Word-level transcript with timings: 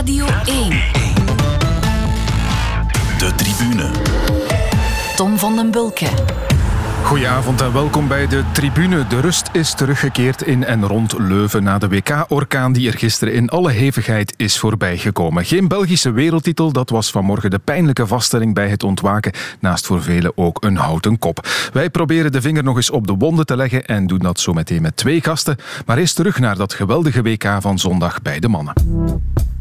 Radio 0.00 0.26
1. 0.44 0.70
De 3.18 3.32
tribune. 3.36 3.90
Tom 5.16 5.38
van 5.38 5.56
den 5.56 5.70
Bulke. 5.70 6.06
Goedenavond 7.04 7.60
en 7.60 7.72
welkom 7.72 8.08
bij 8.08 8.26
de 8.26 8.44
tribune. 8.52 9.06
De 9.06 9.20
rust 9.20 9.48
is 9.52 9.74
teruggekeerd 9.74 10.42
in 10.42 10.64
en 10.64 10.86
rond 10.86 11.18
Leuven 11.18 11.62
na 11.62 11.78
de 11.78 11.88
WK-orkaan 11.88 12.72
die 12.72 12.88
er 12.88 12.98
gisteren 12.98 13.34
in 13.34 13.48
alle 13.48 13.70
hevigheid 13.70 14.34
is 14.36 14.58
voorbijgekomen. 14.58 15.44
Geen 15.44 15.68
Belgische 15.68 16.10
wereldtitel, 16.10 16.72
dat 16.72 16.90
was 16.90 17.10
vanmorgen 17.10 17.50
de 17.50 17.58
pijnlijke 17.58 18.06
vaststelling 18.06 18.54
bij 18.54 18.68
het 18.68 18.82
ontwaken. 18.82 19.32
Naast 19.58 19.86
voor 19.86 20.02
velen 20.02 20.32
ook 20.36 20.64
een 20.64 20.76
houten 20.76 21.18
kop. 21.18 21.48
Wij 21.72 21.90
proberen 21.90 22.32
de 22.32 22.40
vinger 22.40 22.62
nog 22.62 22.76
eens 22.76 22.90
op 22.90 23.06
de 23.06 23.14
wonden 23.14 23.46
te 23.46 23.56
leggen 23.56 23.86
en 23.86 24.06
doen 24.06 24.18
dat 24.18 24.40
zo 24.40 24.52
meteen 24.52 24.82
met 24.82 24.96
twee 24.96 25.20
gasten. 25.20 25.56
Maar 25.86 25.98
eerst 25.98 26.16
terug 26.16 26.38
naar 26.38 26.56
dat 26.56 26.74
geweldige 26.74 27.22
WK 27.22 27.56
van 27.60 27.78
zondag 27.78 28.22
bij 28.22 28.38
de 28.38 28.48
mannen. 28.48 28.72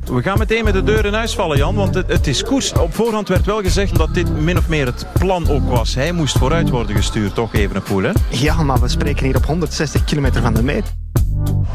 We 0.05 0.21
gaan 0.21 0.38
meteen 0.38 0.63
met 0.63 0.73
de 0.73 0.84
deur 0.84 1.05
in 1.05 1.13
huis 1.13 1.36
vallen, 1.36 1.57
Jan, 1.57 1.76
want 1.76 1.95
het, 1.95 2.07
het, 2.07 2.27
is 2.27 2.44
koers. 2.44 2.73
Op 2.73 2.95
voorhand 2.95 3.27
werd 3.27 3.45
wel 3.45 3.62
gezegd 3.62 3.98
dat 3.98 4.13
dit 4.13 4.41
min 4.41 4.57
of 4.57 4.67
meer 4.67 4.85
het 4.85 5.05
plan 5.20 5.49
ook 5.49 5.70
was. 5.70 5.95
Hij 5.95 6.12
moest 6.12 6.38
vooruit 6.38 6.70
worden 6.70 6.95
gestuurd, 6.95 7.35
toch 7.35 7.53
even 7.53 7.76
een 7.76 7.84
poel, 7.84 8.04
hè? 8.04 8.12
Ja, 8.30 8.63
maar 8.63 8.80
we 8.80 8.88
spreken 8.88 9.26
hier 9.26 9.35
op 9.35 9.45
160 9.45 10.04
kilometer 10.04 10.41
van 10.41 10.54
de 10.54 10.63
meet. 10.63 10.93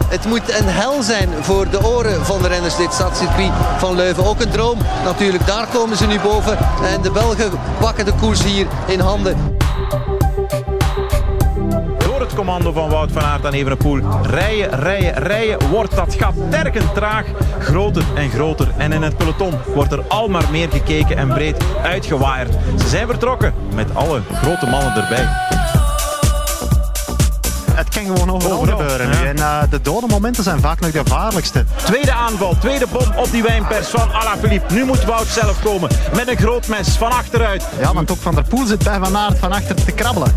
Het 0.06 0.24
moet 0.24 0.58
een 0.58 0.68
hel 0.68 1.02
zijn 1.02 1.28
voor 1.40 1.70
de 1.70 1.86
oren 1.86 2.26
van 2.26 2.42
de 2.42 2.48
renners, 2.48 2.76
dit 2.76 2.92
stadscircuit 2.92 3.52
van 3.78 3.96
Leuven. 3.96 4.24
Ook 4.24 4.40
een 4.40 4.50
droom 4.50 4.78
natuurlijk, 5.04 5.46
daar 5.46 5.66
komen 5.66 5.96
ze 5.96 6.06
nu 6.06 6.20
boven. 6.20 6.58
En 6.84 7.02
de 7.02 7.10
Belgen 7.10 7.50
pakken 7.80 8.04
de 8.04 8.12
koers 8.12 8.44
hier 8.44 8.66
in 8.86 9.00
handen 9.00 9.36
het 12.34 12.44
commando 12.44 12.72
van 12.72 12.90
Wout 12.90 13.12
van 13.12 13.22
Aert 13.22 13.46
aan 13.46 13.52
Evenepoel. 13.52 14.00
Rijden, 14.22 14.80
rijden, 14.80 15.12
rijden. 15.12 15.68
Wordt 15.68 15.94
dat 15.96 16.14
gat 16.14 16.34
tergend 16.50 16.94
traag. 16.94 17.24
Groter 17.58 18.04
en 18.14 18.30
groter. 18.30 18.68
En 18.76 18.92
in 18.92 19.02
het 19.02 19.16
peloton 19.16 19.52
wordt 19.74 19.92
er 19.92 20.02
al 20.08 20.28
maar 20.28 20.44
meer 20.50 20.68
gekeken 20.70 21.16
en 21.16 21.28
breed 21.28 21.64
uitgewaaid. 21.82 22.48
Ze 22.78 22.88
zijn 22.88 23.06
vertrokken 23.06 23.54
met 23.74 23.94
alle 23.94 24.20
grote 24.32 24.66
mannen 24.66 24.94
erbij. 24.94 25.28
Het 27.72 27.88
kan 27.88 28.04
gewoon 28.04 28.30
overal, 28.30 28.60
overal 28.60 28.78
gebeuren 28.78 29.08
nu. 29.08 29.26
En 29.26 29.36
uh, 29.36 29.62
de 29.70 29.80
dode 29.80 30.06
momenten 30.06 30.44
zijn 30.44 30.60
vaak 30.60 30.80
nog 30.80 30.90
de 30.90 30.98
gevaarlijkste. 30.98 31.64
Tweede 31.76 32.12
aanval, 32.12 32.56
tweede 32.58 32.86
bom 32.92 33.16
op 33.16 33.30
die 33.30 33.42
wijnpers 33.42 33.88
van 33.88 34.12
Alaphilippe. 34.12 34.74
Nu 34.74 34.84
moet 34.84 35.04
Wout 35.04 35.26
zelf 35.26 35.62
komen 35.62 35.90
met 36.14 36.28
een 36.28 36.36
groot 36.36 36.68
mes 36.68 36.88
van 36.88 37.10
achteruit. 37.10 37.64
Ja, 37.80 37.92
want 37.92 38.10
ook 38.10 38.18
Van 38.20 38.34
der 38.34 38.44
Poel 38.44 38.66
zit 38.66 38.84
bij 38.84 38.98
Van 38.98 39.16
Aert 39.16 39.38
van 39.38 39.52
achter 39.52 39.74
te 39.84 39.92
krabbelen. 39.92 40.34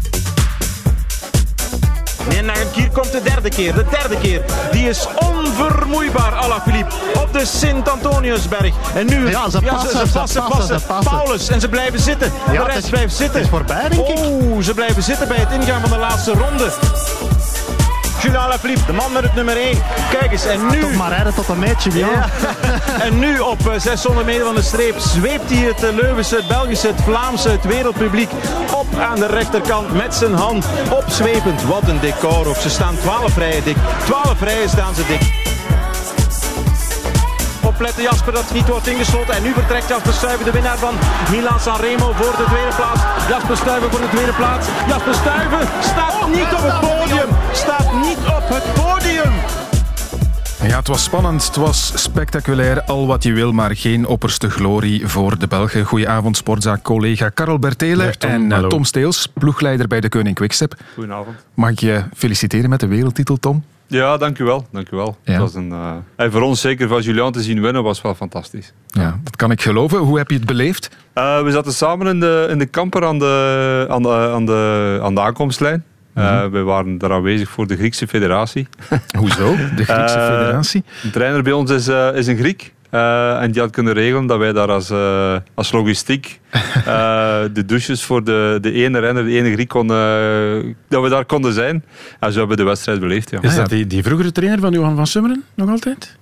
En 2.30 2.52
hier 2.74 2.90
komt 2.92 3.12
de 3.12 3.22
derde 3.22 3.50
keer. 3.50 3.74
De 3.74 3.86
derde 3.90 4.18
keer. 4.18 4.42
Die 4.72 4.90
is 4.90 5.08
onvermoeibaar, 5.16 6.34
Alaphilippe. 6.34 6.94
Op 7.14 7.34
de 7.34 7.46
Sint-Antoniusberg. 7.46 8.74
En 8.96 9.06
nu... 9.06 9.30
Ja, 9.30 9.50
ze 9.50 9.62
passen, 9.62 9.66
ja, 9.66 9.80
ze, 9.80 10.08
ze, 10.08 10.20
passen, 10.20 10.44
passen, 10.44 10.82
passen, 10.88 11.12
Paulus. 11.12 11.50
En 11.50 11.62
ze 11.62 11.70
blijven 11.70 12.00
zitten. 12.00 12.32
Ja, 12.52 12.64
de 12.64 12.72
rest 12.72 12.90
blijft 12.90 13.16
zitten. 13.16 13.36
Het 13.36 13.44
is 13.44 13.50
voorbij, 13.50 13.90
denk 13.90 14.08
ik. 14.08 14.18
Oeh, 14.20 14.64
ze 14.64 14.74
blijven 14.74 15.04
zitten 15.04 15.28
bij 15.28 15.38
het 15.38 15.52
ingaan 15.52 15.82
van 15.82 15.90
de 15.90 15.98
laatste 15.98 16.32
ronde. 16.32 16.72
Julian 18.22 18.44
Alaphilippe, 18.44 18.86
de 18.86 18.94
man 18.94 19.12
met 19.12 19.24
het 19.24 19.36
nummer 19.36 19.58
1. 19.58 19.82
Kijk 20.10 20.32
eens, 20.32 20.46
en 20.46 20.68
nu... 20.68 20.80
Toch 20.80 20.94
maar 20.94 21.10
rijden 21.10 21.34
tot 21.34 21.48
een 21.48 21.60
meetje, 21.60 21.98
ja. 21.98 22.26
En 23.06 23.20
nu 23.20 23.40
op 23.40 23.72
600 23.78 24.26
meter 24.26 24.46
van 24.46 24.56
de 24.56 24.62
streep 24.62 25.00
zweept 25.00 25.50
hij 25.50 25.60
het 25.60 25.82
Leuvense, 25.96 26.36
het 26.36 26.48
Belgische, 26.48 26.88
het 26.88 27.02
Vlaamse, 27.02 27.50
het 27.50 27.66
wereldpubliek 27.66 28.30
op 28.74 29.00
aan 29.00 29.20
de 29.20 29.28
rechterkant 29.28 29.94
met 29.94 30.16
zijn 30.16 30.34
hand 30.34 30.66
opzwepend. 30.92 31.64
Wat 31.64 31.88
een 31.88 32.00
decor 32.00 32.48
ook. 32.48 32.56
Ze 32.56 32.70
staan 32.70 32.98
12 33.02 33.38
rijen 33.38 33.64
dik. 33.64 33.78
12 34.06 34.42
rijen 34.42 34.70
staan 34.70 34.96
ze 34.96 35.06
dik 35.08 35.46
opletten 37.78 38.04
Jasper 38.04 38.34
dat 38.34 38.54
niet 38.54 38.68
wordt 38.68 38.88
ingesloten. 38.88 39.34
En 39.34 39.44
nu 39.44 39.54
vertrekt 39.54 39.88
Jasper 39.88 40.14
Stuyven, 40.14 40.46
de 40.46 40.52
winnaar 40.52 40.78
van 40.78 40.94
Milan 41.32 41.60
Sanremo 41.60 42.12
voor 42.14 42.36
de 42.38 42.44
tweede 42.44 42.76
plaats. 42.76 43.02
Jasper 43.30 43.58
Stuyven 43.58 43.92
voor 43.92 44.00
de 44.00 44.10
tweede 44.10 44.34
plaats. 44.34 44.68
Jasper 44.88 45.14
Stuyven 45.14 45.68
staat 45.80 46.28
niet 46.28 46.52
op 46.58 46.64
het 46.70 46.80
podium. 46.80 47.30
Staat 47.58 47.94
niet 47.94 48.18
op 48.18 48.44
het 48.44 48.74
podium. 48.74 49.34
Ja, 50.70 50.78
het 50.78 50.88
was 50.88 51.04
spannend, 51.04 51.46
het 51.46 51.56
was 51.56 51.92
spectaculair, 52.02 52.82
al 52.82 53.08
wat 53.08 53.24
je 53.24 53.34
wil, 53.34 53.52
maar 53.52 53.76
geen 53.76 54.06
opperste 54.06 54.50
glorie 54.50 55.08
voor 55.08 55.40
de 55.40 55.48
Belgen. 55.48 55.86
Goedenavond, 55.86 56.38
sportzaak-collega 56.38 57.30
Karel 57.30 57.60
Bertele 57.60 58.18
Tom, 58.18 58.30
en 58.30 58.52
hallo. 58.52 58.68
Tom 58.68 58.84
Steels, 58.84 59.28
ploegleider 59.34 59.88
bij 59.88 60.02
de 60.02 60.10
Koning 60.10 60.36
Quickstep. 60.36 60.76
Goedenavond. 60.94 61.36
Mag 61.54 61.70
ik 61.70 61.80
je 61.80 62.04
feliciteren 62.16 62.70
met 62.70 62.80
de 62.80 62.88
wereldtitel, 62.88 63.38
Tom? 63.38 63.64
Ja, 63.88 64.18
dank 64.18 64.40
u 64.40 64.44
wel. 64.44 64.68
Dank 64.72 64.92
u 64.92 64.96
wel. 64.96 65.18
Ja. 65.24 65.32
Het 65.32 65.42
was 65.42 65.56
een, 65.56 65.70
uh, 65.70 65.92
en 66.16 66.32
voor 66.32 66.42
ons 66.42 66.62
zeker 66.62 66.88
van 66.88 67.02
Julian 67.02 67.32
te 67.32 67.42
zien 67.42 67.62
winnen 67.62 67.84
was 67.84 68.02
wel 68.02 68.16
fantastisch. 68.16 68.74
Ja, 68.88 69.20
dat 69.24 69.36
kan 69.36 69.52
ik 69.52 69.62
geloven. 69.62 69.98
Hoe 69.98 70.18
heb 70.18 70.30
je 70.30 70.36
het 70.36 70.46
beleefd? 70.46 70.90
Uh, 71.16 71.42
we 71.42 71.52
zaten 71.52 71.74
samen 71.74 72.08
in 72.08 72.20
de, 72.20 72.48
in 72.50 72.58
de 72.58 72.70
camper 72.70 73.06
aan 73.06 73.20
de, 73.20 73.86
aan 73.90 74.02
de, 74.02 74.32
aan 74.34 74.46
de, 74.46 75.00
aan 75.04 75.16
de 75.16 75.22
aankomstlijn. 75.22 75.84
Uh, 76.18 76.46
we 76.46 76.62
waren 76.62 76.98
daar 76.98 77.12
aanwezig 77.12 77.50
voor 77.50 77.68
de 77.68 77.76
Griekse 77.76 78.08
federatie. 78.08 78.68
Hoezo? 79.20 79.56
De 79.76 79.84
Griekse 79.84 80.20
federatie? 80.20 80.84
De 81.02 81.10
trainer 81.10 81.44
bij 81.44 81.52
ons 81.52 81.72
is, 81.72 81.88
uh, 81.88 82.16
is 82.16 82.28
een 82.28 82.38
Griek. 82.38 82.74
Uh, 82.92 83.42
en 83.42 83.52
die 83.52 83.62
had 83.62 83.72
kunnen 83.72 83.94
regelen 83.94 84.26
dat 84.26 84.38
wij 84.38 84.54
daar 84.54 84.72
als, 84.72 84.92
uh, 84.92 85.36
als 85.54 85.72
logistiek 85.72 86.40
uh, 86.78 86.84
de 87.54 87.66
douches 87.66 88.04
voor 88.04 88.24
de, 88.24 88.58
de 88.62 88.72
ene 88.72 89.00
renner, 89.00 89.24
de 89.24 89.32
ene 89.32 89.52
Griek, 89.52 89.68
kon, 89.68 89.88
dat 89.88 91.04
we 91.04 91.10
daar 91.10 91.26
konden 91.26 91.54
zijn. 91.54 91.84
En 92.20 92.32
zo 92.32 92.40
hebben 92.40 92.58
we 92.58 92.64
de 92.64 92.70
wedstrijd 92.70 93.00
beleefd. 93.00 93.30
Ja. 93.30 93.42
Is 93.42 93.56
dat 93.56 93.70
die, 93.70 93.88
die 93.88 94.04
vroegere 94.04 94.32
trainer 94.32 94.60
van 94.60 94.72
Johan 94.72 94.96
van 94.96 95.08
Summeren 95.08 95.44
nog 95.56 95.70
altijd? 95.70 96.18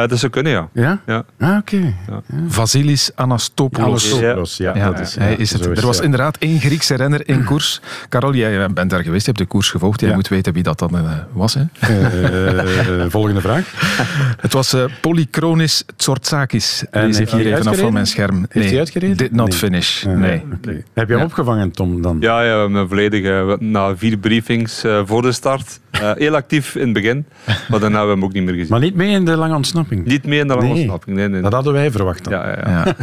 Dat 0.00 0.18
zou 0.18 0.32
kunnen, 0.32 0.52
ja. 0.52 0.68
Ja? 0.72 1.00
ja. 1.06 1.24
Ah, 1.38 1.56
oké. 1.56 1.76
Okay. 1.76 1.94
Ja. 2.08 2.22
Vasilis 2.48 3.10
Anastopoulos. 3.14 4.04
Anastopoulos, 4.04 4.56
ja. 4.56 4.76
ja, 4.76 4.90
dat 4.90 5.00
is, 5.00 5.14
hij 5.14 5.34
is 5.34 5.52
het. 5.52 5.66
is, 5.66 5.78
er 5.78 5.86
was 5.86 6.00
inderdaad 6.00 6.36
één 6.36 6.60
Griekse 6.60 6.94
renner 6.94 7.28
in 7.28 7.44
koers. 7.44 7.80
Karel, 8.08 8.34
jij 8.34 8.70
bent 8.70 8.90
daar 8.90 9.02
geweest, 9.02 9.26
je 9.26 9.32
hebt 9.32 9.38
de 9.42 9.46
koers 9.46 9.70
gevolgd. 9.70 10.00
Jij 10.00 10.14
moet 10.14 10.28
weten 10.28 10.52
wie 10.52 10.62
dat 10.62 10.78
dan 10.78 10.94
uh, 10.94 11.12
was. 11.32 11.54
Hè? 11.54 11.62
Uh, 11.90 13.04
volgende 13.08 13.40
vraag. 13.40 13.72
het 14.46 14.52
was 14.52 14.74
uh, 14.74 14.84
Polychronis 15.00 15.84
Tsortsakis. 15.96 16.84
Lees 16.90 17.20
ik 17.20 17.30
hier 17.30 17.52
even 17.52 17.66
af 17.66 17.78
van 17.78 17.92
mijn 17.92 18.06
scherm. 18.06 18.36
Heeft 18.36 18.54
nee, 18.54 18.68
hij 18.68 18.78
uitgereden? 18.78 19.16
Did 19.16 19.32
not 19.32 19.48
nee. 19.48 19.58
finish. 19.58 20.04
Nee. 20.04 20.42
Okay. 20.58 20.84
Heb 20.94 21.08
je 21.08 21.14
hem 21.14 21.24
opgevangen, 21.24 21.70
Tom, 21.70 22.02
dan? 22.02 22.16
Ja, 22.20 22.42
ja 22.42 22.54
we 22.54 22.60
hebben 22.60 22.88
volledig 22.88 23.58
na 23.58 23.96
vier 23.96 24.16
briefings 24.16 24.84
voor 25.04 25.22
de 25.22 25.32
start. 25.32 25.80
Heel 25.98 26.34
actief 26.34 26.74
in 26.74 26.84
het 26.84 26.92
begin, 26.92 27.26
maar 27.68 27.80
daarna 27.80 27.96
hebben 27.96 28.06
we 28.06 28.20
hem 28.20 28.24
ook 28.24 28.32
niet 28.32 28.44
meer 28.44 28.54
gezien. 28.54 28.70
Maar 28.70 28.80
niet 28.80 28.94
mee 28.94 29.10
in 29.10 29.24
de 29.24 29.36
lange 29.36 29.54
ontsnapping? 29.54 30.06
Niet 30.06 30.26
mee 30.26 30.38
in 30.38 30.48
de 30.48 30.54
lange 30.54 30.66
nee. 30.66 30.76
ontsnapping, 30.76 31.16
nee, 31.16 31.28
nee. 31.28 31.42
Dat 31.42 31.52
hadden 31.52 31.72
wij 31.72 31.90
verwacht 31.90 32.24
dan. 32.24 32.32
Ja, 32.32 32.48
ja, 32.48 32.58
ja. 32.64 32.70
ja. 32.70 32.94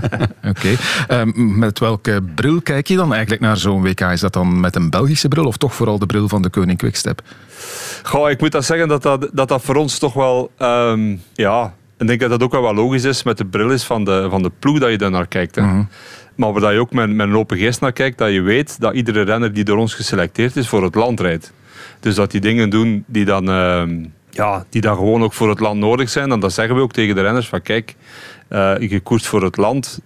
Oké. 0.49 0.75
Okay. 1.07 1.21
Um, 1.21 1.57
met 1.57 1.79
welke 1.79 2.21
bril 2.35 2.61
kijk 2.61 2.87
je 2.87 2.95
dan 2.95 3.11
eigenlijk 3.11 3.41
naar 3.41 3.57
zo'n 3.57 3.81
WK? 3.81 4.01
Is 4.01 4.19
dat 4.19 4.33
dan 4.33 4.59
met 4.59 4.75
een 4.75 4.89
Belgische 4.89 5.27
bril 5.27 5.45
of 5.45 5.57
toch 5.57 5.73
vooral 5.73 5.99
de 5.99 6.05
bril 6.05 6.27
van 6.27 6.41
de 6.41 6.49
Koning 6.49 6.77
Quickstep? 6.77 7.21
Goh, 8.03 8.29
ik 8.29 8.39
moet 8.39 8.51
dat 8.51 8.65
zeggen 8.65 8.87
dat 8.87 9.03
dat, 9.03 9.29
dat, 9.33 9.47
dat 9.47 9.61
voor 9.61 9.75
ons 9.75 9.97
toch 9.97 10.13
wel... 10.13 10.51
Um, 10.59 11.21
ja, 11.33 11.73
ik 11.97 12.07
denk 12.07 12.19
dat 12.19 12.29
dat 12.29 12.43
ook 12.43 12.51
wel 12.51 12.61
wat 12.61 12.75
logisch 12.75 13.03
is 13.03 13.23
met 13.23 13.37
de 13.37 13.45
bril 13.45 13.69
is 13.69 13.83
van 13.83 14.03
de, 14.03 14.27
van 14.29 14.43
de 14.43 14.51
ploeg 14.59 14.79
dat 14.79 14.89
je 14.89 14.97
daar 14.97 15.11
naar 15.11 15.27
kijkt. 15.27 15.55
Hè. 15.55 15.61
Mhm. 15.61 15.83
Maar 16.35 16.53
waar 16.53 16.73
je 16.73 16.79
ook 16.79 16.91
met, 16.91 17.09
met 17.09 17.27
een 17.27 17.35
open 17.35 17.57
geest 17.57 17.81
naar 17.81 17.91
kijkt, 17.91 18.17
dat 18.17 18.31
je 18.31 18.41
weet 18.41 18.79
dat 18.79 18.93
iedere 18.93 19.21
renner 19.21 19.53
die 19.53 19.63
door 19.63 19.77
ons 19.77 19.93
geselecteerd 19.93 20.55
is 20.55 20.67
voor 20.67 20.83
het 20.83 20.95
land 20.95 21.19
rijdt. 21.19 21.53
Dus 22.01 22.15
dat 22.15 22.31
die 22.31 22.41
dingen 22.41 22.69
doen 22.69 23.03
die 23.07 23.25
dan, 23.25 23.49
uh, 23.49 23.83
ja, 24.29 24.65
die 24.69 24.81
dan 24.81 24.95
gewoon 24.95 25.23
ook 25.23 25.33
voor 25.33 25.49
het 25.49 25.59
land 25.59 25.79
nodig 25.79 26.09
zijn. 26.09 26.31
En 26.31 26.39
dat 26.39 26.53
zeggen 26.53 26.75
we 26.75 26.81
ook 26.81 26.91
tegen 26.91 27.15
de 27.15 27.21
renners. 27.21 27.47
Van 27.47 27.61
kijk, 27.61 27.95
uh, 28.49 28.73
je 28.79 28.99
koerst 28.99 29.27
voor 29.27 29.43
het 29.43 29.57
land. 29.57 30.01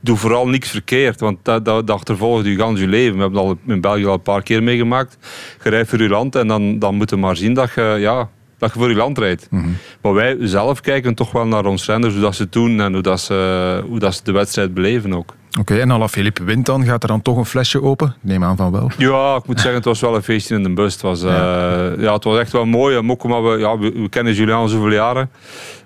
Doe 0.00 0.16
vooral 0.16 0.48
niks 0.48 0.70
verkeerd. 0.70 1.20
Want 1.20 1.38
dat, 1.42 1.64
dat, 1.64 1.86
dat 1.86 1.96
achtervolgt 1.96 2.46
je 2.46 2.56
gans 2.56 2.80
je 2.80 2.86
leven. 2.86 3.14
We 3.14 3.22
hebben 3.22 3.40
al 3.40 3.58
in 3.66 3.80
België 3.80 4.06
al 4.06 4.14
een 4.14 4.22
paar 4.22 4.42
keer 4.42 4.62
meegemaakt. 4.62 5.18
Je 5.64 5.70
rijdt 5.70 5.88
voor 5.88 6.02
je 6.02 6.08
land 6.08 6.34
en 6.34 6.48
dan, 6.48 6.78
dan 6.78 6.94
moet 6.94 7.10
je 7.10 7.16
maar 7.16 7.36
zien 7.36 7.54
dat 7.54 7.72
je... 7.74 7.96
Ja, 7.98 8.28
dat 8.58 8.72
je 8.72 8.78
voor 8.78 8.88
je 8.88 8.94
land 8.94 9.18
rijdt. 9.18 9.46
Mhm. 9.50 9.68
Maar 10.00 10.14
wij 10.14 10.36
zelf 10.40 10.80
kijken 10.80 11.14
toch 11.14 11.32
wel 11.32 11.46
naar 11.46 11.64
ons 11.64 11.86
renners, 11.86 12.12
hoe 12.12 12.22
dat 12.22 12.34
ze 12.34 12.42
het 12.42 12.52
doen 12.52 12.80
en 12.80 12.92
hoe, 12.92 13.02
dat 13.02 13.20
ze, 13.20 13.82
hoe 13.88 13.98
dat 13.98 14.14
ze 14.14 14.20
de 14.24 14.32
wedstrijd 14.32 14.74
beleven 14.74 15.14
ook. 15.14 15.34
Oké, 15.60 15.72
okay, 15.72 15.80
en 15.82 15.90
Alaphilippe 15.90 16.44
wint 16.44 16.66
dan, 16.66 16.84
gaat 16.84 17.02
er 17.02 17.08
dan 17.08 17.22
toch 17.22 17.36
een 17.36 17.44
flesje 17.44 17.82
open? 17.82 18.14
Neem 18.20 18.44
aan 18.44 18.56
van 18.56 18.72
wel. 18.72 18.90
Ja, 18.98 19.36
ik 19.36 19.46
moet 19.46 19.56
zeggen, 19.56 19.74
het 19.74 19.84
was 19.84 20.00
wel 20.00 20.14
een 20.14 20.22
feestje 20.22 20.54
in 20.54 20.62
de 20.62 20.72
bus. 20.72 20.92
Het 20.92 21.02
was, 21.02 21.20
ja. 21.20 21.28
Uh, 21.28 22.02
ja, 22.02 22.12
het 22.12 22.24
was 22.24 22.38
echt 22.38 22.52
wel 22.52 22.64
mooi. 22.64 22.96
En 22.96 23.10
ook 23.10 23.22
omdat 23.22 23.42
we, 23.42 23.58
ja, 23.58 23.78
we, 23.78 23.92
we, 23.92 24.08
kennen 24.08 24.34
Julian 24.34 24.68
zoveel 24.68 24.92
jaren. 24.92 25.30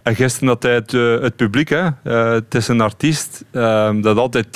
En 0.03 0.15
gisteren 0.15 0.49
had 0.49 0.63
hij 0.63 0.75
het, 0.75 0.93
uh, 0.93 1.21
het 1.21 1.37
publiek. 1.37 1.69
Hè. 1.69 1.87
Uh, 2.05 2.31
het 2.31 2.55
is 2.55 2.69
een 2.69 2.81
artiest 2.81 3.45
dat 4.01 4.17
altijd 4.17 4.47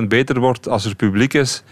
10% 0.00 0.02
beter 0.08 0.40
wordt 0.40 0.68
als 0.68 0.84
er 0.84 0.94
publiek 0.94 1.34
is. 1.34 1.62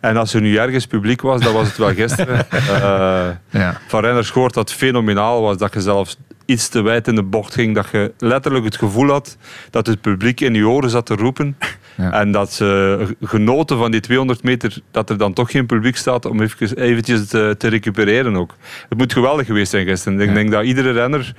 En 0.00 0.16
als 0.16 0.34
er 0.34 0.40
nu 0.40 0.56
ergens 0.56 0.86
publiek 0.86 1.20
was, 1.20 1.40
dat 1.40 1.52
was 1.52 1.66
het 1.66 1.76
wel 1.76 1.94
gisteren. 1.94 2.46
uh, 2.52 3.28
ja. 3.62 3.80
Van 3.86 4.00
renners 4.00 4.30
gehoord 4.30 4.54
dat 4.54 4.68
het 4.68 4.78
fenomenaal 4.78 5.42
was. 5.42 5.56
Dat 5.56 5.74
je 5.74 5.80
zelfs 5.80 6.16
iets 6.52 6.68
te 6.68 6.82
wijd 6.82 7.08
in 7.08 7.14
de 7.14 7.22
bocht 7.22 7.54
ging. 7.54 7.74
Dat 7.74 7.88
je 7.92 8.12
letterlijk 8.18 8.64
het 8.64 8.76
gevoel 8.76 9.08
had 9.08 9.36
dat 9.70 9.86
het 9.86 10.00
publiek 10.00 10.40
in 10.40 10.54
je 10.54 10.68
oren 10.68 10.90
zat 10.90 11.06
te 11.06 11.14
roepen. 11.14 11.56
Ja. 11.96 12.12
En 12.12 12.32
dat 12.32 12.52
ze 12.52 13.16
genoten 13.22 13.78
van 13.78 13.90
die 13.90 14.00
200 14.00 14.42
meter, 14.42 14.78
dat 14.90 15.10
er 15.10 15.18
dan 15.18 15.32
toch 15.32 15.50
geen 15.50 15.66
publiek 15.66 15.96
staat 15.96 16.24
om 16.24 16.40
even, 16.40 16.76
eventjes 16.76 17.26
te, 17.26 17.54
te 17.58 17.68
recupereren 17.68 18.36
ook. 18.36 18.54
Het 18.88 18.98
moet 18.98 19.12
geweldig 19.12 19.46
geweest 19.46 19.70
zijn 19.70 19.86
gisteren. 19.86 20.18
Ja. 20.18 20.24
Ik 20.24 20.34
denk 20.34 20.50
dat 20.50 20.64
iedere 20.64 20.90
renner 20.90 21.34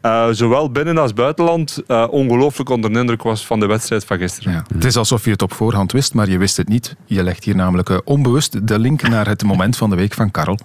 eh, 0.00 0.26
zowel 0.30 0.70
binnen 0.70 0.98
als 0.98 1.12
buitenland 1.12 1.82
eh, 1.86 2.06
ongelooflijk 2.10 2.68
onder 2.68 2.92
de 2.92 2.98
indruk 2.98 3.22
was 3.22 3.46
van 3.46 3.60
de 3.60 3.66
wedstrijd 3.66 4.04
van 4.04 4.18
gisteren. 4.18 4.52
Ja. 4.52 4.64
Het 4.74 4.84
is 4.84 4.96
alsof 4.96 5.24
je 5.24 5.30
het 5.30 5.42
op 5.42 5.52
voorhand 5.52 5.92
wist, 5.92 6.14
maar 6.14 6.28
je 6.28 6.38
wist 6.38 6.56
het 6.56 6.68
niet. 6.68 6.96
Je 7.04 7.22
legt 7.22 7.44
hier 7.44 7.56
namelijk 7.56 7.90
eh, 7.90 7.98
onbewust 8.04 8.66
de 8.68 8.78
link 8.78 9.08
naar 9.08 9.26
het 9.26 9.42
moment 9.42 9.76
van 9.76 9.90
de 9.90 9.96
week 9.96 10.14
van 10.14 10.30
Karel. 10.30 10.58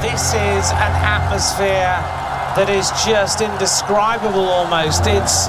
This 0.00 0.32
is 0.32 0.70
an 0.70 0.92
atmosphere 1.04 2.17
that 2.58 2.68
is 2.68 2.90
just 3.06 3.40
indescribable 3.40 4.48
almost. 4.58 5.06
It's 5.06 5.46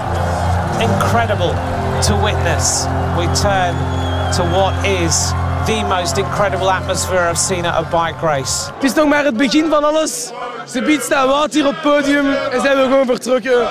incredible 0.77 1.53
to 2.05 2.13
witness. 2.21 2.85
We 3.17 3.25
turn 3.33 3.73
to 4.37 4.43
what 4.53 4.73
is 4.85 5.33
the 5.65 5.83
most 5.89 6.19
incredible 6.19 6.69
atmosphere 6.69 7.25
I've 7.29 7.39
seen 7.39 7.65
at 7.65 7.73
a 7.73 7.85
bike 7.89 8.21
race. 8.21 8.71
Het 8.73 8.83
is 8.83 8.93
nog 8.93 9.07
maar 9.07 9.25
het 9.25 9.37
begin 9.37 9.69
van 9.69 9.83
alles. 9.83 10.31
Ze 10.67 10.81
biedt 10.81 11.03
staan 11.03 11.27
Wout 11.27 11.53
hier 11.53 11.67
op 11.67 11.73
het 11.73 11.81
podium 11.81 12.33
en 12.51 12.61
zijn 12.61 12.77
we 12.77 12.83
gewoon 12.83 13.05
vertrokken. 13.05 13.67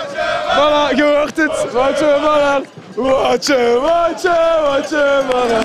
Voilà, 0.57 0.97
je 0.97 1.03
hoort 1.03 1.37
het. 1.37 1.73
Woutje, 1.73 2.17
voilà. 2.21 2.67
Woutje, 2.95 3.79
Woutje, 3.81 4.37
Woutje, 4.63 5.23
voilà. 5.31 5.59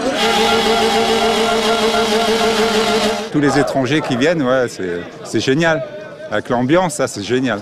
Tous 3.32 3.42
les 3.42 3.58
étrangers 3.58 4.02
qui 4.02 4.18
viennent, 4.18 4.44
ouais, 4.44 4.68
c'est 4.68 5.04
c'est 5.24 5.44
génial. 5.44 6.03
Avec 6.32 6.50
l'ambiance, 6.50 6.96
ça 6.96 7.08
c'est 7.08 7.26
génial. 7.26 7.60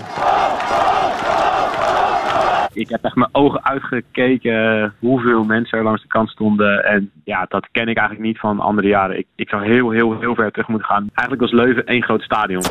Ik 2.74 2.88
heb 2.88 3.04
echt 3.04 3.14
mijn 3.14 3.28
ogen 3.32 3.64
uitgekeken 3.64 4.94
hoeveel 4.98 5.44
mensen 5.44 5.78
er 5.78 5.84
langs 5.84 6.02
de 6.02 6.08
kant 6.08 6.28
stonden. 6.28 6.84
En 6.84 7.10
ja, 7.24 7.46
dat 7.48 7.68
ken 7.72 7.88
ik 7.88 7.96
eigenlijk 7.96 8.26
niet 8.26 8.38
van 8.38 8.60
andere 8.60 8.88
jaren. 8.88 9.18
Ik, 9.18 9.26
ik 9.34 9.48
zou 9.48 9.64
heel, 9.64 9.90
heel, 9.90 10.20
heel 10.20 10.34
ver 10.34 10.50
terug 10.50 10.68
moeten 10.68 10.88
gaan. 10.88 11.10
Eigenlijk 11.14 11.40
was 11.40 11.60
Leuven 11.60 11.86
één 11.86 12.02
groot 12.02 12.22
stadion. 12.22 12.62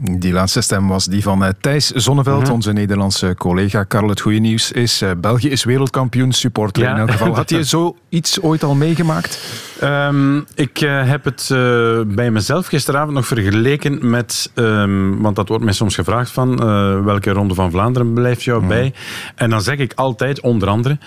Die 0.00 0.32
laatste 0.32 0.60
stem 0.60 0.88
was 0.88 1.04
die 1.04 1.22
van 1.22 1.44
eh, 1.44 1.50
Thijs 1.60 1.90
Zonneveld, 1.90 2.48
onze 2.48 2.72
Nederlandse 2.72 3.34
collega. 3.38 3.84
Karel, 3.84 4.08
het 4.08 4.20
goede 4.20 4.38
nieuws 4.38 4.72
is, 4.72 5.02
eh, 5.02 5.10
België 5.20 5.48
is 5.48 5.64
wereldkampioen 5.64 6.32
supporter 6.32 6.82
Ja. 6.82 6.92
in 6.92 6.98
elk 6.98 7.10
geval. 7.10 7.34
Had 7.36 7.50
je 7.50 7.64
zoiets 7.64 8.40
ooit 8.40 8.62
al 8.62 8.74
meegemaakt? 8.74 9.40
Ehm, 9.80 10.36
ik 10.54 10.80
eh, 10.80 11.08
heb 11.08 11.24
het 11.24 11.46
bij 12.14 12.30
mezelf 12.30 12.66
gisteravond 12.66 13.12
nog 13.14 13.26
vergeleken 13.26 14.10
met, 14.10 14.50
ehm, 14.54 15.16
want 15.16 15.36
dat 15.36 15.48
wordt 15.48 15.64
mij 15.64 15.72
soms 15.72 15.94
gevraagd 15.94 16.30
van, 16.30 16.56
welke 17.04 17.30
ronde 17.30 17.54
van 17.54 17.70
Vlaanderen 17.70 18.12
blijft 18.12 18.42
jou 18.42 18.66
bij? 18.66 18.94
En 19.34 19.50
dan 19.50 19.62
zeg 19.62 19.76
ik 19.76 19.92
altijd, 19.94 20.40
onder 20.40 20.68
andere, 20.68 20.98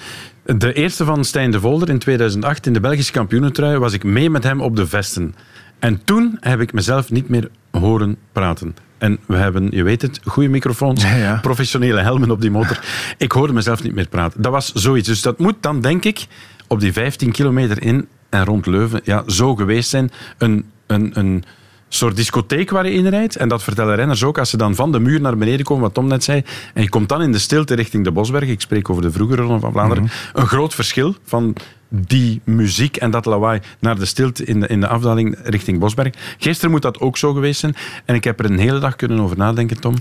de 0.46 0.74
eerste 0.74 1.06
van 1.06 1.26
Stijn 1.26 1.52
de 1.52 1.60
Volder 1.60 1.90
in 1.90 2.00
2008 2.00 2.66
in 2.68 2.74
de 2.74 2.80
Belgische 2.80 3.12
kampioenentrui 3.12 3.78
was 3.78 3.94
ik 3.94 4.04
mee 4.04 4.30
met 4.30 4.44
hem 4.44 4.62
op 4.62 4.76
de 4.76 4.88
vesten. 4.88 5.36
En 5.80 6.02
toen 6.04 6.38
heb 6.40 6.60
ik 6.62 6.74
mezelf 6.74 7.12
niet 7.12 7.30
meer 7.30 7.50
horen 7.72 8.18
praten. 8.32 8.76
En 8.98 9.20
we 9.28 9.36
hebben, 9.36 9.68
je 9.72 9.84
weet 9.84 10.02
het, 10.02 10.20
goede 10.26 10.50
microfoons, 10.50 11.04
Ja, 11.04 11.16
ja. 11.16 11.40
professionele 11.42 12.02
helmen 12.02 12.32
op 12.32 12.42
die 12.42 12.52
motor. 12.52 12.80
Ik 13.18 13.32
hoorde 13.32 13.54
mezelf 13.54 13.84
niet 13.84 13.94
meer 13.94 14.08
praten. 14.08 14.42
Dat 14.42 14.52
was 14.52 14.72
zoiets. 14.74 15.08
Dus 15.08 15.22
dat 15.22 15.40
moet 15.40 15.56
dan, 15.60 15.82
denk 15.82 16.04
ik, 16.06 16.26
op 16.68 16.80
die 16.80 16.94
15 16.94 17.32
kilometer 17.32 17.84
in 17.84 18.08
en 18.30 18.46
rond 18.46 18.66
Leuven 18.66 19.02
ja, 19.04 19.24
zo 19.28 19.56
geweest 19.56 19.90
zijn. 19.90 20.12
Een, 20.38 20.66
een, 20.88 21.12
een 21.14 21.44
soort 21.94 22.16
discotheek 22.16 22.70
waar 22.70 22.86
je 22.86 22.94
in 22.94 23.08
rijdt. 23.08 23.36
En 23.36 23.48
dat 23.48 23.64
vertellen 23.64 23.96
renners 23.96 24.24
ook. 24.24 24.38
Als 24.38 24.50
ze 24.50 24.58
dan 24.58 24.76
van 24.76 24.92
de 24.92 25.00
muur 25.00 25.22
naar 25.22 25.38
beneden 25.38 25.66
komen, 25.66 25.84
wat 25.84 25.94
Tom 25.94 26.08
net 26.08 26.24
zei. 26.24 26.44
En 26.74 26.82
je 26.82 26.90
komt 26.90 27.10
dan 27.10 27.22
in 27.22 27.32
de 27.32 27.40
stilte 27.40 27.76
richting 27.76 28.04
de 28.04 28.12
Bosberg. 28.12 28.50
Ik 28.50 28.62
spreek 28.62 28.90
over 28.90 29.02
de 29.02 29.12
vroegere 29.12 29.42
Ronde 29.42 29.60
van 29.60 29.72
Vlaanderen. 29.72 30.10
Een 30.34 30.48
groot 30.48 30.74
verschil 30.74 31.16
van 31.26 31.56
die 31.90 32.42
muziek 32.44 32.98
en 32.98 33.12
dat 33.12 33.26
lawaai 33.26 33.60
naar 33.80 34.00
de 34.00 34.06
stilte 34.06 34.46
in 34.46 34.60
de, 34.60 34.68
in 34.68 34.80
de 34.80 34.88
afdaling 34.88 35.38
richting 35.44 35.80
Bosberg. 35.80 36.14
Gisteren 36.38 36.72
moet 36.72 36.82
dat 36.82 37.00
ook 37.00 37.18
zo 37.18 37.34
geweest 37.34 37.60
zijn. 37.60 37.76
En 38.06 38.16
ik 38.16 38.24
heb 38.24 38.40
er 38.40 38.46
een 38.46 38.60
hele 38.60 38.80
dag 38.80 38.96
kunnen 38.96 39.20
over 39.20 39.38
nadenken, 39.38 39.80
Tom. 39.80 39.96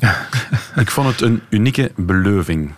ik 0.76 0.90
vond 0.90 1.08
het 1.08 1.20
een 1.20 1.40
unieke 1.48 1.90
beleuving. 1.96 2.72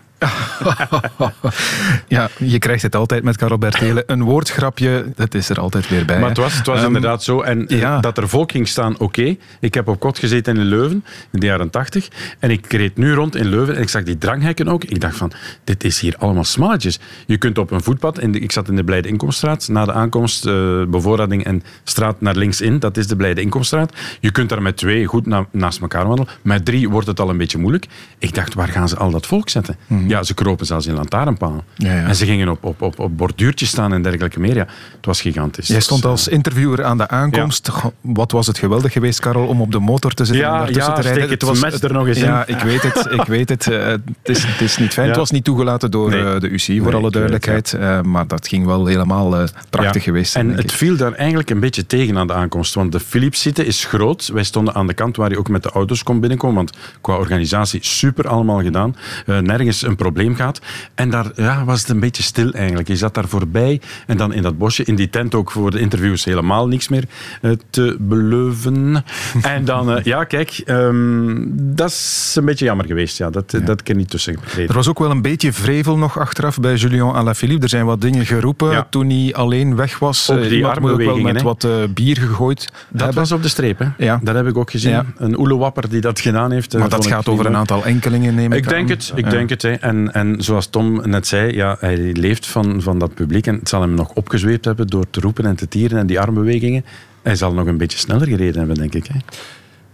Ja, 2.09 2.29
je 2.39 2.59
krijgt 2.59 2.83
het 2.83 2.97
altijd 2.97 3.23
met 3.23 3.37
Karel 3.37 3.59
Bertelen. 3.59 4.03
Een 4.07 4.23
woordgrapje, 4.23 5.13
dat 5.15 5.35
is 5.35 5.49
er 5.49 5.61
altijd 5.61 5.89
weer 5.89 6.05
bij. 6.05 6.19
Maar 6.19 6.29
het 6.29 6.39
was, 6.39 6.57
het 6.57 6.67
was 6.67 6.77
Ehm, 6.77 6.87
inderdaad 6.87 7.23
zo. 7.25 7.41
En 7.41 7.67
eh, 7.69 7.79
ja. 7.81 8.01
dat 8.01 8.19
er 8.19 8.29
volk 8.29 8.51
ging 8.51 8.69
staan, 8.69 8.99
oké. 8.99 9.37
Ik 9.61 9.75
heb 9.75 9.89
op 9.89 10.01
kot 10.01 10.19
gezeten 10.19 10.57
in 10.57 10.63
Leuven 10.65 11.05
in 11.31 11.41
de 11.41 11.47
jaren 11.47 11.71
tachtig. 11.71 12.09
En 12.39 12.51
ik 12.51 12.73
reed 12.73 12.97
nu 12.97 13.13
rond 13.15 13.37
in 13.37 13.47
Leuven 13.49 13.77
en 13.77 13.83
ik 13.83 13.89
zag 13.89 14.03
die 14.03 14.19
dranghekken 14.19 14.69
ook. 14.69 14.85
Ik 14.85 15.01
dacht 15.01 15.17
van, 15.17 15.33
dit 15.65 15.85
is 15.85 16.01
hier 16.01 16.17
allemaal 16.19 16.45
smalletjes. 16.45 16.99
Je 17.27 17.37
kunt 17.39 17.59
op 17.59 17.71
een 17.71 17.83
voetpad, 17.83 18.19
in 18.19 18.33
de, 18.33 18.39
ik 18.39 18.53
zat 18.53 18.69
in 18.69 18.77
de 18.77 18.85
Blijde 18.85 19.09
Inkomstraat, 19.09 19.69
na 19.69 19.85
de 19.85 19.93
aankomst, 19.93 20.47
eh, 20.47 20.83
bevoorrading 20.89 21.45
en 21.45 21.63
straat 21.85 22.21
naar 22.21 22.35
links 22.37 22.61
in, 22.61 22.79
dat 22.79 22.97
is 22.97 23.07
de 23.07 23.17
Blijde 23.17 23.41
Inkomstraat. 23.41 23.93
Je 24.21 24.31
kunt 24.31 24.49
daar 24.49 24.63
met 24.63 24.77
twee 24.77 25.07
goed 25.07 25.27
na- 25.27 25.47
naast 25.51 25.81
elkaar 25.81 26.07
wandelen. 26.07 26.33
Met 26.43 26.65
drie 26.65 26.89
wordt 26.91 27.07
het 27.07 27.21
al 27.21 27.29
een 27.31 27.37
beetje 27.37 27.59
moeilijk. 27.59 27.87
Ik 28.19 28.35
dacht, 28.35 28.55
waar 28.55 28.69
gaan 28.69 28.89
ze 28.89 28.97
al 28.97 29.11
dat 29.11 29.27
volk 29.27 29.49
zetten? 29.49 29.77
Ja, 30.13 30.23
ze 30.23 30.35
kropen 30.35 30.67
zelfs 30.67 30.87
in 30.87 30.95
lantaarnpalen. 30.95 31.61
Ja, 31.77 31.95
ja. 31.95 32.07
En 32.07 32.17
ze 32.17 32.27
gingen 32.27 32.49
op, 32.49 32.65
op, 32.65 32.83
op, 32.83 32.99
op 32.99 33.17
borduurtjes 33.17 33.69
staan 33.69 33.93
en 33.93 34.03
dergelijke 34.03 34.41
meer. 34.41 34.55
Ja, 34.55 34.67
het 34.97 35.07
was 35.07 35.21
gigantisch. 35.21 35.67
Jij 35.67 35.77
Dus, 35.77 35.85
stond 35.85 36.05
eh, 36.05 36.11
als 36.11 36.29
interviewer 36.29 36.85
aan 36.85 36.99
de 36.99 37.09
aankomst. 37.09 37.71
Wat 38.01 38.33
was 38.33 38.47
het 38.47 38.59
geweldig 38.59 38.93
geweest, 38.93 39.21
Karel, 39.21 39.47
om 39.47 39.61
op 39.61 39.73
de 39.73 39.79
motor 39.79 40.13
te 40.15 40.25
zitten 40.25 40.45
Ja, 40.45 40.53
en 40.53 40.59
daartussen 40.59 40.95
te 40.95 41.01
rijden. 41.01 41.31
het 41.31 41.61
mes 41.61 41.83
er 41.83 41.93
nog 41.93 42.07
eens 42.07 42.19
in. 42.19 42.25
Ja, 42.25 42.47
ik 42.47 42.59
weet 42.59 42.83
het. 42.83 43.09
Ik 43.13 43.25
weet 43.25 43.49
het. 43.49 43.71
Eh, 43.71 43.87
het, 43.87 44.01
is, 44.23 44.45
het 44.45 44.61
is 44.61 44.77
niet 44.77 44.93
fijn. 44.93 45.09
Het 45.09 45.17
was 45.17 45.31
niet 45.31 45.45
toegelaten 45.45 45.91
door 45.91 46.11
Nee. 46.11 46.25
eh, 46.35 46.41
de 46.41 46.49
UCI, 46.49 46.79
voor 46.81 46.91
Nee, 46.91 47.01
alle 47.01 47.11
duidelijkheid. 47.11 47.73
Eh, 47.73 48.01
maar 48.01 48.27
dat 48.27 48.49
ging 48.49 48.67
wel 48.67 48.87
helemaal 48.87 49.37
eh, 49.37 49.45
prachtig 49.71 50.03
geweest 50.03 50.37
En 50.37 50.49
het 50.51 50.65
ik. 50.65 50.71
viel 50.71 50.97
daar 50.97 51.13
eigenlijk 51.13 51.51
een 51.51 51.61
beetje 51.61 51.87
tegen 51.87 52.19
aan 52.19 52.27
de 52.27 52.33
aankomst. 52.33 52.75
Want 52.75 52.93
de 52.93 53.01
Philips-site 53.01 53.67
is 53.67 53.85
groot. 53.85 54.31
Wij 54.33 54.43
stonden 54.45 54.75
aan 54.75 54.87
de 54.87 54.95
kant 54.95 55.17
waar 55.17 55.31
je 55.31 55.39
ook 55.39 55.49
met 55.49 55.63
de 55.63 55.71
auto's 55.71 56.03
kon 56.03 56.21
binnenkomen. 56.21 56.57
Want 56.57 56.73
qua 57.01 57.17
organisatie 57.17 57.85
super 57.85 58.29
allemaal 58.29 58.63
gedaan. 58.63 58.97
Eh, 59.27 59.39
nergens 59.39 59.83
een 59.83 59.97
probleem 60.03 60.35
gehad. 60.35 60.61
En 60.95 61.11
daar 61.11 61.27
ja, 61.37 61.65
was 61.65 61.81
het 61.81 61.89
een 61.91 62.01
beetje 62.01 62.23
stil 62.23 62.53
eigenlijk. 62.53 62.89
Je 62.89 62.97
zat 62.97 63.15
daar 63.15 63.29
voorbij 63.29 63.81
en 64.07 64.17
dan 64.17 64.33
in 64.33 64.43
dat 64.43 64.59
bosje. 64.59 64.85
In 64.85 64.95
die 64.95 65.11
tent 65.11 65.35
ook 65.35 65.51
voor 65.51 65.71
de 65.71 65.81
interviews 65.81 66.25
helemaal 66.25 66.69
niks 66.69 66.89
meer 66.89 67.05
eh, 67.43 67.51
te 67.71 67.97
beleuven. 68.01 69.05
en 69.43 69.65
dan, 69.65 69.97
eh, 69.97 70.05
ja 70.05 70.25
kijk, 70.25 70.63
ehm, 70.67 71.35
dat 71.53 71.89
is 71.89 72.35
een 72.39 72.45
beetje 72.45 72.65
jammer 72.65 72.87
geweest. 72.87 73.19
Ja, 73.19 73.31
dat, 73.31 73.51
dat 73.65 73.81
ik 73.81 73.89
er 73.89 73.95
niet 73.95 74.11
tussen 74.11 74.37
Er 74.57 74.75
was 74.75 74.89
ook 74.89 74.99
wel 74.99 75.11
een 75.11 75.23
beetje 75.23 75.53
vrevel 75.53 75.99
nog 75.99 76.19
achteraf 76.19 76.61
bij 76.61 76.75
Julien 76.75 77.03
Alaphilippe. 77.03 77.63
Er 77.63 77.69
zijn 77.69 77.85
wat 77.85 78.01
dingen 78.01 78.27
geroepen 78.27 78.71
Ja. 78.71 78.87
toen 78.91 79.11
hij 79.11 79.35
alleen 79.35 79.77
weg 79.77 79.99
was. 79.99 80.31
Ook 80.31 80.49
die 80.49 80.63
moet 80.63 80.91
ook 80.91 80.97
wel 81.03 81.19
met 81.19 81.43
wat 81.43 81.65
eh, 81.65 81.71
bier 81.95 82.17
gegooid 82.17 82.69
Dat 82.89 83.01
hebben. 83.01 83.15
was 83.19 83.33
op 83.33 83.43
de 83.43 83.49
streep, 83.49 83.79
hè? 83.79 83.87
Ja. 83.99 84.21
Dat 84.23 84.35
heb 84.35 84.47
ik 84.47 84.57
ook 84.57 84.71
gezien. 84.71 85.07
Een 85.17 85.39
oelewapper 85.39 85.89
die 85.89 86.01
dat 86.01 86.21
gedaan 86.21 86.51
heeft. 86.51 86.79
Maar 86.79 86.89
dat 86.89 87.07
gaat 87.07 87.29
over 87.29 87.47
een 87.47 87.57
aantal 87.57 87.85
enkelingen, 87.85 88.35
neem 88.35 88.53
ik 88.53 88.59
Ik 88.59 88.69
denk 88.69 88.91
aan. 88.91 88.97
het, 88.97 89.13
ik 89.15 89.31
denk 89.31 89.51
het. 89.51 89.63
Hè. 89.63 89.73
En, 89.93 90.13
en 90.13 90.43
zoals 90.43 90.67
Tom 90.67 91.01
net 91.11 91.27
zei, 91.27 91.55
ja, 91.55 91.77
hij 91.81 91.97
leeft 91.99 92.47
van, 92.47 92.83
van 92.83 92.99
dat 92.99 93.15
publiek 93.15 93.47
en 93.47 93.55
het 93.55 93.69
zal 93.69 93.81
hem 93.81 93.95
nog 93.95 94.13
opgezweept 94.15 94.65
hebben 94.65 94.87
door 94.87 95.05
te 95.11 95.21
roepen 95.21 95.45
en 95.47 95.57
te 95.57 95.69
tieren 95.69 95.99
en 95.99 96.07
die 96.07 96.21
armbewegingen. 96.21 96.85
Hij 97.23 97.37
zal 97.37 97.53
nog 97.55 97.67
een 97.67 97.77
beetje 97.77 97.99
sneller 97.99 98.27
gereden 98.29 98.59
hebben, 98.59 98.77
denk 98.77 98.95
ik. 98.95 99.07
Hè. 99.07 99.19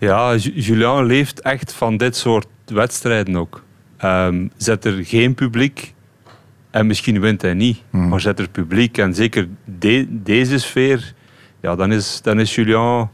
Ja, 0.06 0.34
Ju- 0.36 0.52
Julian 0.54 1.04
leeft 1.06 1.40
echt 1.40 1.72
van 1.72 1.96
dit 1.96 2.16
soort 2.16 2.46
wedstrijden 2.66 3.36
ook. 3.36 3.62
Ehm, 3.96 4.46
zet 4.56 4.84
er 4.84 5.04
geen 5.04 5.34
publiek 5.34 5.94
en 6.70 6.86
misschien 6.86 7.20
wint 7.20 7.42
hij 7.42 7.54
niet. 7.54 7.82
Maar 8.08 8.20
zet 8.20 8.38
er 8.38 8.48
publiek 8.48 8.98
en 8.98 9.14
zeker 9.14 9.48
de- 9.78 10.06
deze 10.10 10.58
sfeer, 10.58 11.14
ja, 11.62 11.76
dan, 11.76 11.92
is, 11.92 12.20
dan 12.22 12.40
is 12.40 12.54
Julian 12.54 13.10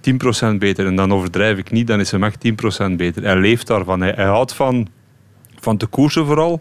10% 0.00 0.58
beter. 0.58 0.86
En 0.86 0.96
dan 0.96 1.12
overdrijf 1.12 1.58
ik 1.58 1.70
niet, 1.70 1.86
dan 1.86 2.00
is 2.00 2.10
hem 2.10 2.24
echt 2.24 2.40
10% 2.40 2.96
beter. 2.96 3.22
Hij 3.22 3.36
leeft 3.36 3.66
daarvan. 3.66 4.00
Hij, 4.00 4.12
hij 4.16 4.24
houdt 4.26 4.54
van, 4.54 4.88
van 5.62 5.76
te 5.76 5.86
koersen 5.86 6.26
vooral. 6.26 6.60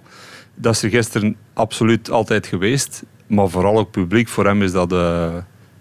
Dat 0.55 0.73
is 0.75 0.83
er 0.83 0.89
gisteren 0.89 1.35
absoluut 1.53 2.09
altijd 2.11 2.47
geweest. 2.47 3.03
Maar 3.27 3.49
vooral 3.49 3.77
ook 3.77 3.91
publiek, 3.91 4.27
voor 4.27 4.45
hem 4.45 4.63
is 4.63 4.71
dat 4.71 4.91
eh, 4.91 5.27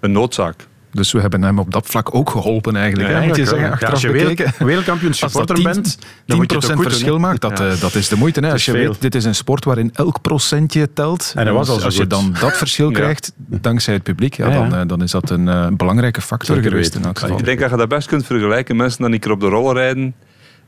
een 0.00 0.12
noodzaak. 0.12 0.68
Dus 0.92 1.12
we 1.12 1.20
hebben 1.20 1.42
hem 1.42 1.58
op 1.58 1.70
dat 1.70 1.86
vlak 1.86 2.14
ook 2.14 2.30
geholpen 2.30 2.76
eigenlijk. 2.76 3.08
hè, 3.08 3.26
moet 3.26 3.36
je 3.36 3.44
zeggen, 3.44 3.66
Ja, 3.66 3.70
achteraf 3.72 3.92
als 3.92 4.02
je 4.02 4.10
wereld- 4.10 4.56
wereldkampioen 4.58 5.10
Als 5.10 5.20
dat 5.20 5.30
supporter 5.30 5.54
10, 5.54 5.64
bent, 5.64 5.98
dan 6.26 6.36
moet 6.36 6.50
je 6.50 6.56
het 6.56 6.64
ook 6.64 6.70
10% 6.70 6.74
goed 6.74 6.82
doen, 6.82 6.92
verschil 6.92 7.18
maakt, 7.18 7.40
dat, 7.40 7.58
Ja. 7.58 7.68
eh, 7.70 7.80
dat 7.80 7.94
is 7.94 8.08
de 8.08 8.16
moeite. 8.16 8.40
Hè. 8.40 8.52
Als 8.52 8.64
je 8.64 8.72
veel. 8.72 8.90
weet, 8.90 9.00
dit 9.00 9.14
is 9.14 9.24
een 9.24 9.34
sport 9.34 9.64
waarin 9.64 9.90
elk 9.92 10.20
procentje 10.20 10.92
telt. 10.92 11.32
En 11.36 11.44
dat 11.44 11.54
was 11.54 11.68
al 11.68 11.78
zo 11.78 11.84
als 11.84 11.96
je 11.96 12.06
dan 12.06 12.34
dat 12.40 12.56
verschil 12.56 12.88
Ja. 12.90 12.94
krijgt, 12.98 13.32
dankzij 13.36 13.94
het 13.94 14.02
publiek, 14.02 14.34
ja. 14.34 14.50
Dan, 14.50 14.74
eh, 14.74 14.80
dan 14.86 15.02
is 15.02 15.10
dat 15.10 15.30
een 15.30 15.76
belangrijke 15.76 16.20
factor 16.20 16.54
Zeker 16.54 16.70
geweest 16.70 16.94
in 16.94 17.04
elk 17.04 17.18
geval. 17.18 17.38
Ik 17.38 17.44
denk 17.44 17.60
dat 17.60 17.70
je 17.70 17.76
dat 17.76 17.88
best 17.88 18.08
kunt 18.08 18.26
vergelijken. 18.26 18.76
Mensen 18.76 19.04
die 19.04 19.12
een 19.14 19.20
keer 19.20 19.32
op 19.32 19.40
de 19.40 19.46
rollen 19.48 19.74
rijden, 19.74 20.14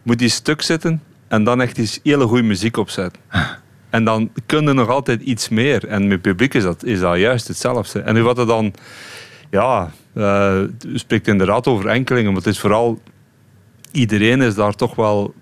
moet 0.02 0.18
die 0.18 0.28
stuk 0.28 0.62
zitten 0.62 1.02
en 1.32 1.44
dan 1.44 1.60
echt 1.60 1.78
eens 1.78 2.00
hele 2.02 2.26
goede 2.26 2.42
muziek 2.42 2.76
opzetten. 2.76 3.22
En 3.90 4.04
dan 4.04 4.30
kun 4.46 4.66
je 4.66 4.72
nog 4.72 4.88
altijd 4.88 5.22
iets 5.22 5.48
meer. 5.48 5.86
En 5.86 6.08
met 6.08 6.20
publiek 6.20 6.54
is 6.54 6.62
dat, 6.62 6.84
is 6.84 7.00
dat 7.00 7.18
juist 7.18 7.48
hetzelfde. 7.48 8.00
En 8.00 8.14
nu 8.14 8.22
wat 8.22 8.38
er 8.38 8.46
dan... 8.46 8.74
Ja, 9.50 9.90
eh 10.14 10.60
u 10.86 10.98
spreekt 10.98 11.28
inderdaad 11.28 11.66
over 11.66 11.86
enkelingen, 11.86 12.32
maar 12.32 12.42
het 12.42 12.50
is 12.50 12.58
vooral... 12.58 13.00
Iedereen 13.90 14.40
is 14.40 14.54
daar 14.54 14.74
toch 14.74 14.94
wel 14.94 15.34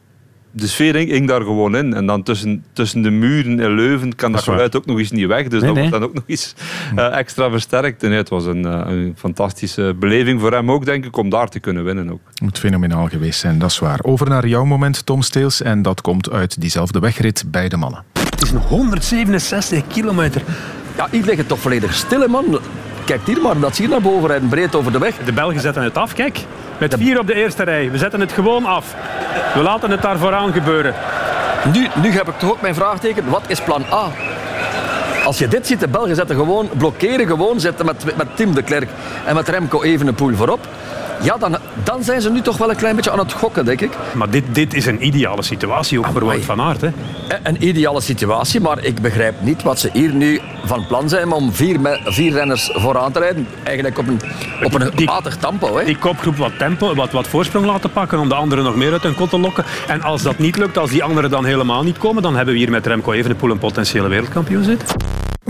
de 0.51 0.67
sfeer 0.67 0.95
hing, 0.95 1.11
hing 1.11 1.29
daar 1.29 1.41
gewoon 1.41 1.77
in. 1.77 1.95
En 1.95 2.07
dan 2.07 2.23
tussen, 2.23 2.65
tussen 2.73 3.03
de 3.03 3.11
muren 3.11 3.61
in 3.61 3.75
Leuven 3.75 4.15
kan 4.15 4.33
dat, 4.33 4.45
waar. 4.45 4.55
geluid 4.55 4.77
ook 4.77 4.87
nog 4.87 4.99
eens 4.99 5.11
niet 5.11 5.27
weg. 5.27 5.49
Dus 5.49 5.63
Nee, 5.63 5.73
dat 5.73 5.75
nee. 5.81 5.89
wordt 5.89 6.01
dan 6.01 6.09
ook 6.09 6.15
nog 6.15 6.25
eens 6.27 6.55
eh, 6.97 7.17
extra 7.19 7.51
versterkt. 7.51 8.03
En 8.03 8.09
nee, 8.09 8.19
het 8.19 8.29
was 8.29 8.45
een, 8.45 8.65
eh, 8.65 8.83
een 8.87 9.15
fantastische 9.17 9.95
beleving 9.99 10.41
voor 10.41 10.53
hem 10.53 10.71
ook, 10.71 10.85
denk 10.85 11.05
ik, 11.05 11.17
om 11.17 11.29
daar 11.31 11.49
te 11.49 11.61
kunnen 11.61 11.85
winnen 11.85 12.11
ook. 12.11 12.21
Moet 12.43 12.59
fenomenaal 12.59 13.07
geweest 13.09 13.41
zijn, 13.41 13.59
dat 13.59 13.71
is 13.71 13.79
waar. 13.79 13.99
Over 14.03 14.29
naar 14.29 14.47
jouw 14.47 14.65
moment, 14.65 15.07
Tom 15.07 15.23
Steels. 15.23 15.63
En 15.63 15.83
dat 15.83 16.01
komt 16.01 16.31
uit 16.31 16.61
diezelfde 16.61 16.99
wegrit 16.99 17.45
bij 17.47 17.69
de 17.69 17.77
mannen. 17.77 18.05
Het 18.31 18.43
is 18.43 18.51
een 18.51 18.59
167 18.59 19.87
kilometer. 19.87 20.43
Ja, 20.97 21.09
hier 21.11 21.25
ligt 21.25 21.39
het 21.39 21.49
toch 21.49 21.59
volledig 21.59 21.95
stil, 21.95 22.29
man. 22.29 22.59
Kijk 23.11 23.27
hier 23.27 23.41
maar, 23.43 23.59
dat 23.59 23.77
zie 23.77 23.85
je 23.85 23.91
naar 23.91 24.01
boven 24.01 24.29
rijden, 24.29 24.49
breed 24.49 24.75
over 24.75 24.93
de 24.93 24.99
weg. 24.99 25.15
De 25.25 25.33
Belgen 25.33 25.61
zetten 25.61 25.83
het 25.83 25.97
af, 25.97 26.13
kijk. 26.13 26.39
Met 26.79 26.95
vier 26.99 27.19
op 27.19 27.27
de 27.27 27.35
eerste 27.35 27.63
rij. 27.63 27.91
We 27.91 27.99
zetten 27.99 28.21
het 28.21 28.33
gewoon 28.33 28.65
af. 28.65 28.95
We 29.55 29.63
laten 29.63 29.91
het 29.91 30.03
daar 30.03 30.19
vooraan 30.19 30.53
gebeuren. 30.53 30.95
Nu, 31.73 31.89
nu 32.03 32.11
heb 32.11 32.29
ik 32.29 32.39
toch 32.39 32.51
ook 32.51 32.61
mijn 32.61 32.75
vraagteken. 32.75 33.31
Wat 33.31 33.43
is 33.47 33.61
plan 33.61 33.85
A? 33.93 34.11
Als 35.25 35.39
je 35.39 35.49
dit 35.49 35.67
ziet, 35.67 35.81
de 35.81 35.89
Belgen 35.89 36.15
zetten 36.15 36.37
gewoon, 36.37 36.69
blokkeren 36.77 37.27
gewoon, 37.27 37.61
zetten 37.61 37.87
met, 37.87 38.17
met 38.17 38.37
Tim 38.37 38.55
de 38.55 38.63
Klerk 38.63 38.89
en 39.27 39.35
met 39.35 39.49
Remco 39.49 39.83
Evenepoel 39.83 40.35
voorop. 40.35 40.67
Ja, 41.23 41.37
dan, 41.37 41.57
dan 41.85 42.05
zijn 42.05 42.21
ze 42.21 42.31
nu 42.31 42.41
toch 42.41 42.57
wel 42.59 42.71
een 42.71 42.77
klein 42.77 42.97
beetje 42.97 43.11
aan 43.11 43.19
het 43.19 43.33
gokken, 43.33 43.65
denk 43.65 43.81
ik. 43.81 43.91
Maar 44.15 44.31
dit, 44.31 44.45
dit 44.53 44.75
is 44.75 44.87
een 44.87 45.07
ideale 45.07 45.43
situatie 45.43 45.99
ook 45.99 46.07
voor 46.07 46.25
Wout 46.25 46.45
van 46.45 46.61
Aert. 46.61 46.81
Hè? 46.81 46.87
Een- 46.87 47.39
Een 47.43 47.67
ideale 47.69 48.01
situatie, 48.01 48.61
maar 48.61 48.85
ik 48.85 49.01
begrijp 49.01 49.35
niet 49.41 49.63
wat 49.63 49.79
ze 49.79 49.91
hier 49.93 50.13
nu 50.13 50.41
van 50.65 50.87
plan 50.87 51.09
zijn 51.09 51.33
om 51.33 51.53
vier, 51.53 51.81
me- 51.81 52.01
vier 52.05 52.33
renners 52.33 52.71
vooraan 52.75 53.13
te 53.13 53.19
rijden. 53.19 53.47
Eigenlijk 53.63 53.99
op 53.99 54.07
een, 54.09 54.21
op 54.63 54.75
een 54.75 55.05
matig 55.05 55.37
tempo. 55.37 55.79
Hè. 55.79 55.85
Die 55.85 55.97
kopgroep 55.99 56.37
wat 56.37 56.53
tempo, 56.59 56.95
wat, 56.95 57.11
wat 57.11 57.27
voorsprong 57.29 57.67
laten 57.67 57.91
pakken 57.91 58.19
om 58.19 58.29
de 58.29 58.35
anderen 58.35 58.65
nog 58.65 58.77
meer 58.77 58.93
uit 58.93 59.03
hun 59.03 59.15
kot 59.15 59.31
te 59.31 59.39
lokken. 59.39 59.65
En 59.87 60.03
als 60.03 60.23
dat 60.23 60.39
niet 60.39 60.57
lukt, 60.57 60.79
als 60.79 60.91
die 60.91 61.03
anderen 61.03 61.31
dan 61.31 61.45
helemaal 61.45 61.83
niet 61.83 61.99
komen, 61.99 62.23
dan 62.23 62.37
hebben 62.37 62.55
we 62.55 62.61
hier 62.61 62.71
met 62.71 62.87
Remco 62.87 63.13
Evenepoel 63.13 63.51
een 63.51 63.59
potentiële 63.59 64.09
wereldkampioen 64.09 64.65
zitten. 64.65 64.97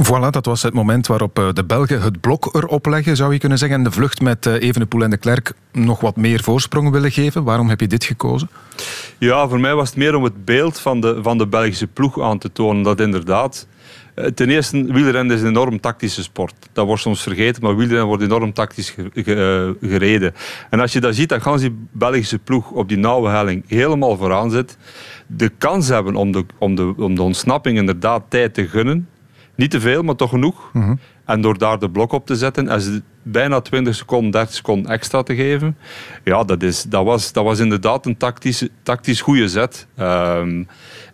Voilà, 0.04 0.30
dat 0.30 0.46
was 0.46 0.62
het 0.62 0.74
moment 0.74 1.06
waarop 1.06 1.38
eh, 1.38 1.48
de 1.52 1.64
Belgen 1.64 2.02
het 2.02 2.20
blok 2.20 2.54
erop 2.54 2.86
leggen, 2.86 3.16
zou 3.16 3.32
je 3.32 3.38
kunnen 3.38 3.58
zeggen. 3.58 3.78
En 3.78 3.84
de 3.84 3.90
vlucht 3.90 4.20
met 4.20 4.46
eh, 4.46 4.54
Evenepoel 4.68 5.02
en 5.02 5.10
de 5.10 5.16
Klerk 5.16 5.52
nog 5.72 6.00
wat 6.00 6.16
meer 6.16 6.42
voorsprong 6.42 6.90
willen 6.90 7.10
geven. 7.12 7.44
Waarom 7.44 7.68
heb 7.68 7.80
je 7.80 7.86
dit 7.86 8.04
gekozen? 8.04 8.50
Ja, 9.18 9.48
voor 9.48 9.60
mij 9.60 9.74
was 9.74 9.88
het 9.88 9.98
meer 9.98 10.14
om 10.14 10.22
het 10.24 10.44
beeld 10.44 10.78
van 10.78 11.00
de, 11.00 11.18
van 11.22 11.38
de 11.38 11.46
Belgische 11.46 11.86
ploeg 11.86 12.20
aan 12.20 12.38
te 12.38 12.52
tonen. 12.52 12.82
Dat 12.82 13.00
inderdaad. 13.00 13.66
eh, 14.14 14.24
Ten 14.26 14.50
eerste, 14.50 14.84
wielrennen 14.92 15.36
is 15.36 15.42
een 15.42 15.48
enorm 15.48 15.80
tactische 15.80 16.22
sport. 16.22 16.54
Dat 16.72 16.86
wordt 16.86 17.02
soms 17.02 17.22
vergeten, 17.22 17.62
maar 17.62 17.76
wielrennen 17.76 18.06
wordt 18.06 18.22
enorm 18.22 18.52
tactisch 18.52 18.90
ge- 18.90 19.10
ge- 19.14 19.76
gereden. 19.80 20.34
En 20.70 20.80
als 20.80 20.92
je 20.92 21.00
dat 21.00 21.14
ziet, 21.14 21.28
dat 21.28 21.42
gans 21.42 21.60
die 21.60 21.76
Belgische 21.92 22.38
ploeg 22.38 22.70
op 22.70 22.88
die 22.88 22.98
nauwe 22.98 23.28
helling 23.30 23.64
helemaal 23.66 24.16
vooraan 24.16 24.50
zit. 24.50 24.76
De 25.26 25.48
kans 25.58 25.88
hebben 25.88 26.14
om 26.16 26.32
de, 26.32 26.44
om 26.58 26.74
de, 26.74 26.94
om 26.96 27.14
de 27.14 27.22
ontsnapping 27.22 27.78
inderdaad 27.78 28.22
tijd 28.28 28.54
te 28.54 28.68
gunnen. 28.68 29.08
Niet 29.60 29.70
te 29.70 29.80
veel, 29.80 30.02
maar 30.02 30.14
toch 30.14 30.30
genoeg. 30.30 30.70
En 31.24 31.40
door 31.40 31.58
daar 31.58 31.78
de 31.78 31.90
blok 31.90 32.12
op 32.12 32.26
te 32.26 32.36
zetten 32.36 32.68
en 32.68 32.80
ze 32.80 33.02
bijna 33.22 33.60
20 33.60 33.94
seconden, 33.94 34.30
30 34.30 34.54
seconden 34.54 34.92
extra 34.92 35.22
te 35.22 35.34
geven. 35.34 35.76
Ja, 36.24 36.44
dat, 36.44 36.62
is, 36.62 36.82
dat, 36.82 37.04
was, 37.04 37.32
dat 37.32 37.44
was 37.44 37.58
inderdaad 37.58 38.06
een 38.06 38.16
tactisch, 38.16 38.68
tactisch 38.82 39.20
goede 39.20 39.48
zet. 39.48 39.86
Ehm, 39.96 40.62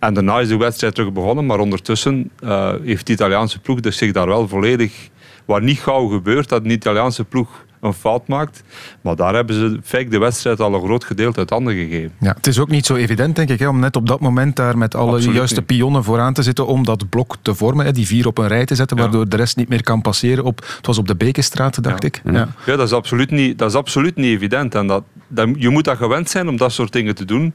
en 0.00 0.14
daarna 0.14 0.40
is 0.40 0.48
de 0.48 0.56
wedstrijd 0.56 0.94
terug 0.94 1.12
begonnen. 1.12 1.46
Maar 1.46 1.58
ondertussen 1.58 2.30
eh, 2.38 2.72
heeft 2.82 3.06
de 3.06 3.12
Italiaanse 3.12 3.60
ploeg 3.60 3.80
dus 3.80 3.96
zich 3.96 4.12
daar 4.12 4.26
wel 4.26 4.48
volledig... 4.48 5.08
Waar 5.44 5.62
niet 5.62 5.78
gauw 5.78 6.06
gebeurt 6.06 6.48
dat 6.48 6.64
een 6.64 6.70
Italiaanse 6.70 7.24
ploeg 7.24 7.65
een 7.86 7.92
fout 7.92 8.28
maakt. 8.28 8.62
Maar 9.00 9.16
daar 9.16 9.34
hebben 9.34 9.54
ze 9.54 9.80
fake 9.84 10.08
de 10.08 10.18
wedstrijd 10.18 10.60
al 10.60 10.74
een 10.74 10.82
groot 10.82 11.04
gedeelte 11.04 11.38
uit 11.38 11.50
handen 11.50 11.74
gegeven. 11.74 12.12
Ja, 12.20 12.32
het 12.36 12.46
is 12.46 12.58
ook 12.58 12.68
niet 12.68 12.86
zo 12.86 12.94
evident, 12.94 13.36
denk 13.36 13.48
ik, 13.48 13.58
hè, 13.58 13.68
om 13.68 13.78
net 13.80 13.96
op 13.96 14.06
dat 14.06 14.20
moment 14.20 14.56
daar 14.56 14.78
met 14.78 14.94
alle 14.94 15.12
Absoluut 15.12 15.36
juiste 15.36 15.56
niet. 15.56 15.66
pionnen 15.66 16.04
vooraan 16.04 16.32
te 16.32 16.42
zitten 16.42 16.66
om 16.66 16.84
dat 16.84 17.08
blok 17.08 17.36
te 17.42 17.54
vormen. 17.54 17.84
Hè, 17.86 17.92
die 17.92 18.06
vier 18.06 18.26
op 18.26 18.38
een 18.38 18.48
rij 18.48 18.64
te 18.64 18.74
zetten, 18.74 18.96
waardoor 18.96 19.28
de 19.28 19.36
rest 19.36 19.56
niet 19.56 19.68
meer 19.68 19.82
kan 19.82 20.02
passeren. 20.02 20.44
Op, 20.44 20.64
het 20.76 20.86
was 20.86 20.98
op 20.98 21.08
de 21.08 21.16
Bekenstraat, 21.16 21.82
dacht 21.82 22.04
ik. 22.04 22.20
Ja. 22.24 22.48
Ja, 22.66 22.76
dat 22.76 22.86
is 22.86 22.92
absoluut 22.92 23.30
niet, 23.30 23.58
dat 23.58 23.70
is 23.70 23.76
absoluut 23.76 24.16
niet 24.16 24.34
evident. 24.34 24.74
En 24.74 24.86
dat, 24.86 25.02
dat, 25.28 25.48
je 25.58 25.68
moet 25.68 25.84
dat 25.84 25.96
gewend 25.96 26.30
zijn 26.30 26.48
om 26.48 26.56
dat 26.56 26.72
soort 26.72 26.92
dingen 26.92 27.14
te 27.14 27.24
doen. 27.24 27.54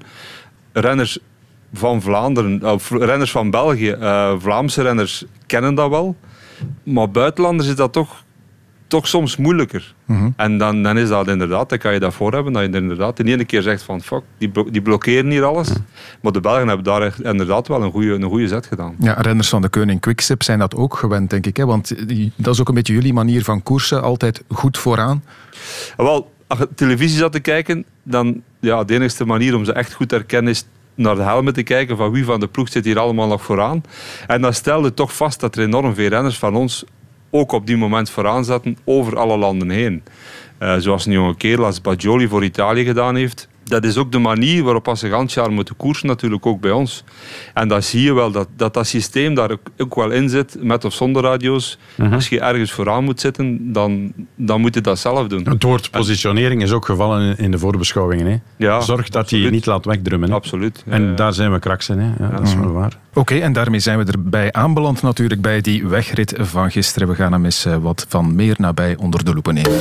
Renners 0.74 1.20
van 1.74 2.02
Vlaanderen, 2.02 2.72
of 2.72 2.90
renners 2.90 3.32
van 3.32 3.50
België, 3.50 3.90
eh, 3.90 4.34
Vlaamse 4.40 4.82
renners 4.82 5.26
kennen 5.46 5.76
dat 5.76 5.90
wel. 5.90 6.16
Maar 6.84 7.10
buitenlanders 7.10 7.70
is 7.70 7.76
dat 7.76 7.94
toch, 7.94 8.24
toch 8.92 9.08
soms 9.08 9.38
moeilijker. 9.38 9.94
En 10.36 10.58
dan, 10.58 10.84
dan 10.84 10.98
is 10.98 11.10
dat 11.10 11.28
inderdaad, 11.28 11.70
dan 11.70 11.78
kan 11.78 11.94
je 11.94 12.00
dat 12.00 12.14
voor 12.14 12.34
hebben, 12.34 12.54
dat 12.54 12.62
je 12.62 12.70
inderdaad 12.80 13.18
de 13.18 13.24
ene 13.24 13.46
keer 13.46 13.62
zegt 13.62 13.84
van 13.84 14.02
fuck, 14.02 14.22
die, 14.38 14.52
die 14.72 14.82
blokkeren 14.82 15.30
hier 15.30 15.44
alles. 15.44 15.70
Maar 16.22 16.32
de 16.32 16.40
Belgen 16.40 16.68
hebben 16.68 16.86
daar 16.86 17.02
echt 17.02 17.22
inderdaad 17.24 17.68
wel 17.68 17.84
een 17.84 17.92
goede, 17.92 18.14
een 18.14 18.24
goede 18.24 18.48
zet 18.48 18.66
gedaan. 18.66 18.96
Ja, 19.00 19.14
renners 19.14 19.50
van 19.50 19.62
de 19.62 19.70
Koning 19.70 20.00
Quickstep 20.02 20.44
zijn 20.44 20.60
dat 20.60 20.76
ook 20.76 20.96
gewend, 20.98 21.30
denk 21.30 21.46
ik. 21.46 21.58
Hè? 21.58 21.66
Want 21.66 22.08
die- 22.08 22.32
dat 22.36 22.54
is 22.54 22.60
ook 22.60 22.68
een 22.68 22.74
beetje 22.76 22.94
jullie 22.94 23.14
manier 23.14 23.44
van 23.44 23.64
koersen, 23.64 24.02
altijd 24.02 24.44
goed 24.50 24.78
vooraan. 24.78 25.24
Wel, 25.98 26.32
als 26.48 26.60
je 26.60 26.68
televisie 26.76 27.18
zat 27.18 27.32
te 27.32 27.40
kijken, 27.40 27.86
dan 28.04 28.42
ja, 28.60 28.84
de 28.84 28.94
enige 28.94 29.26
manier 29.26 29.56
om 29.56 29.66
ze 29.66 29.74
echt 29.74 29.94
goed 29.94 30.10
te 30.10 30.16
herkennen 30.16 30.52
is 30.52 30.66
naar 30.96 31.16
de 31.16 31.22
helmen 31.22 31.54
te 31.54 31.64
kijken 31.64 31.98
van 31.98 32.12
wie 32.12 32.26
van 32.26 32.40
de 32.40 32.48
ploeg 32.48 32.70
zit 32.70 32.86
hier 32.86 33.00
allemaal 33.00 33.28
nog 33.28 33.42
vooraan. 33.44 33.84
En 34.28 34.42
dan 34.42 34.54
stelde 34.54 34.94
toch 34.94 35.16
vast 35.16 35.40
dat 35.40 35.56
er 35.56 35.64
enorm 35.64 35.96
veel 35.96 36.10
renners 36.10 36.38
van 36.38 36.56
ons 36.56 36.84
ook 37.32 37.52
op 37.52 37.68
die 37.68 37.78
moment 37.78 38.10
vooraan 38.10 38.46
zaten 38.46 38.78
over 38.84 39.18
alle 39.18 39.38
landen 39.38 39.70
heen. 39.70 40.04
Eh, 40.58 40.76
zoals 40.78 41.06
een 41.06 41.12
jonge 41.12 41.36
kerel 41.38 41.66
als 41.66 41.82
Bajoli 41.82 42.28
voor 42.28 42.44
Italië 42.44 42.86
gedaan 42.86 43.16
heeft. 43.16 43.50
Dat 43.64 43.84
is 43.84 43.98
ook 43.98 44.12
de 44.12 44.18
manier 44.20 44.64
waarop 44.64 44.88
als 44.88 45.00
ze 45.00 45.10
gans 45.10 45.34
jaar 45.34 45.52
moeten 45.52 45.76
koersen, 45.76 46.08
natuurlijk 46.08 46.46
ook 46.46 46.62
bij 46.62 46.72
ons. 46.72 47.04
En 47.54 47.68
dan 47.68 47.84
zie 47.84 48.02
je 48.02 48.14
wel 48.14 48.32
dat 48.32 48.48
dat, 48.56 48.74
dat 48.74 48.88
systeem 48.88 49.34
daar 49.36 49.52
ook, 49.52 49.60
ook 49.78 49.96
wel 49.96 50.10
in 50.12 50.30
zit, 50.30 50.58
met 50.62 50.86
of 50.86 50.94
zonder 50.94 51.24
radio's. 51.24 51.78
Als 52.12 52.30
je 52.30 52.40
ergens 52.40 52.72
vooraan 52.72 53.04
moet 53.04 53.20
zitten, 53.20 53.74
dan, 53.74 54.12
dan 54.36 54.62
moet 54.62 54.74
je 54.74 54.82
dat 54.82 55.00
zelf 55.00 55.28
doen. 55.28 55.44
Het 55.50 55.64
woord 55.64 55.92
positionering 55.92 56.62
is 56.62 56.72
ook 56.72 56.86
gevallen 56.86 57.38
in- 57.38 57.52
de 57.52 57.58
voorbeschouwingen. 57.60 58.26
Hè. 58.26 58.38
Ja, 58.58 58.82
Zorg 58.82 59.10
dat 59.10 59.30
hij 59.30 59.40
je 59.40 59.50
niet 59.50 59.66
laat 59.66 59.86
wegdrummen. 59.86 60.30
Hè. 60.30 60.36
Absoluut. 60.36 60.84
En 60.88 61.16
daar 61.16 61.34
zijn 61.34 61.52
we 61.52 61.60
kraks 61.60 61.90
in. 61.90 62.00
Hè. 62.00 62.24
Ja, 62.26 62.30
dat 62.32 62.48
is 62.48 62.56
wel 62.56 62.72
waar. 62.72 62.98
Oké, 63.14 63.36
en 63.36 63.54
daarmee 63.54 63.80
zijn 63.80 63.98
we 64.06 64.12
erbij 64.12 64.52
aanbeland 64.52 65.02
natuurlijk 65.02 65.42
bij 65.42 65.62
die 65.62 65.88
wegrit 65.88 66.34
van 66.38 66.72
gisteren. 66.72 67.08
We 67.08 67.16
gaan 67.16 67.32
hem 67.32 67.46
eens 67.46 67.66
eh, 67.66 67.78
wat 67.78 68.06
van 68.10 68.36
meer 68.36 68.56
nabij 68.58 68.96
onder 68.98 69.24
de 69.26 69.34
loepen 69.34 69.54
nemen. 69.54 69.72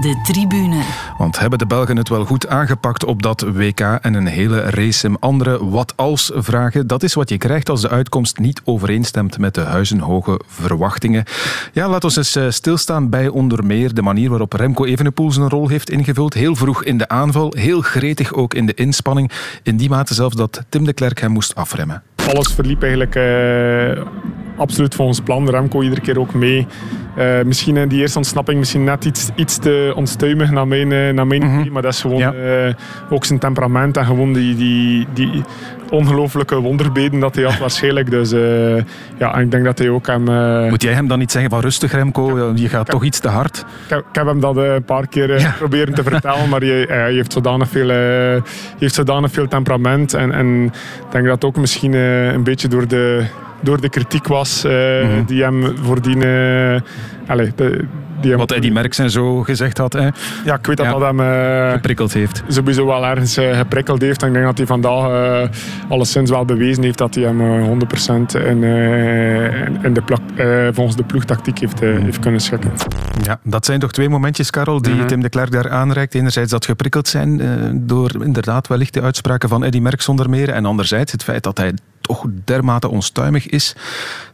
De 0.00 0.20
tribune. 0.32 0.82
Want 1.18 1.38
hebben 1.38 1.58
de 1.58 1.66
Belgen 1.66 1.96
het 1.96 2.08
wel 2.08 2.24
goed 2.24 2.48
aangepakt 2.48 3.04
op 3.04 3.22
dat 3.24 3.40
WK 3.40 3.80
en 3.80 4.14
een 4.14 4.26
hele 4.26 4.60
race 4.60 5.06
hem 5.06 5.16
andere 5.20 5.68
wat-als 5.68 6.30
vragen? 6.34 6.86
Dat 6.86 7.02
is 7.02 7.14
wat 7.14 7.28
je 7.28 7.38
krijgt 7.38 7.68
als 7.68 7.80
de 7.80 7.88
uitkomst 7.88 8.38
niet 8.38 8.60
overeenstemt 8.64 9.38
met 9.38 9.54
de 9.54 9.60
huizenhoge 9.60 10.40
verwachtingen. 10.46 11.24
Ja, 11.72 11.88
laat 11.88 12.04
ons 12.04 12.16
eens 12.16 12.36
eh, 12.36 12.50
stilstaan 12.50 13.10
bij 13.10 13.28
onder 13.28 13.64
meer 13.64 13.94
de 13.94 14.02
manier 14.02 14.28
waarop 14.28 14.52
Remco 14.52 14.84
Evenepoel 14.84 15.32
zijn 15.32 15.48
rol 15.48 15.68
heeft 15.68 15.90
ingevuld. 15.90 16.34
Heel 16.34 16.56
vroeg 16.56 16.84
in 16.84 16.98
de 16.98 17.08
aanval, 17.08 17.54
heel 17.56 17.80
gretig 17.80 18.32
ook 18.32 18.54
in 18.54 18.66
de 18.66 18.74
inspanning. 18.74 19.30
In 19.62 19.76
die 19.76 19.88
mate 19.88 20.14
zelfs 20.14 20.36
dat 20.36 20.64
Tim 20.68 20.84
de 20.84 20.92
Klerk 20.92 21.20
hem 21.20 21.30
moest 21.30 21.54
afremmen. 21.54 22.02
Alles 22.28 22.52
verliep 22.54 22.82
eigenlijk 22.82 23.14
eh, 23.14 24.02
absoluut 24.56 24.94
volgens 24.94 25.20
plan. 25.20 25.50
Remco 25.50 25.82
iedere 25.82 26.00
keer 26.00 26.18
ook 26.20 26.34
mee. 26.34 26.66
Eh, 27.16 27.42
misschien 27.44 27.76
in 27.76 27.88
die 27.88 28.00
eerste 28.00 28.18
ontsnapping 28.18 28.58
misschien 28.58 28.84
net 28.84 29.04
iets, 29.04 29.28
iets 29.34 29.58
te 29.58 29.92
onstuimig 29.96 30.50
naar 30.50 30.68
mijn, 30.68 30.92
eh, 30.92 31.12
naar 31.12 31.26
mijn 31.26 31.42
idee, 31.42 31.70
maar 31.70 31.82
dat 31.82 31.92
is 31.92 32.00
gewoon 32.00 32.20
eh, 32.22 32.72
ook 33.10 33.24
zijn 33.24 33.38
temperament 33.38 33.96
en 33.96 34.04
gewoon 34.04 34.32
die, 34.32 34.56
die, 34.56 35.06
die 35.14 35.42
ongelooflijke 35.90 36.60
wonderbeden 36.60 37.20
dat 37.20 37.34
hij 37.34 37.44
had 37.44 37.58
waarschijnlijk. 37.58 38.10
Dus 38.10 38.32
eh, 38.32 38.76
ja, 39.18 39.34
en 39.34 39.40
ik 39.40 39.50
denk 39.50 39.64
dat 39.64 39.78
hij 39.78 39.88
ook 39.88 40.06
hem... 40.06 40.28
eh, 40.28 40.68
Moet 40.70 40.82
jij 40.82 40.92
hem 40.92 41.08
dan 41.08 41.18
niet 41.18 41.32
zeggen 41.32 41.50
van 41.50 41.60
rustig 41.60 41.92
Remco, 41.92 42.52
je 42.54 42.68
gaat 42.68 42.86
toch 42.90 43.04
iets 43.04 43.18
te 43.20 43.28
hard? 43.28 43.58
ik 43.58 43.64
heb, 43.90 43.98
ik 43.98 44.04
heb 44.14 44.26
hem 44.26 44.40
dat 44.40 44.56
eh, 44.56 44.74
een 44.74 44.84
paar 44.84 45.06
keer 45.08 45.34
eh, 45.34 45.56
proberen 45.56 45.94
te 45.94 46.02
vertellen, 46.02 46.48
maar 46.48 46.64
je, 46.64 46.86
eh, 46.86 47.08
je 47.10 47.16
heeft, 47.16 47.32
zodanig 47.32 47.68
veel, 47.68 47.90
eh, 47.90 48.42
heeft 48.78 48.94
zodanig 48.94 49.30
veel 49.30 49.48
temperament. 49.48 50.14
En, 50.14 50.32
en 50.32 50.64
ik 50.64 50.72
denk 51.10 51.26
dat 51.26 51.44
ook 51.44 51.56
misschien 51.56 51.94
eh, 51.94 52.13
een 52.34 52.44
beetje 52.44 52.68
door 52.68 52.88
de, 52.88 53.24
door 53.60 53.80
de 53.80 53.88
kritiek 53.88 54.26
was 54.26 54.64
eh, 54.64 54.72
die 55.26 55.42
hem 55.42 55.76
voordien... 55.82 56.22
eh 56.22 56.80
allez, 57.26 57.50
de, 57.54 57.84
die 58.20 58.36
Wat 58.36 58.52
Eddie 58.52 58.72
Merckx 58.72 58.98
en 58.98 59.10
zo 59.10 59.42
gezegd 59.42 59.78
had. 59.78 59.92
Hè? 59.92 60.08
Ja, 60.44 60.54
ik 60.54 60.66
weet 60.66 60.76
dat 60.76 60.86
Ja. 60.86 60.92
dat 60.92 61.00
hem 61.00 61.20
eh, 61.20 61.72
Geprikkeld 61.72 62.12
heeft. 62.12 62.42
sowieso 62.48 62.86
wel 62.86 63.04
ergens 63.06 63.36
eh, 63.36 63.56
geprikkeld 63.58 64.00
heeft. 64.02 64.22
En 64.22 64.28
ik 64.28 64.34
denk 64.34 64.46
dat 64.46 64.58
hij 64.58 64.66
vandaag 64.66 65.08
eh 65.10 65.48
alleszins 65.88 66.30
wel 66.30 66.44
bewezen 66.44 66.82
heeft 66.82 66.98
dat 66.98 67.14
hij 67.14 67.24
hem 67.24 67.40
eh, 67.40 67.68
100% 67.68 68.46
in, 68.46 68.64
eh, 68.64 69.84
in 69.84 69.92
de 69.92 70.02
plak, 70.04 70.20
eh, 70.36 70.66
volgens 70.72 70.96
de 70.96 71.04
ploegtactiek 71.04 71.58
heeft, 71.58 71.82
eh, 71.82 71.98
heeft 71.98 72.18
kunnen 72.18 72.40
schikken. 72.40 72.70
Ja, 73.22 73.38
dat 73.42 73.64
zijn 73.64 73.80
toch 73.80 73.92
twee 73.92 74.08
momentjes, 74.08 74.50
Karel, 74.50 74.82
die 74.82 75.04
Tim 75.04 75.20
de 75.20 75.28
Klerk 75.28 75.50
daar 75.52 75.70
aanreikt. 75.70 76.14
Enerzijds 76.14 76.50
dat 76.50 76.64
geprikkeld 76.64 77.08
zijn 77.08 77.40
eh, 77.40 77.48
door 77.74 78.10
inderdaad 78.24 78.66
wellicht 78.68 78.94
de 78.94 79.02
uitspraken 79.02 79.48
van 79.48 79.64
Eddy 79.64 79.78
Merckx 79.78 80.08
onder 80.08 80.30
meer. 80.30 80.48
En 80.48 80.64
anderzijds 80.64 81.12
het 81.12 81.22
feit 81.22 81.42
dat 81.42 81.58
hij 81.58 81.72
toch 82.06 82.24
dermate 82.44 82.88
onstuimig 82.88 83.46
is 83.46 83.74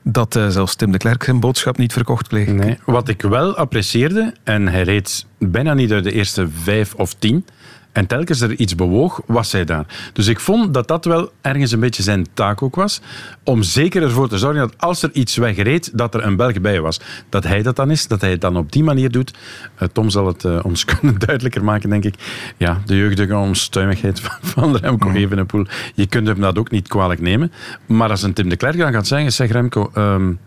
dat 0.02 0.36
eh, 0.36 0.48
zelfs 0.48 0.74
Tim 0.74 0.92
de 0.92 0.98
Klerk 0.98 1.22
zijn 1.22 1.40
boodschap 1.40 1.76
niet 1.76 1.92
verkocht 1.92 2.28
kreeg. 2.28 2.48
Nee. 2.48 2.78
Wat 2.84 3.08
ik 3.08 3.22
wel 3.22 3.56
apprecieerde, 3.56 4.34
en 4.44 4.68
hij 4.68 4.82
reed 4.82 5.26
bijna 5.38 5.74
niet 5.74 5.92
uit 5.92 6.04
de 6.04 6.12
eerste 6.12 6.48
vijf 6.62 6.94
of 6.94 7.14
tien, 7.14 7.44
En 7.92 8.06
telkens 8.06 8.40
er 8.40 8.54
iets 8.54 8.74
bewoog, 8.74 9.20
was 9.26 9.52
hij 9.52 9.64
daar. 9.64 9.86
Dus 10.12 10.26
ik 10.26 10.40
vond 10.40 10.74
dat 10.74 10.88
dat 10.88 11.04
wel 11.04 11.32
ergens 11.40 11.72
een 11.72 11.80
beetje 11.80 12.02
zijn 12.02 12.26
taak 12.34 12.62
ook 12.62 12.74
was. 12.74 13.00
Om 13.44 13.62
zeker 13.62 14.02
ervoor 14.02 14.28
te 14.28 14.38
zorgen 14.38 14.60
dat 14.60 14.74
als 14.78 15.02
er 15.02 15.10
iets 15.12 15.36
wegreed, 15.36 15.90
dat 15.98 16.14
er 16.14 16.24
een 16.24 16.36
Belg 16.36 16.60
bij 16.60 16.80
was. 16.80 17.00
Dat 17.28 17.44
hij 17.44 17.62
dat 17.62 17.76
dan 17.76 17.90
is, 17.90 18.06
dat 18.06 18.20
hij 18.20 18.30
het 18.30 18.40
dan 18.40 18.56
op 18.56 18.72
die 18.72 18.84
manier 18.84 19.10
doet. 19.10 19.34
Uh, 19.78 19.88
Tom 19.92 20.10
zal 20.10 20.26
het 20.26 20.44
uh, 20.44 20.58
ons 20.62 20.84
kunnen 20.94 21.18
duidelijker 21.18 21.64
maken, 21.64 21.90
denk 21.90 22.04
ik. 22.04 22.14
Ja, 22.56 22.82
de 22.86 22.96
jeugdige 22.96 23.36
onstuimigheid 23.36 24.20
van, 24.24 24.38
van 24.40 24.76
Remco 24.76 25.08
mm. 25.08 25.16
Evenepoel. 25.16 25.66
Je 25.94 26.06
kunt 26.06 26.26
hem 26.26 26.40
dat 26.40 26.58
ook 26.58 26.70
niet 26.70 26.88
kwalijk 26.88 27.20
nemen. 27.20 27.52
Maar 27.86 28.10
als 28.10 28.22
een 28.22 28.32
Tim 28.32 28.48
de 28.48 28.56
Klerk 28.56 28.78
dan 28.78 28.92
gaat 28.92 29.06
zeggen, 29.06 29.32
zeg 29.32 29.50
Remco, 29.50 29.90
um, 29.94 30.38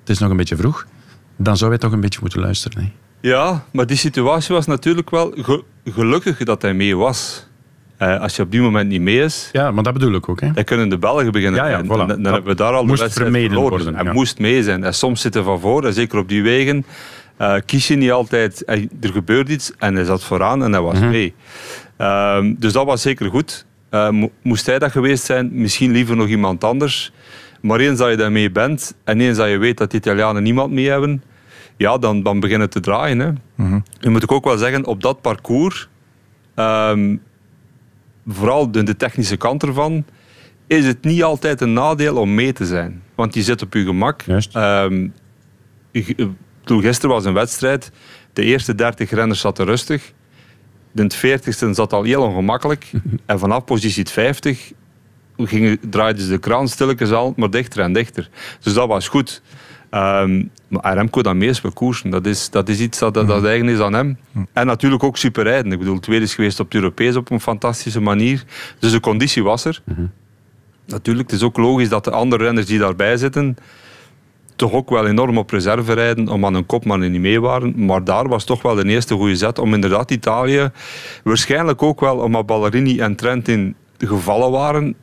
het 0.00 0.08
is 0.08 0.18
nog 0.18 0.30
een 0.30 0.36
beetje 0.36 0.56
vroeg. 0.56 0.86
Dan 1.36 1.56
zou 1.56 1.70
hij 1.70 1.78
toch 1.78 1.92
een 1.92 2.00
beetje 2.00 2.18
moeten 2.22 2.40
luisteren. 2.40 2.82
Hè? 2.82 2.92
Ja, 3.28 3.64
maar 3.72 3.86
die 3.86 3.96
situatie 3.96 4.54
was 4.54 4.66
natuurlijk 4.66 5.10
wel 5.10 5.34
gelukkig 5.84 6.38
dat 6.38 6.62
hij 6.62 6.74
mee 6.74 6.96
was. 6.96 7.46
Uh, 7.98 8.20
als 8.20 8.36
je 8.36 8.42
op 8.42 8.50
die 8.50 8.60
moment 8.60 8.88
niet 8.88 9.00
mee 9.00 9.20
is... 9.20 9.48
Ja, 9.52 9.70
maar 9.70 9.82
dat 9.82 9.92
bedoel 9.92 10.14
ik 10.14 10.28
ook. 10.28 10.40
Hè? 10.40 10.52
Dan 10.52 10.64
kunnen 10.64 10.88
de 10.88 10.98
Belgen 10.98 11.32
beginnen. 11.32 11.64
Ja, 11.64 11.68
ja, 11.70 11.84
voilà. 11.84 11.86
dan, 11.86 12.06
dan 12.08 12.32
hebben 12.32 12.44
we 12.44 12.54
daar 12.54 12.72
al 12.72 12.84
moest 12.84 12.96
de 12.96 13.02
wedstrijd 13.02 13.30
vermeden 13.30 13.58
worden. 13.58 13.94
Hij 13.94 14.04
ja. 14.04 14.12
moest 14.12 14.38
mee 14.38 14.62
zijn. 14.62 14.84
En 14.84 14.94
soms 14.94 15.20
zitten 15.20 15.44
van 15.44 15.60
voor, 15.60 15.84
en 15.84 15.92
zeker 15.92 16.18
op 16.18 16.28
die 16.28 16.42
wegen, 16.42 16.84
uh, 17.40 17.54
kies 17.66 17.88
je 17.88 17.96
niet 17.96 18.10
altijd... 18.10 18.62
Er 19.00 19.12
gebeurt 19.12 19.48
iets 19.48 19.72
en 19.78 19.94
hij 19.94 20.04
zat 20.04 20.24
vooraan 20.24 20.64
en 20.64 20.72
hij 20.72 20.80
was 20.80 20.98
Mhm. 20.98 21.10
mee. 21.10 21.34
Um, 21.98 22.56
dus 22.58 22.72
dat 22.72 22.86
was 22.86 23.02
zeker 23.02 23.30
goed. 23.30 23.66
Uh, 23.90 24.10
mo 24.10 24.30
moest 24.42 24.66
hij 24.66 24.78
dat 24.78 24.90
geweest 24.90 25.24
zijn, 25.24 25.48
misschien 25.52 25.90
liever 25.92 26.16
nog 26.16 26.28
iemand 26.28 26.64
anders. 26.64 27.12
Maar 27.60 27.80
eens 27.80 27.98
dat 27.98 28.10
je 28.10 28.16
daarmee 28.16 28.50
bent 28.50 28.94
en 29.04 29.20
eens 29.20 29.36
dat 29.36 29.48
je 29.48 29.58
weet 29.58 29.76
dat 29.78 29.90
de 29.90 29.96
Italianen 29.96 30.42
niemand 30.42 30.72
mee 30.72 30.88
hebben, 30.88 31.22
ja, 31.76 31.98
dan, 31.98 32.22
dan 32.22 32.40
beginnen 32.40 32.70
te 32.70 32.80
draaien. 32.80 33.18
Hè. 33.18 33.30
Mhm. 33.54 33.80
Nu 34.00 34.10
moet 34.10 34.22
ik 34.22 34.32
ook 34.32 34.44
wel 34.44 34.56
zeggen, 34.56 34.86
op 34.86 35.02
dat 35.02 35.20
parcours, 35.20 35.88
um, 36.56 37.22
vooral 38.26 38.70
de, 38.70 38.82
de, 38.82 38.96
technische 38.96 39.36
kant 39.36 39.62
ervan, 39.62 40.04
is 40.66 40.86
het 40.86 41.04
niet 41.04 41.22
altijd 41.22 41.60
een 41.60 41.72
nadeel 41.72 42.16
om 42.16 42.34
mee 42.34 42.52
te 42.52 42.66
zijn. 42.66 43.02
Want 43.14 43.34
je 43.34 43.42
zit 43.42 43.62
op 43.62 43.74
je 43.74 43.84
gemak. 43.84 44.24
Um, 44.56 45.12
gisteren 46.64 47.14
was 47.14 47.24
een 47.24 47.32
wedstrijd. 47.32 47.92
De 48.32 48.42
eerste 48.42 48.74
30 48.74 49.10
renners 49.10 49.40
zaten 49.40 49.64
rustig. 49.64 50.12
De 50.92 51.10
40ste 51.16 51.70
zat 51.70 51.92
al 51.92 52.02
heel 52.02 52.22
ongemakkelijk. 52.22 52.90
en 53.26 53.38
vanaf 53.38 53.64
positie 53.64 54.08
50 54.08 54.72
gingen, 55.36 55.78
draaiden 55.90 56.22
ze 56.22 56.28
de 56.28 56.38
kraan 56.38 56.68
stilletjes 56.68 57.10
al, 57.10 57.32
maar 57.36 57.50
dichter 57.50 57.82
en 57.82 57.92
dichter. 57.92 58.28
Dus 58.60 58.74
dat 58.74 58.88
was 58.88 59.08
goed. 59.08 59.42
Um, 59.94 60.50
maar 60.68 60.94
Remco 60.94 61.22
dan 61.22 61.38
mee 61.38 61.48
is 61.48 61.62
koersen. 61.74 62.10
Dat 62.10 62.26
is, 62.26 62.50
dat 62.50 62.68
is 62.68 62.80
iets 62.80 62.98
dat, 62.98 63.14
dat, 63.14 63.26
dat 63.26 63.44
eigen 63.44 63.68
is 63.68 63.78
aan 63.78 63.92
hem. 63.92 64.18
En 64.52 64.66
natuurlijk 64.66 65.02
ook 65.02 65.16
super 65.16 65.44
rijden. 65.44 65.72
Ik 65.72 65.78
bedoel, 65.78 66.00
tweede 66.00 66.24
is 66.24 66.34
geweest 66.34 66.60
op 66.60 66.66
het 66.66 66.74
Europees 66.74 67.16
op 67.16 67.30
een 67.30 67.40
fantastische 67.40 68.00
manier. 68.00 68.44
Dus 68.78 68.92
de 68.92 69.00
conditie 69.00 69.42
was 69.42 69.64
er. 69.64 69.82
Natuurlijk, 70.86 71.30
het 71.30 71.40
is 71.40 71.46
ook 71.46 71.56
logisch 71.56 71.88
dat 71.88 72.04
de 72.04 72.10
andere 72.10 72.44
renners 72.44 72.66
die 72.66 72.78
daarbij 72.78 73.16
zitten 73.16 73.56
toch 74.56 74.72
ook 74.72 74.90
wel 74.90 75.06
enorm 75.06 75.38
op 75.38 75.50
reserve 75.50 75.92
rijden 75.92 76.28
om 76.28 76.44
aan 76.44 76.54
een 76.54 76.66
kopman 76.66 77.10
niet 77.10 77.20
mee 77.20 77.40
waren. 77.40 77.84
Maar 77.86 78.04
daar 78.04 78.28
was 78.28 78.44
toch 78.44 78.62
wel 78.62 78.74
de 78.74 78.84
eerste 78.84 79.14
goede 79.14 79.36
zet 79.36 79.58
om 79.58 79.74
inderdaad 79.74 80.10
Italië, 80.10 80.70
waarschijnlijk 81.24 81.82
ook 81.82 82.00
wel 82.00 82.16
omdat 82.16 82.46
Ballerini 82.46 82.98
en 82.98 83.16
Trentin 83.16 83.74
gevallen 83.98 84.50
waren, 84.50 84.94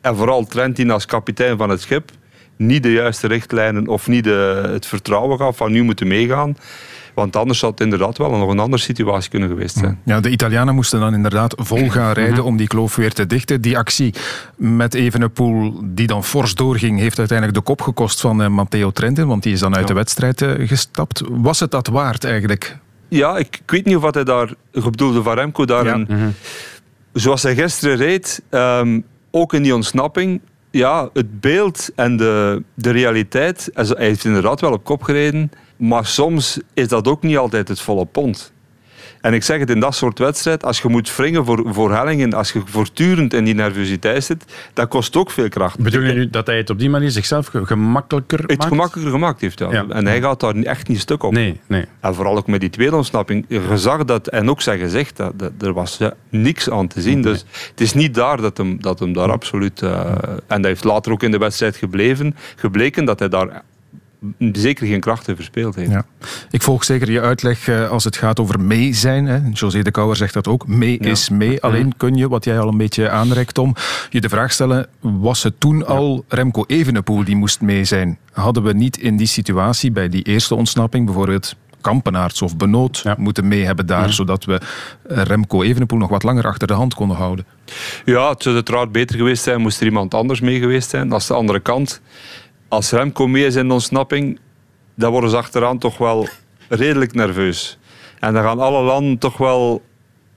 en 0.00 0.16
vooral 0.16 0.44
Trentin 0.44 0.90
als 0.90 1.06
kapitein 1.06 1.56
van 1.56 1.70
het 1.70 1.80
schip, 1.80 2.10
niet 2.66 2.82
de 2.82 2.92
juiste 2.92 3.26
richtlijnen 3.26 3.88
of 3.88 4.08
niet 4.08 4.24
de, 4.24 4.68
het 4.72 4.86
vertrouwen 4.86 5.38
gaf 5.38 5.56
van 5.56 5.72
nu 5.72 5.82
moeten 5.82 6.06
meegaan. 6.06 6.56
Want 7.14 7.36
anders 7.36 7.60
had 7.60 7.70
het 7.70 7.80
inderdaad 7.80 8.18
wel 8.18 8.30
nog 8.30 8.50
een 8.50 8.58
andere 8.58 8.82
situatie 8.82 9.30
kunnen 9.30 9.48
geweest 9.48 9.76
zijn. 9.76 10.00
Ja, 10.04 10.20
de 10.20 10.30
Italianen 10.30 10.74
moesten 10.74 11.00
dan 11.00 11.14
inderdaad 11.14 11.54
vol 11.58 11.88
gaan 11.88 12.12
rijden 12.12 12.44
om 12.44 12.56
die 12.56 12.66
kloof 12.66 12.96
weer 12.96 13.12
te 13.12 13.26
dichten. 13.26 13.60
Die 13.60 13.78
actie 13.78 14.14
met 14.56 14.94
Evenepoel, 14.94 15.80
die 15.84 16.06
dan 16.06 16.24
fors 16.24 16.54
doorging, 16.54 16.98
heeft 16.98 17.18
uiteindelijk 17.18 17.58
de 17.58 17.64
kop 17.64 17.80
gekost 17.80 18.20
van 18.20 18.42
uh, 18.42 18.48
Matteo 18.48 18.90
Trentin, 18.90 19.26
want 19.26 19.42
die 19.42 19.52
is 19.52 19.60
dan 19.60 19.72
uit 19.72 19.80
ja. 19.80 19.86
de 19.86 19.94
wedstrijd 19.94 20.40
uh, 20.40 20.68
gestapt. 20.68 21.22
Was 21.30 21.60
het 21.60 21.70
dat 21.70 21.86
waard 21.86 22.24
eigenlijk? 22.24 22.76
Ja, 23.08 23.36
ik, 23.36 23.58
ik 23.62 23.70
weet 23.70 23.84
niet 23.84 23.96
of 23.96 24.14
hij 24.14 24.24
daar, 24.24 24.54
ik 24.72 24.82
bedoelde 24.82 25.22
van 25.22 25.34
Remco, 25.34 25.64
daar 25.64 25.84
ja. 25.84 25.94
een, 25.94 26.06
-hmm. 26.08 26.34
zoals 27.12 27.42
hij 27.42 27.54
gisteren 27.54 27.96
reed, 27.96 28.42
um, 28.50 29.04
ook 29.30 29.54
in 29.54 29.62
die 29.62 29.74
ontsnapping, 29.74 30.40
ja, 30.72 31.10
het 31.12 31.40
beeld 31.40 31.90
en 31.94 32.16
de, 32.16 32.62
de 32.74 32.90
realiteit, 32.90 33.70
hij 33.74 33.86
heeft 33.96 34.24
inderdaad 34.24 34.60
wel 34.60 34.72
op 34.72 34.84
kop 34.84 35.02
gereden, 35.02 35.50
maar 35.76 36.06
soms 36.06 36.60
is 36.74 36.88
dat 36.88 37.08
ook 37.08 37.22
niet 37.22 37.36
altijd 37.36 37.68
het 37.68 37.80
volle 37.80 38.04
pond. 38.04 38.52
En 39.22 39.34
ik 39.34 39.42
zeg 39.42 39.58
het 39.58 39.70
in 39.70 39.80
dat 39.80 39.94
soort 39.94 40.18
wedstrijd, 40.18 40.64
als 40.64 40.80
je 40.80 40.88
moet 40.88 41.16
wringen 41.16 41.44
voor, 41.44 41.62
voor 41.66 41.92
hellingen, 41.94 42.32
als 42.32 42.52
je 42.52 42.62
voortdurend 42.64 43.34
in 43.34 43.44
die 43.44 43.54
nervositeit 43.54 44.24
zit, 44.24 44.44
dat 44.72 44.88
kost 44.88 45.16
ook 45.16 45.30
veel 45.30 45.48
kracht. 45.48 45.78
Bedoel 45.78 46.02
je 46.02 46.12
nu 46.12 46.30
dat 46.30 46.46
hij 46.46 46.56
het 46.56 46.70
op 46.70 46.78
die 46.78 46.90
manier 46.90 47.10
zichzelf 47.10 47.50
gemakkelijker 47.52 48.38
het 48.38 48.58
maakt? 48.58 48.64
gemakkelijker 48.64 49.12
gemaakt 49.12 49.40
heeft, 49.40 49.58
ja. 49.58 49.72
ja. 49.72 49.84
En 49.88 50.06
hij 50.06 50.20
gaat 50.20 50.40
daar 50.40 50.54
echt 50.54 50.88
niet 50.88 51.00
stuk 51.00 51.22
op. 51.22 51.32
Nee, 51.32 51.60
nee. 51.66 51.84
En 52.00 52.14
vooral 52.14 52.36
ook 52.36 52.46
met 52.46 52.60
die 52.60 52.70
tweede 52.70 52.96
ontsnapping. 52.96 53.44
Je 53.48 53.60
zag 53.74 54.04
dat, 54.04 54.28
en 54.28 54.50
ook 54.50 54.60
zijn 54.60 54.78
gezegd, 54.78 55.16
dat, 55.16 55.38
dat 55.38 55.52
er 55.58 55.72
was 55.72 55.96
ja, 55.96 56.12
niks 56.28 56.70
aan 56.70 56.88
te 56.88 57.00
zien. 57.00 57.20
Nee. 57.20 57.32
Dus 57.32 57.44
het 57.70 57.80
is 57.80 57.94
niet 57.94 58.14
daar 58.14 58.40
dat 58.40 58.56
hem, 58.56 58.80
dat 58.80 58.98
hem 58.98 59.12
daar 59.12 59.30
absoluut... 59.30 59.82
Uh, 59.82 60.06
en 60.46 60.62
dat 60.62 60.64
heeft 60.64 60.84
later 60.84 61.12
ook 61.12 61.22
in 61.22 61.30
de 61.30 61.38
wedstrijd 61.38 61.76
gebleven, 61.76 62.36
gebleken 62.56 63.04
dat 63.04 63.18
hij 63.18 63.28
daar 63.28 63.62
zeker 64.38 64.86
geen 64.86 65.00
krachten 65.00 65.36
verspeeld 65.36 65.74
heeft. 65.74 65.90
Ja. 65.90 66.04
Ik 66.50 66.62
volg 66.62 66.84
zeker 66.84 67.10
je 67.10 67.20
uitleg 67.20 67.68
uh, 67.68 67.90
als 67.90 68.04
het 68.04 68.16
gaat 68.16 68.40
over 68.40 68.60
mee 68.60 68.94
zijn. 68.94 69.26
Hè. 69.26 69.40
José 69.52 69.82
de 69.82 69.90
Kouwer 69.90 70.16
zegt 70.16 70.34
dat 70.34 70.48
ook. 70.48 70.66
Mee 70.66 70.98
ja. 71.00 71.10
is 71.10 71.28
mee. 71.28 71.62
Alleen 71.62 71.96
kun 71.96 72.14
je, 72.14 72.28
wat 72.28 72.44
jij 72.44 72.58
al 72.58 72.68
een 72.68 72.76
beetje 72.76 73.10
aanreikt 73.10 73.58
om, 73.58 73.74
je 74.10 74.20
de 74.20 74.28
vraag 74.28 74.52
stellen, 74.52 74.86
was 75.00 75.42
het 75.42 75.60
toen 75.60 75.86
al 75.86 76.24
Remco 76.28 76.64
Evenepoel 76.66 77.24
die 77.24 77.36
moest 77.36 77.60
mee 77.60 77.84
zijn? 77.84 78.18
Hadden 78.32 78.62
we 78.62 78.72
niet 78.72 78.98
in 78.98 79.16
die 79.16 79.26
situatie, 79.26 79.90
bij 79.92 80.08
die 80.08 80.22
eerste 80.22 80.54
ontsnapping, 80.54 81.04
bijvoorbeeld 81.04 81.56
Kampenaerts 81.80 82.42
of 82.42 82.56
Benoot 82.56 83.00
ja. 83.04 83.14
moeten 83.18 83.48
mee 83.48 83.64
hebben 83.64 83.86
daar, 83.86 84.06
ja. 84.06 84.12
zodat 84.12 84.44
we 84.44 84.60
Remco 85.02 85.62
Evenepoel 85.62 85.98
nog 85.98 86.10
wat 86.10 86.22
langer 86.22 86.46
achter 86.46 86.66
de 86.66 86.74
hand 86.74 86.94
konden 86.94 87.16
houden? 87.16 87.46
Ja, 88.04 88.28
het 88.28 88.42
zou 88.42 88.54
uiteraard 88.54 88.92
beter 88.92 89.16
geweest 89.16 89.42
zijn, 89.42 89.60
moest 89.60 89.80
er 89.80 89.86
iemand 89.86 90.14
anders 90.14 90.40
mee 90.40 90.58
geweest 90.58 90.90
zijn. 90.90 91.08
Dat 91.08 91.20
is 91.20 91.26
de 91.26 91.34
andere 91.34 91.60
kant 91.60 92.00
als 92.72 92.90
Remco 92.90 93.26
mee 93.26 93.46
is 93.46 93.54
in 93.54 93.68
de 93.68 93.72
ontsnapping, 93.72 94.38
dan 94.94 95.10
worden 95.10 95.30
ze 95.30 95.36
achteraan 95.36 95.78
toch 95.78 95.98
wel 95.98 96.28
redelijk 96.68 97.14
nerveus. 97.14 97.78
En 98.18 98.34
dan 98.34 98.42
gaan 98.42 98.58
alle 98.58 98.82
landen 98.82 99.18
toch 99.18 99.36
wel 99.36 99.82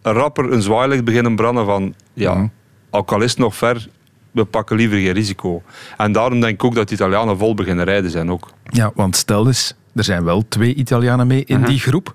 rapper 0.01 0.51
een 0.51 0.61
zwaailicht 0.61 1.03
beginnen 1.03 1.35
branden 1.35 1.65
van 1.65 1.95
ja, 2.13 2.49
ook 2.89 3.11
al 3.11 3.21
is 3.21 3.29
het 3.29 3.39
nog 3.39 3.55
ver, 3.55 3.87
we 4.31 4.45
pakken 4.45 4.75
liever 4.75 4.97
geen 4.97 5.11
risico. 5.11 5.63
En 5.97 6.11
daarom 6.11 6.39
denk 6.39 6.53
ik 6.53 6.63
ook 6.63 6.75
dat 6.75 6.87
de 6.87 6.93
Italianen 6.93 7.37
vol 7.37 7.53
beginnen 7.53 7.85
rijden 7.85 8.11
zijn 8.11 8.31
ook. 8.31 8.51
Ja, 8.63 8.91
want 8.95 9.15
stel 9.15 9.47
eens, 9.47 9.73
er 9.93 10.03
zijn 10.03 10.23
wel 10.23 10.47
twee 10.47 10.73
Italianen 10.73 11.27
mee 11.27 11.43
in 11.45 11.55
uh 11.55 11.61
-huh. 11.61 11.69
die 11.69 11.79
groep. 11.79 12.13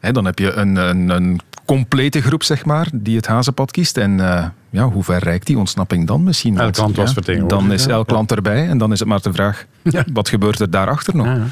He, 0.00 0.12
dan 0.12 0.24
heb 0.24 0.38
je 0.38 0.52
een, 0.52 0.76
een, 0.76 1.08
een 1.08 1.40
complete 1.64 2.22
groep, 2.22 2.42
zeg 2.42 2.64
maar, 2.64 2.88
die 2.92 3.16
het 3.16 3.26
hazenpad 3.26 3.70
kiest. 3.70 3.96
En 3.96 4.18
uh, 4.18 4.46
ja, 4.70 4.88
hoe 4.88 5.02
ver 5.02 5.22
reikt 5.22 5.46
die 5.46 5.58
ontsnapping 5.58 6.06
dan 6.06 6.22
misschien? 6.22 6.58
Elk 6.58 6.76
land 6.76 6.96
was 6.96 7.14
ja, 7.24 7.44
Dan 7.44 7.72
is 7.72 7.86
elk 7.86 8.10
land 8.10 8.32
erbij 8.32 8.68
en 8.68 8.78
dan 8.78 8.92
is 8.92 8.98
het 8.98 9.08
maar 9.08 9.20
de 9.20 9.32
vraag, 9.32 9.66
ja. 9.82 10.04
wat 10.12 10.28
gebeurt 10.28 10.60
er 10.60 10.70
daarachter 10.70 11.16
nog? 11.16 11.26
Ja, 11.26 11.46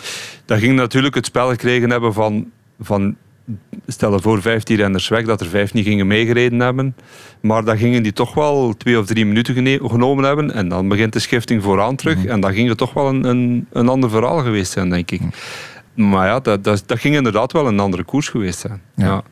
dat 0.45 0.59
ging 0.59 0.77
natuurlijk 0.77 1.15
het 1.15 1.27
spel 1.27 1.49
gekregen 1.49 1.91
hebben 1.91 2.13
van, 2.13 2.47
van 2.81 3.17
stel 3.87 4.13
er 4.13 4.21
voor 4.21 4.43
15 4.43 4.77
renners 4.77 5.09
weg, 5.09 5.25
dat 5.25 5.41
er 5.41 5.47
vijf 5.47 5.73
niet 5.73 5.85
gingen 5.85 6.07
meegereden 6.07 6.61
hebben. 6.61 6.95
Maar 7.41 7.65
dan 7.65 7.79
gingen 7.79 8.03
die 8.03 8.13
toch 8.13 8.35
wel 8.35 8.75
twee 8.77 8.99
of 8.99 9.07
drie 9.07 9.27
minuten 9.27 9.81
genomen 9.89 10.25
hebben. 10.25 10.55
En 10.55 10.69
dan 10.69 10.89
begint 10.89 11.13
de 11.13 11.19
schifting 11.19 11.63
vooraan 11.63 11.97
terug. 11.97 12.15
Mm 12.17 12.23
-hmm. 12.23 12.31
En 12.31 12.41
dan 12.41 12.53
ging 12.53 12.69
het 12.69 12.79
toch 12.79 12.93
wel 12.93 13.09
een, 13.09 13.25
een, 13.25 13.67
een 13.73 13.89
ander 13.89 14.11
verhaal 14.11 14.39
geweest 14.39 14.73
zijn, 14.73 14.91
denk 14.91 15.11
ik. 15.11 15.21
Mm 15.21 15.27
-hmm. 15.27 15.70
Maar 15.95 16.27
ja, 16.27 16.41
dat, 16.41 16.65
dat, 16.65 16.83
dat, 16.87 16.99
ging 16.99 17.15
inderdaad 17.15 17.53
wel 17.53 17.67
een 17.67 17.81
andere 17.81 18.05
koers 18.05 18.29
geweest 18.29 18.59
zijn. 18.59 18.83
Ja. 18.95 19.07
Ja. 19.07 19.23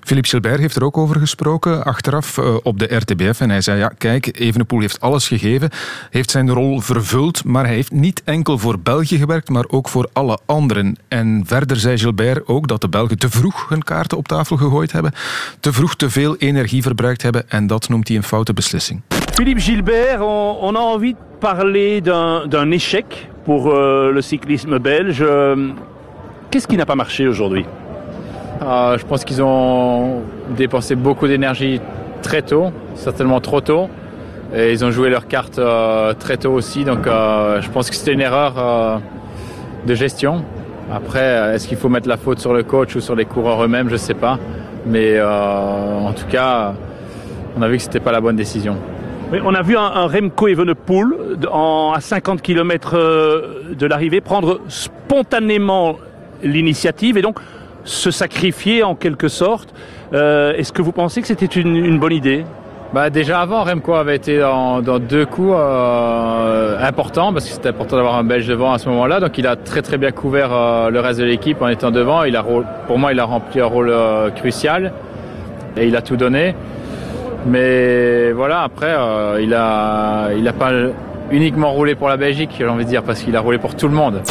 Philippe 0.00 0.28
Gilbert 0.28 0.58
heeft 0.58 0.76
er 0.76 0.84
ook 0.84 0.96
over 0.96 1.16
gesproken, 1.16 1.84
achteraf 1.84 2.36
uh, 2.36 2.56
op 2.62 2.78
de 2.78 2.96
RTBF. 2.96 3.40
En 3.40 3.50
hij 3.50 3.60
zei, 3.60 3.78
ja, 3.78 3.92
kijk, 3.98 4.38
Evenepoel 4.40 4.80
heeft 4.80 5.00
alles 5.00 5.28
gegeven, 5.28 5.70
heeft 6.10 6.30
zijn 6.30 6.50
rol 6.50 6.80
vervuld, 6.80 7.44
maar 7.44 7.64
hij 7.64 7.74
heeft 7.74 7.92
niet 7.92 8.22
enkel 8.24 8.58
voor 8.58 8.78
België 8.78 9.18
gewerkt, 9.18 9.48
maar 9.48 9.64
ook 9.68 9.88
voor 9.88 10.08
alle 10.12 10.38
anderen. 10.46 10.96
En 11.08 11.42
verder 11.46 11.76
zei 11.76 11.98
Gilbert 11.98 12.46
ook 12.46 12.68
dat 12.68 12.80
de 12.80 12.88
Belgen 12.88 13.18
te 13.18 13.30
vroeg 13.30 13.68
hun 13.68 13.82
kaarten 13.82 14.18
op 14.18 14.28
tafel 14.28 14.56
gegooid 14.56 14.92
hebben, 14.92 15.12
te 15.60 15.72
vroeg 15.72 15.96
te 15.96 16.10
veel 16.10 16.36
energie 16.36 16.82
verbruikt 16.82 17.22
hebben, 17.22 17.50
en 17.50 17.66
dat 17.66 17.88
noemt 17.88 18.08
hij 18.08 18.16
een 18.16 18.22
foute 18.22 18.52
beslissing. 18.52 19.02
Philippe 19.32 19.60
Gilbert, 19.60 20.20
on, 20.20 20.56
on 20.56 20.76
a 20.76 20.92
envie 20.92 21.14
de 21.14 21.36
parler 21.38 22.02
d'un 22.48 22.72
échec 22.72 23.28
pour 23.44 23.66
uh, 23.66 24.14
le 24.14 24.20
cyclisme 24.20 24.80
belge. 24.80 25.56
Qu'est-ce 26.50 26.66
qui 26.66 26.78
n'a 26.78 26.86
pas 26.86 26.94
marché 26.94 27.28
aujourd'hui 27.28 27.66
euh, 28.62 28.96
Je 28.96 29.04
pense 29.04 29.24
qu'ils 29.24 29.42
ont 29.42 30.22
dépensé 30.56 30.94
beaucoup 30.94 31.28
d'énergie 31.28 31.78
très 32.22 32.40
tôt, 32.40 32.72
certainement 32.94 33.40
trop 33.40 33.60
tôt. 33.60 33.90
Et 34.56 34.72
ils 34.72 34.82
ont 34.82 34.90
joué 34.90 35.10
leur 35.10 35.26
carte 35.26 35.58
euh, 35.58 36.14
très 36.14 36.38
tôt 36.38 36.52
aussi, 36.52 36.84
donc 36.84 37.06
euh, 37.06 37.60
je 37.60 37.68
pense 37.68 37.90
que 37.90 37.96
c'était 37.96 38.14
une 38.14 38.22
erreur 38.22 39.02
de 39.86 39.94
gestion. 39.94 40.42
Après, 40.90 41.54
est-ce 41.54 41.68
qu'il 41.68 41.76
faut 41.76 41.90
mettre 41.90 42.08
la 42.08 42.16
faute 42.16 42.38
sur 42.38 42.54
le 42.54 42.62
coach 42.62 42.96
ou 42.96 43.00
sur 43.00 43.14
les 43.14 43.26
coureurs 43.26 43.62
eux-mêmes? 43.62 43.88
Je 43.88 43.94
ne 43.94 43.98
sais 43.98 44.14
pas. 44.14 44.38
Mais 44.86 45.20
en 45.20 46.14
tout 46.14 46.26
cas, 46.30 46.72
on 47.58 47.60
a 47.60 47.68
vu 47.68 47.76
que 47.76 47.82
c'était 47.82 48.00
pas 48.00 48.12
la 48.12 48.22
bonne 48.22 48.36
décision. 48.36 48.78
Oui, 49.30 49.40
on 49.44 49.54
a 49.54 49.60
vu 49.60 49.76
un, 49.76 49.82
un 49.82 50.06
Remco 50.06 50.48
Evenepoel 50.48 51.08
en, 51.52 51.92
à 51.94 52.00
50 52.00 52.40
km 52.40 52.94
de 53.74 53.86
l'arrivée 53.86 54.22
prendre 54.22 54.60
spontanément 54.68 55.98
l'initiative 56.42 57.18
et 57.18 57.22
donc 57.22 57.38
se 57.84 58.10
sacrifier 58.10 58.82
en 58.82 58.94
quelque 58.94 59.28
sorte. 59.28 59.74
Euh, 60.12 60.52
Est-ce 60.54 60.72
que 60.72 60.82
vous 60.82 60.92
pensez 60.92 61.20
que 61.20 61.26
c'était 61.26 61.46
une, 61.46 61.98
bonne 61.98 62.12
idée? 62.12 62.44
Bah 62.92 63.10
déjà 63.10 63.40
avant, 63.40 63.64
Remco 63.64 63.94
avait 63.94 64.16
été 64.16 64.38
dans, 64.38 64.80
deux 64.80 65.26
coups 65.26 65.52
euh, 65.54 66.78
importants 66.82 67.34
parce 67.34 67.44
que 67.44 67.52
c'était 67.52 67.68
important 67.68 67.96
d'avoir 67.96 68.16
un 68.16 68.24
Belge 68.24 68.46
devant 68.46 68.72
à 68.72 68.78
ce 68.78 68.88
moment-là. 68.88 69.20
Donc 69.20 69.36
il 69.36 69.46
a 69.46 69.56
très 69.56 69.82
très 69.82 69.98
bien 69.98 70.10
couvert 70.10 70.50
euh, 70.52 70.88
le 70.88 71.00
reste 71.00 71.20
de 71.20 71.24
l'équipe 71.24 71.60
en 71.60 71.68
étant 71.68 71.90
devant. 71.90 72.24
Il 72.24 72.36
a, 72.36 72.42
pour 72.86 72.98
moi, 72.98 73.12
il 73.12 73.20
a 73.20 73.24
rempli 73.24 73.60
un 73.60 73.66
rôle 73.66 73.92
crucial 74.36 74.92
et 75.76 75.86
il 75.86 75.96
a 75.96 76.02
tout 76.02 76.16
donné. 76.16 76.54
Mais 77.46 78.32
voilà, 78.32 78.62
après, 78.62 78.94
il 79.40 79.54
a 79.54 80.30
il 80.36 80.46
a 80.48 80.52
pas 80.52 80.72
uniquement 81.30 81.72
roulé 81.72 81.94
pour 81.94 82.08
la 82.08 82.16
Belgique, 82.16 82.50
j'ai 82.58 82.66
envie 82.66 82.84
de 82.84 82.90
dire, 82.90 83.02
parce 83.02 83.22
qu'il 83.22 83.36
a 83.36 83.40
roulé 83.40 83.58
pour 83.58 83.76
tout 83.76 83.88
le 83.88 83.94
monde. 83.94 84.22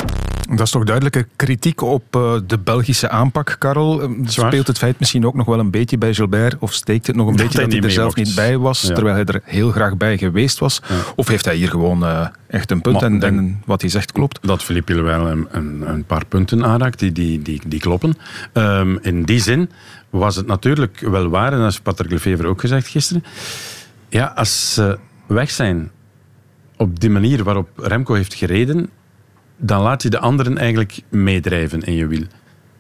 Dat 0.50 0.60
is 0.60 0.72
toch 0.72 0.84
duidelijke 0.84 1.28
kritiek 1.36 1.82
op 1.82 2.16
eh, 2.16 2.34
de 2.48 2.58
Belgische 2.60 3.10
aanpak, 3.10 3.56
Karel. 3.60 4.02
Eh, 4.02 4.10
Speelt 4.26 4.68
het 4.68 4.78
feit 4.78 5.00
misschien 5.00 5.26
ook 5.26 5.34
nog 5.36 5.46
wel 5.46 5.60
een 5.60 5.72
beetje 5.72 5.98
bij 5.98 6.14
Gilbert? 6.14 6.56
Of 6.60 6.74
steekt 6.74 7.08
het 7.08 7.16
nog 7.16 7.28
een 7.28 7.36
Dat 7.36 7.46
beetje 7.46 7.62
dat 7.62 7.72
hij 7.72 7.82
er 7.82 7.92
zelf 7.92 8.16
mocht. 8.16 8.28
niet 8.28 8.36
bij 8.36 8.58
was, 8.58 8.82
Ja. 8.82 8.94
terwijl 8.94 9.16
hij 9.16 9.26
er 9.26 9.42
heel 9.44 9.72
graag 9.72 9.98
bij 9.98 10.18
geweest 10.18 10.60
was? 10.60 10.82
Of 11.16 11.28
heeft 11.28 11.46
hij 11.46 11.56
hier 11.56 11.70
gewoon 11.70 12.06
eh, 12.06 12.28
echt 12.48 12.72
een 12.72 12.82
punt 12.82 13.02
Maar 13.02 13.10
en, 13.12 13.24
en 13.24 13.62
wat 13.66 13.82
hij 13.82 13.90
zegt 13.90 14.12
klopt? 14.12 14.40
Dat 14.42 14.64
Philippe 14.64 15.02
wel 15.02 15.28
een, 15.28 15.48
een, 15.52 15.84
een 15.90 16.06
paar 16.06 16.26
punten 16.26 16.66
aanraakt 16.66 17.00
die, 17.00 17.12
die, 17.12 17.42
die, 17.42 17.62
die 17.68 17.80
kloppen. 17.80 18.14
Ehm, 18.54 18.98
in 19.02 19.24
die 19.24 19.40
zin 19.40 19.70
was 20.10 20.36
het 20.36 20.48
natuurlijk 20.48 21.00
wel 21.00 21.28
waar, 21.30 21.52
en 21.52 21.58
dat 21.60 21.72
heeft 21.72 21.84
Patrick 21.84 22.12
Lefevre 22.12 22.48
ook 22.48 22.60
gezegd 22.60 22.88
gisteren. 22.88 23.24
Ja, 24.10 24.26
als 24.36 24.74
ze 24.74 24.98
weg 25.26 25.52
zijn 25.52 25.92
op 26.78 27.00
die 27.00 27.10
manier 27.10 27.44
waarop 27.44 27.70
Remco 27.76 28.14
heeft 28.14 28.34
gereden, 28.34 28.90
dan 29.58 29.82
laat 29.82 30.04
je 30.04 30.10
de 30.10 30.20
anderen 30.20 30.58
eigenlijk 30.58 31.00
meedrijven 31.10 31.82
in 31.82 31.94
je 31.94 32.08
wiel. 32.08 32.26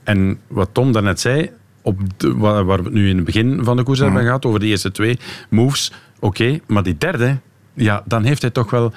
En 0.03 0.39
wat 0.47 0.69
Tom 0.71 0.91
daarnet 0.91 1.19
zei, 1.19 1.49
op 1.81 1.99
de, 2.17 2.37
waar, 2.37 2.65
we 2.65 2.71
het 2.71 2.93
nu 2.93 3.09
in 3.09 3.15
het 3.15 3.25
begin 3.25 3.63
van 3.63 3.77
de 3.77 3.83
koers 3.83 3.99
hebben 3.99 4.23
gehad, 4.23 4.45
over 4.45 4.59
de 4.59 4.65
eerste 4.65 4.91
twee 4.91 5.19
moves, 5.49 5.91
oké, 6.19 6.59
maar 6.67 6.83
die 6.83 6.97
derde, 6.97 7.39
ja, 7.73 8.03
dan 8.05 8.23
heeft 8.23 8.41
hij 8.41 8.51
toch 8.51 8.69
wel 8.69 8.93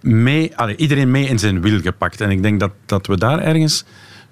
mee, 0.00 0.56
allee, 0.56 0.76
iedereen 0.76 1.10
mee 1.10 1.28
in 1.28 1.38
zijn 1.38 1.60
wiel 1.60 1.80
gepakt. 1.80 2.20
En 2.20 2.30
ik 2.30 2.42
denk 2.42 2.60
dat, 2.60 2.72
dat 2.86 3.06
we 3.06 3.16
daar 3.16 3.38
ergens 3.38 3.84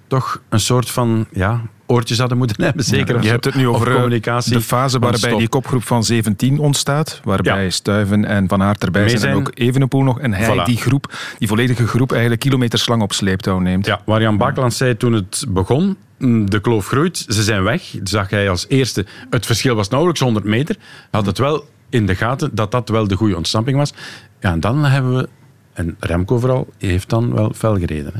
toch 0.07 0.41
een 0.49 0.59
soort 0.59 0.89
van 0.89 1.25
ja, 1.31 1.61
oortjes 1.85 2.17
hadden 2.19 2.37
moeten 2.37 2.63
hebben. 2.65 2.83
Zeker. 2.85 3.13
je 3.15 3.21
of 3.21 3.29
hebt 3.29 3.45
het 3.45 3.55
nu 3.55 3.67
over 3.67 3.87
eh, 3.87 3.93
communicatie. 3.93 4.53
de 4.53 4.61
fase 4.61 4.99
waarbij 4.99 5.37
die 5.37 5.47
kopgroep 5.49 5.83
van 5.83 6.03
17 6.03 6.59
ontstaat. 6.59 7.21
Waarbij 7.23 7.69
Stuiven 7.69 8.25
en 8.25 8.47
Van 8.47 8.61
Aert 8.61 8.83
erbij 8.83 9.17
zijn, 9.17 9.31
en 9.31 9.37
ook 9.37 9.51
Evenepoel 9.53 10.01
nog. 10.03 10.19
En 10.19 10.33
hij 10.33 10.55
Voilà. 10.55 10.63
die 10.65 10.77
groep, 10.77 11.13
die 11.37 11.47
volledige 11.47 11.87
groep 11.87 12.11
eigenlijk 12.11 12.41
kilometerslang 12.41 13.01
op 13.01 13.13
sleeptouw 13.13 13.59
neemt. 13.59 13.85
Ja, 13.85 14.01
waar 14.05 14.21
Jan 14.21 14.37
Bakeland 14.37 14.73
zei 14.73 14.97
toen 14.97 15.13
het 15.13 15.45
begon, 15.49 15.97
mm, 16.17 16.49
de 16.49 16.59
kloof 16.59 16.87
groeit, 16.87 17.25
ze 17.27 17.43
zijn 17.43 17.63
weg. 17.63 17.83
Zag 18.03 18.29
hij 18.29 18.49
als 18.49 18.65
eerste, 18.67 19.05
het 19.29 19.45
verschil 19.45 19.75
was 19.75 19.89
nauwelijks 19.89 20.21
100 20.21 20.45
meter. 20.45 20.75
Had 21.11 21.25
het 21.25 21.37
wel 21.37 21.65
in 21.89 22.05
de 22.05 22.15
gaten 22.15 22.55
dat 22.55 22.71
dat 22.71 22.89
wel 22.89 23.07
de 23.07 23.15
goede 23.15 23.35
ontsnapping 23.37 23.77
was. 23.77 23.93
Ja, 24.39 24.51
en 24.51 24.59
dan 24.59 24.85
hebben 24.85 25.15
we, 25.17 25.29
en 25.73 25.95
Remco 25.99 26.39
vooral, 26.39 26.67
heeft 26.77 27.09
dan 27.09 27.33
wel 27.33 27.51
fel 27.55 27.77
gereden. 27.79 28.11
Hè. 28.13 28.19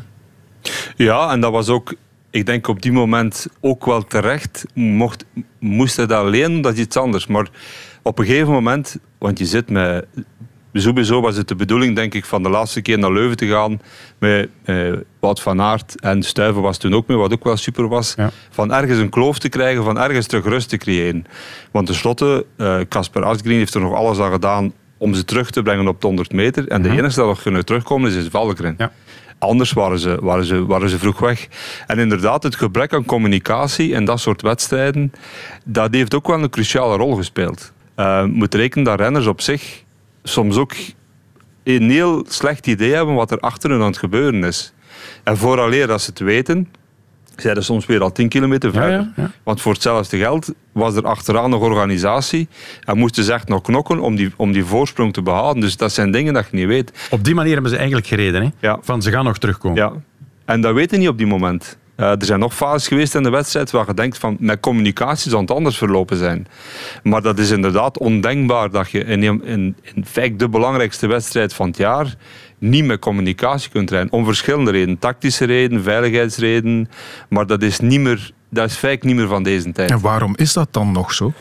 Ja, 0.96 1.32
en 1.32 1.40
dat 1.42 1.52
was 1.52 1.70
ook, 1.70 1.94
ik 2.34 2.46
denk 2.46 2.68
op 2.68 2.82
die 2.82 2.92
moment 2.92 3.48
ook 3.62 3.86
wel 3.86 4.02
terecht. 4.02 4.66
Mocht, 4.74 5.26
moest 5.60 5.98
hij 5.98 6.06
dat 6.06 6.26
lenen, 6.26 6.62
dat 6.62 6.74
is 6.74 6.80
iets 6.80 6.98
anders. 6.98 7.28
Maar 7.28 7.48
op 8.02 8.20
een 8.20 8.26
gegeven 8.26 8.52
moment, 8.54 8.98
want 9.18 9.40
je 9.40 9.46
zit 9.46 9.70
met. 9.70 10.06
Sowieso 10.74 11.22
was 11.22 11.36
het 11.36 11.48
de 11.48 11.56
bedoeling, 11.56 11.96
denk 11.96 12.14
ik, 12.14 12.26
van 12.26 12.44
de 12.44 12.50
laatste 12.50 12.82
keer 12.82 13.00
naar 13.00 13.12
Leuven 13.12 13.38
te 13.38 13.48
gaan. 13.48 13.82
Met 14.20 14.50
eh, 14.64 14.92
Wout 15.20 15.42
van 15.42 15.62
Aert 15.62 16.02
en 16.02 16.24
Stuiven 16.24 16.62
was 16.62 16.78
toen 16.78 16.94
ook 16.94 17.08
mee, 17.08 17.18
wat 17.18 17.34
ook 17.34 17.44
wel 17.44 17.58
super 17.58 17.88
was. 17.88 18.16
Van 18.50 18.74
ergens 18.74 19.00
een 19.00 19.10
kloof 19.10 19.40
te 19.40 19.50
krijgen, 19.50 19.84
van 19.84 20.00
ergens 20.00 20.28
terug 20.28 20.46
rust 20.46 20.70
te 20.70 20.78
creëren. 20.78 21.26
Want 21.72 21.86
tenslotte, 21.86 22.46
eh, 22.58 22.80
Casper 22.90 23.24
Asgreen 23.24 23.58
heeft 23.58 23.74
er 23.74 23.82
nog 23.82 23.94
alles 23.94 24.20
aan 24.20 24.32
gedaan 24.32 24.74
om 24.98 25.14
ze 25.14 25.26
terug 25.26 25.50
te 25.50 25.62
brengen 25.62 25.88
op 25.88 26.02
de 26.02 26.08
100 26.08 26.32
meter. 26.32 26.68
En 26.68 26.82
de 26.82 26.90
enige 26.90 27.16
dat 27.16 27.28
nog 27.28 27.42
kunnen 27.42 27.66
terugkomen 27.66 28.10
is, 28.10 28.16
is 28.16 28.28
Valkeren. 28.28 28.76
Anders 29.44 29.74
waren 29.74 30.00
ze, 30.00 30.18
waren, 30.22 30.46
ze, 30.46 30.66
waren 30.66 30.90
ze 30.90 31.00
vroeg 31.00 31.20
weg. 31.20 31.48
En 31.88 32.00
inderdaad, 32.00 32.44
het 32.44 32.56
gebrek 32.56 32.94
aan 32.94 33.06
communicatie 33.06 33.92
in 33.92 34.06
dat 34.06 34.20
soort 34.20 34.42
wedstrijden, 34.42 35.12
dat 35.66 35.94
heeft 35.94 36.14
ook 36.14 36.28
wel 36.28 36.44
een 36.44 36.50
cruciale 36.50 36.98
rol 36.98 37.16
gespeeld. 37.16 37.72
Je 37.96 38.30
moet 38.34 38.54
rekenen 38.54 38.84
dat 38.84 39.00
renners 39.00 39.26
op 39.26 39.42
zich 39.42 39.84
soms 40.24 40.58
ook 40.58 40.74
een 41.64 41.90
heel 41.90 42.26
slecht 42.28 42.68
idee 42.68 42.94
hebben 42.94 43.16
wat 43.16 43.32
er 43.32 43.40
achter 43.40 43.70
hun 43.70 43.82
aan 43.82 43.88
het 43.88 43.98
gebeuren 43.98 44.44
is. 44.44 44.74
En 45.24 45.38
vooraleer 45.38 45.88
dat 45.88 46.02
ze 46.02 46.10
het 46.10 46.20
weten, 46.20 46.70
zijn 47.36 47.56
er 47.56 47.64
soms 47.64 47.86
weer 47.86 48.02
al 48.02 48.12
10 48.12 48.30
kilometer 48.30 48.72
verder. 48.72 49.12
Want 49.44 49.62
voor 49.62 49.74
hetzelfde 49.74 50.18
geld 50.18 50.54
was 50.72 50.96
er 50.96 51.06
achteraan 51.08 51.50
nog 51.50 51.62
organisatie 51.62 52.48
en 52.84 52.98
moesten 52.98 53.24
ze 53.24 53.34
echt 53.34 53.48
nog 53.48 53.62
knokken 53.62 54.00
om 54.00 54.16
die, 54.16 54.32
om 54.36 54.52
die 54.52 54.66
voorsprong 54.66 55.14
te 55.14 55.22
behouden. 55.22 55.62
Dus 55.62 55.78
dat 55.78 55.92
zijn 55.92 56.12
dingen 56.12 56.34
dat 56.34 56.48
je 56.52 56.58
niet 56.58 56.68
weet. 56.68 57.08
Op 57.10 57.24
die 57.24 57.36
manier 57.36 57.54
hebben 57.54 57.72
ze 57.72 57.78
eigenlijk 57.78 58.08
gereden. 58.08 58.42
Hè? 58.42 58.50
Ja. 58.60 58.80
Van 58.82 59.02
ze 59.02 59.12
gaan 59.12 59.26
nog 59.26 59.38
terugkomen. 59.38 59.78
Ja. 59.78 59.94
En 60.46 60.62
dat 60.62 60.74
weet 60.74 60.92
je 60.92 60.98
niet 60.98 61.08
op 61.08 61.18
die 61.18 61.28
moment. 61.28 61.78
Eh, 61.96 62.10
er 62.10 62.26
zijn 62.26 62.40
nog 62.40 62.54
fases 62.54 62.88
geweest 62.88 63.16
in 63.16 63.24
de 63.24 63.30
wedstrijd 63.30 63.72
waar 63.72 63.88
je 63.88 63.94
denkt 63.94 64.18
van 64.18 64.38
met 64.40 64.60
communicatie 64.60 65.30
zou 65.30 65.42
het 65.42 65.52
anders 65.52 65.78
verlopen 65.78 66.18
zijn. 66.18 66.48
Maar 67.04 67.22
dat 67.22 67.40
is 67.40 67.52
inderdaad 67.52 67.98
ondenkbaar 67.98 68.72
dat 68.72 68.92
je 68.92 69.04
in, 69.04 69.24
in, 69.24 69.76
in 69.82 70.06
feite 70.06 70.36
de 70.36 70.50
belangrijkste 70.50 71.08
wedstrijd 71.08 71.54
van 71.54 71.68
het 71.68 71.78
jaar 71.78 72.16
niet 72.64 72.86
met 72.86 73.00
communicatie 73.00 73.70
kunt 73.70 73.90
rijden. 73.90 74.12
Om 74.12 74.26
verschillende 74.26 74.72
redenen. 74.72 75.00
Tactische 75.00 75.46
redenen, 75.46 75.84
veiligheidsredenen. 75.84 76.90
Maar 77.30 77.48
dat 77.48 77.62
is, 77.62 77.80
niet 77.80 78.00
meer, 78.00 78.32
dat 78.50 78.70
is 78.70 78.76
feitelijk 78.76 79.16
niet 79.16 79.24
meer 79.24 79.34
van 79.34 79.44
deze 79.44 79.72
tijd. 79.72 79.92
En 79.92 80.02
waarom 80.02 80.34
is 80.38 80.54
dat 80.54 80.68
dan 80.72 80.92
nog 80.92 81.14
zo? 81.14 81.34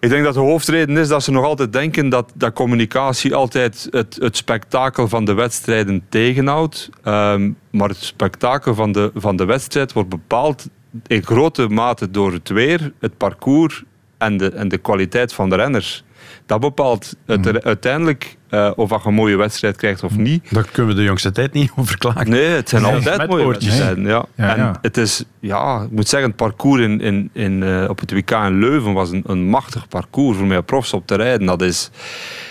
Ik 0.00 0.08
denk 0.08 0.24
dat 0.24 0.34
de 0.34 0.40
hoofdreden 0.40 0.96
is 0.96 1.08
dat 1.08 1.22
ze 1.22 1.30
nog 1.30 1.44
altijd 1.44 1.72
denken 1.72 2.08
dat, 2.08 2.32
dat 2.34 2.52
communicatie 2.52 3.34
altijd 3.34 3.88
het, 3.90 4.16
het 4.20 4.36
spektakel 4.36 5.08
van 5.08 5.24
de 5.24 5.32
wedstrijden 5.32 6.04
tegenhoudt. 6.08 6.90
Ehm, 7.02 7.50
maar 7.70 7.88
het 7.88 8.02
spektakel 8.02 8.74
van 8.74 8.92
de, 8.92 9.10
van 9.14 9.36
de 9.36 9.44
wedstrijd 9.44 9.92
wordt 9.92 10.08
bepaald 10.08 10.68
in 11.06 11.22
grote 11.24 11.68
mate 11.68 12.10
door 12.10 12.32
het 12.32 12.48
weer, 12.48 12.92
het 13.00 13.16
parcours 13.16 13.84
en 14.22 14.36
de, 14.36 14.50
en 14.50 14.68
de 14.68 14.78
kwaliteit 14.78 15.32
van 15.32 15.50
de 15.50 15.56
renners. 15.56 16.04
Dat 16.46 16.60
bepaalt 16.60 17.16
het, 17.26 17.64
uiteindelijk 17.64 18.36
eh, 18.48 18.70
of 18.74 18.90
je 18.90 18.98
een 19.04 19.14
mooie 19.14 19.36
wedstrijd 19.36 19.76
krijgt 19.76 20.02
of 20.02 20.16
niet. 20.16 20.44
Daar 20.50 20.68
kunnen 20.72 20.94
we 20.94 20.98
de 21.00 21.06
jongste 21.06 21.30
tijd 21.32 21.52
niet 21.52 21.72
over 21.76 21.98
klagen. 21.98 22.30
Nee, 22.30 22.44
het 22.46 22.68
zijn 22.68 22.82
Nee, 22.82 22.92
altijd 22.94 23.28
mooie 23.28 23.44
oortjes. 23.44 23.64
wedstrijden. 23.64 24.04
Ja. 24.04 24.24
Ja, 24.34 24.54
en 24.56 24.56
ja. 24.56 24.78
het 24.82 24.96
is, 24.96 25.24
ja, 25.40 25.82
ik 25.82 25.90
moet 25.90 26.08
zeggen, 26.08 26.28
het 26.28 26.38
parcours 26.38 26.82
in, 26.82 27.00
in, 27.00 27.30
in, 27.32 27.62
eh, 27.62 27.86
op 27.88 28.00
het 28.00 28.12
WK 28.12 28.30
in 28.30 28.58
Leuven 28.58 28.92
was 28.92 29.10
een, 29.10 29.22
een 29.26 29.44
machtig 29.48 29.88
parcours 29.88 30.36
voor 30.36 30.46
mij 30.46 30.62
profs 30.62 30.92
op 30.92 31.06
te 31.06 31.14
rijden. 31.14 31.46
Dat, 31.46 31.62
is, 31.62 31.90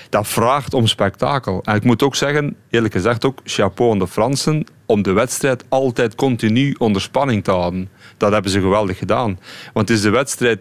dat 0.10 0.28
vraagt 0.28 0.74
om 0.74 0.88
spektakel. 0.88 1.62
En 1.64 1.76
ik 1.76 1.84
moet 1.84 2.04
ook 2.04 2.16
zeggen, 2.16 2.56
eerlijk 2.70 2.94
gezegd 2.94 3.26
ook, 3.26 3.40
chapeau 3.44 3.92
aan 3.92 4.00
de 4.00 4.08
Fransen 4.08 4.66
om 4.86 5.02
de 5.02 5.12
wedstrijd 5.12 5.66
altijd 5.70 6.16
continu 6.16 6.76
onder 6.78 7.02
spanning 7.02 7.44
te 7.44 7.52
houden. 7.52 7.90
Dat 8.22 8.32
hebben 8.32 8.52
ze 8.52 8.62
geweldig 8.62 8.98
gedaan. 8.98 9.40
Want 9.74 9.90
is 9.90 10.02
de 10.02 10.10
wedstrijd 10.10 10.60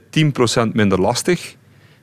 10% 0.69 0.73
minder 0.73 1.01
lastig, 1.01 1.57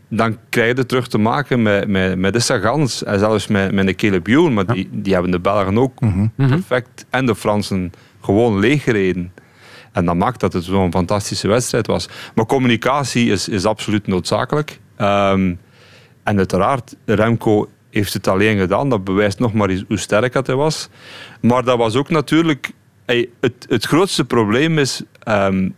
dan 0.09 0.37
krijg 0.49 0.77
je 0.77 0.85
terug 0.85 1.07
te 1.07 1.17
maken 1.17 1.61
met, 1.61 1.87
met, 1.87 2.17
met 2.17 2.33
de 2.33 2.39
Sagans 2.39 3.03
en 3.03 3.19
zelfs 3.19 3.47
met, 3.47 3.71
met 3.71 3.85
de 3.85 3.95
Caleb. 3.95 4.27
Maar 4.27 4.65
die, 4.65 4.89
die 4.91 5.13
hebben 5.13 5.31
de 5.31 5.39
Belgen 5.39 5.77
ook 5.77 5.99
perfect 6.35 7.05
en 7.09 7.25
de 7.25 7.35
Fransen 7.35 7.91
gewoon 8.21 8.59
leeggereden. 8.59 9.33
En 9.91 10.05
dat 10.05 10.15
maakt 10.15 10.39
dat 10.39 10.53
het 10.53 10.63
zo'n 10.63 10.91
fantastische 10.91 11.47
wedstrijd 11.47 11.87
was. 11.87 12.09
Maar 12.35 12.45
communicatie 12.45 13.31
is, 13.31 13.49
is 13.49 13.65
absoluut 13.65 14.07
noodzakelijk. 14.07 14.79
Ehm, 14.95 15.53
en 16.23 16.37
uiteraard, 16.37 16.95
Remco 17.05 17.69
heeft 17.89 18.13
het 18.13 18.27
alleen 18.27 18.57
gedaan. 18.57 18.89
Dat 18.89 19.03
bewijst 19.03 19.39
nog 19.39 19.53
maar 19.53 19.69
eens 19.69 19.83
hoe 19.87 19.97
sterk 19.97 20.33
dat 20.33 20.47
hij 20.47 20.55
was. 20.55 20.89
Maar 21.41 21.63
dat 21.63 21.77
was 21.77 21.95
ook 21.95 22.09
natuurlijk... 22.09 22.71
het, 23.39 23.65
het 23.69 23.85
grootste 23.85 24.25
probleem 24.25 24.79
is 24.79 25.01
ehm, 25.23 25.69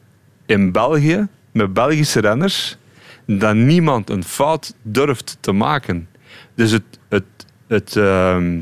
in 0.46 0.72
België, 0.72 1.28
met 1.52 1.74
Belgische 1.74 2.20
renners, 2.20 2.78
dat 3.26 3.56
niemand 3.56 4.10
een 4.10 4.24
fout 4.24 4.74
durft 4.82 5.38
te 5.40 5.52
maken. 5.52 6.08
Dus 6.56 6.72
het, 6.72 7.00
het, 7.10 7.24
het, 7.68 7.96
ehm, 7.96 8.60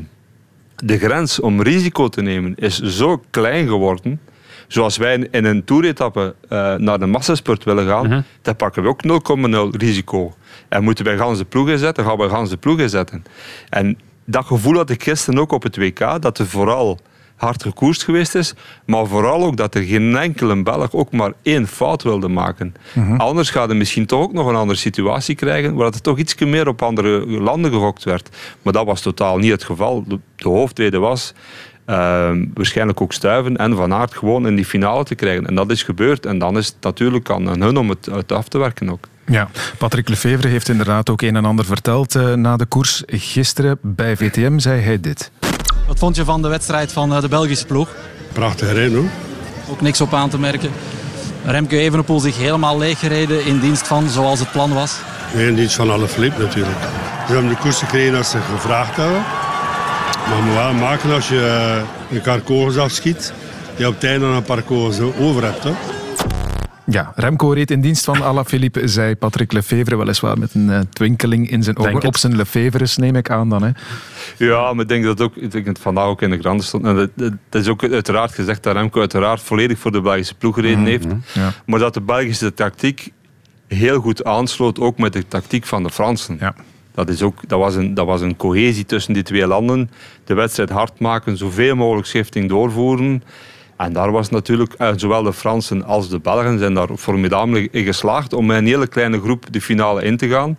de 0.76 0.98
grens 0.98 1.40
om 1.40 1.62
risico 1.62 2.08
te 2.08 2.22
nemen 2.22 2.54
is 2.56 2.80
zo 2.80 3.22
klein 3.30 3.68
geworden. 3.68 4.20
Zoals 4.66 4.96
wij 4.96 5.28
in 5.30 5.44
een 5.44 5.64
toeretappe 5.64 6.34
eh, 6.48 6.74
naar 6.74 6.98
de 6.98 7.06
massasport 7.06 7.64
willen 7.64 7.86
gaan, 7.86 8.24
dan 8.42 8.56
pakken 8.56 8.82
we 8.82 8.88
ook 8.88 9.02
0,0 9.72 9.76
risico. 9.76 10.34
En 10.68 10.82
moeten 10.82 11.04
wij 11.04 11.16
ganse 11.16 11.44
ploegen 11.44 11.78
zetten, 11.78 12.04
gaan 12.04 12.18
we 12.18 12.28
ganse 12.28 12.56
ploegen 12.56 12.90
zetten. 12.90 13.24
En 13.68 13.98
dat 14.24 14.44
gevoel 14.44 14.76
had 14.76 14.90
ik 14.90 15.02
gisteren 15.02 15.40
ook 15.40 15.52
op 15.52 15.62
het 15.62 15.76
WK, 15.76 16.22
dat 16.22 16.38
er 16.38 16.46
vooral 16.46 16.98
hard 17.38 17.62
gekoerst 17.62 18.04
geweest 18.04 18.34
is. 18.34 18.54
Maar 18.84 19.06
vooral 19.06 19.44
ook 19.44 19.56
dat 19.56 19.74
er 19.74 19.82
geen 19.82 20.16
enkele 20.16 20.62
Belg 20.62 20.92
ook 20.92 21.12
maar 21.12 21.32
één 21.42 21.66
fout 21.66 22.02
wilde 22.02 22.28
maken. 22.28 22.74
Anders 23.16 23.50
gaat 23.50 23.68
hij 23.68 23.76
misschien 23.76 24.06
toch 24.06 24.22
ook 24.22 24.32
nog 24.32 24.46
een 24.46 24.54
andere 24.54 24.78
situatie 24.78 25.34
krijgen, 25.34 25.74
waar 25.74 25.92
er 25.92 26.00
toch 26.00 26.18
iets 26.18 26.34
meer 26.34 26.68
op 26.68 26.82
andere 26.82 27.26
landen 27.26 27.72
gegokt 27.72 28.04
werd. 28.04 28.28
Maar 28.62 28.72
dat 28.72 28.86
was 28.86 29.00
totaal 29.00 29.38
niet 29.38 29.50
het 29.50 29.64
geval. 29.64 30.04
De, 30.06 30.18
de 30.36 30.48
hoofdreden 30.48 31.00
was 31.00 31.34
ehm, 31.84 32.44
waarschijnlijk 32.54 33.00
ook 33.00 33.12
Stuiven 33.12 33.56
en 33.56 33.76
Van 33.76 33.94
Aert 33.94 34.14
gewoon 34.14 34.46
in 34.46 34.56
die 34.56 34.64
finale 34.64 35.04
te 35.04 35.14
krijgen. 35.14 35.46
En 35.46 35.54
dat 35.54 35.70
is 35.70 35.82
gebeurd. 35.82 36.26
En 36.26 36.38
dan 36.38 36.56
is 36.56 36.66
het 36.66 36.76
natuurlijk 36.80 37.30
aan 37.30 37.62
hun 37.62 37.76
om 37.76 37.88
het 37.88 38.10
uit 38.10 38.32
af 38.32 38.48
te 38.48 38.58
werken 38.58 38.90
ook. 38.90 39.08
Ja, 39.26 39.48
Patrick 39.78 40.08
Lefevre 40.08 40.48
heeft 40.48 40.68
inderdaad 40.68 41.10
ook 41.10 41.22
een 41.22 41.36
en 41.36 41.44
ander 41.44 41.64
verteld 41.64 42.14
eh, 42.14 42.32
na 42.32 42.56
de 42.56 42.66
koers. 42.66 43.02
Gisteren 43.06 43.78
bij 43.82 44.16
VTM 44.16 44.58
zei 44.58 44.80
hij 44.80 45.00
dit. 45.00 45.30
Wat 45.88 45.98
vond 45.98 46.16
je 46.16 46.24
van 46.24 46.42
de 46.42 46.48
wedstrijd 46.48 46.92
van 46.92 47.14
eh, 47.14 47.20
de 47.20 47.28
Belgische 47.28 47.66
ploeg? 47.66 47.88
Prachtig 48.32 48.72
rijden 48.72 48.98
hoor. 48.98 49.08
Ook 49.70 49.80
niks 49.80 50.00
op 50.00 50.14
aan 50.14 50.30
te 50.30 50.38
merken. 50.38 50.70
Remke 51.44 51.78
Evenepoel 51.78 52.20
zich 52.20 52.36
helemaal 52.36 52.78
leeggereden 52.78 53.44
in 53.44 53.60
dienst 53.60 53.86
van 53.86 54.08
zoals 54.08 54.38
het 54.38 54.52
plan 54.52 54.74
was. 54.74 54.96
Nee, 55.34 55.46
in 55.46 55.54
dienst 55.54 55.74
van 55.74 55.90
alle 55.90 56.08
flip 56.08 56.38
natuurlijk. 56.38 56.78
Ze 57.26 57.32
hebben 57.32 57.50
de 57.50 57.56
koers 57.56 57.78
gekregen 57.78 58.16
als 58.16 58.30
ze 58.30 58.38
gevraagd 58.40 58.96
hebben. 58.96 59.22
Maar 60.28 60.42
moet 60.42 60.54
wel 60.54 60.72
maken 60.72 61.12
als 61.12 61.28
je 61.28 61.46
eh, 62.10 62.16
een 62.16 62.22
paar 62.22 62.40
kogels 62.40 62.76
afschiet, 62.76 63.32
je 63.76 63.86
op 63.86 63.94
het 63.94 64.04
einde 64.04 64.26
een 64.26 64.42
paar 64.42 64.62
kogels 64.62 65.00
over 65.00 65.44
hebt. 65.44 65.64
Hè. 65.64 65.72
Ja, 66.90 67.12
Remco 67.14 67.50
reed 67.50 67.70
in 67.70 67.80
dienst 67.80 68.04
van 68.04 68.22
Alaphilippe, 68.22 68.88
zei 68.88 69.16
Patrick 69.16 69.52
Lefevre, 69.52 69.96
weliswaar 69.96 70.38
met 70.38 70.54
een 70.54 70.68
uh, 70.68 70.80
twinkeling 70.92 71.50
in 71.50 71.62
zijn 71.62 71.76
ogen. 71.76 72.04
Op 72.04 72.16
zijn 72.16 72.36
Lefevres 72.36 72.96
neem 72.96 73.16
ik 73.16 73.30
aan 73.30 73.48
dan. 73.48 73.62
Hè. 73.62 73.70
Ja, 74.36 74.72
maar 74.72 74.82
ik 74.82 74.88
denk 74.88 75.04
dat 75.04 75.20
ook, 75.20 75.36
ik 75.36 75.50
denk 75.50 75.66
dat 75.66 75.78
vandaag 75.78 76.04
ook 76.04 76.22
in 76.22 76.30
de 76.30 76.38
krant 76.38 76.64
stond. 76.64 76.84
En 76.84 76.96
dat, 76.96 77.10
dat 77.48 77.62
is 77.62 77.68
ook 77.68 77.82
uiteraard 77.82 78.32
gezegd 78.32 78.62
dat 78.62 78.74
Remco 78.74 79.00
uiteraard 79.00 79.40
volledig 79.40 79.78
voor 79.78 79.92
de 79.92 80.00
Belgische 80.00 80.34
ploeg 80.34 80.54
gereden 80.54 80.84
heeft. 80.84 81.06
Ja. 81.32 81.52
Maar 81.66 81.78
dat 81.78 81.94
de 81.94 82.00
Belgische 82.00 82.54
tactiek 82.54 83.12
heel 83.66 84.00
goed 84.00 84.24
aansloot, 84.24 84.80
ook 84.80 84.98
met 84.98 85.12
de 85.12 85.28
tactiek 85.28 85.64
van 85.66 85.82
de 85.82 85.90
Fransen. 85.90 86.36
Ja. 86.40 86.54
Dat, 86.94 87.08
is 87.08 87.22
ook, 87.22 87.40
dat, 87.46 87.58
was 87.58 87.74
een, 87.74 87.94
dat 87.94 88.06
was 88.06 88.20
een 88.20 88.36
cohesie 88.36 88.84
tussen 88.84 89.12
die 89.14 89.22
twee 89.22 89.46
landen. 89.46 89.90
De 90.24 90.34
wedstrijd 90.34 90.70
hard 90.70 90.98
maken, 90.98 91.36
zoveel 91.36 91.76
mogelijk 91.76 92.06
schifting 92.06 92.48
doorvoeren. 92.48 93.22
En 93.78 93.92
daar 93.92 94.12
was 94.12 94.30
natuurlijk, 94.30 94.72
eh, 94.72 94.90
zowel 94.96 95.22
de 95.22 95.32
Fransen 95.32 95.84
als 95.84 96.08
de 96.08 96.18
Belgen 96.18 96.58
zijn 96.58 96.74
daar 96.74 96.96
formidabel 96.96 97.56
in 97.70 97.84
geslaagd 97.84 98.32
om 98.32 98.46
met 98.46 98.56
een 98.56 98.66
hele 98.66 98.86
kleine 98.86 99.20
groep 99.20 99.44
de 99.50 99.60
finale 99.60 100.02
in 100.02 100.16
te 100.16 100.28
gaan. 100.28 100.58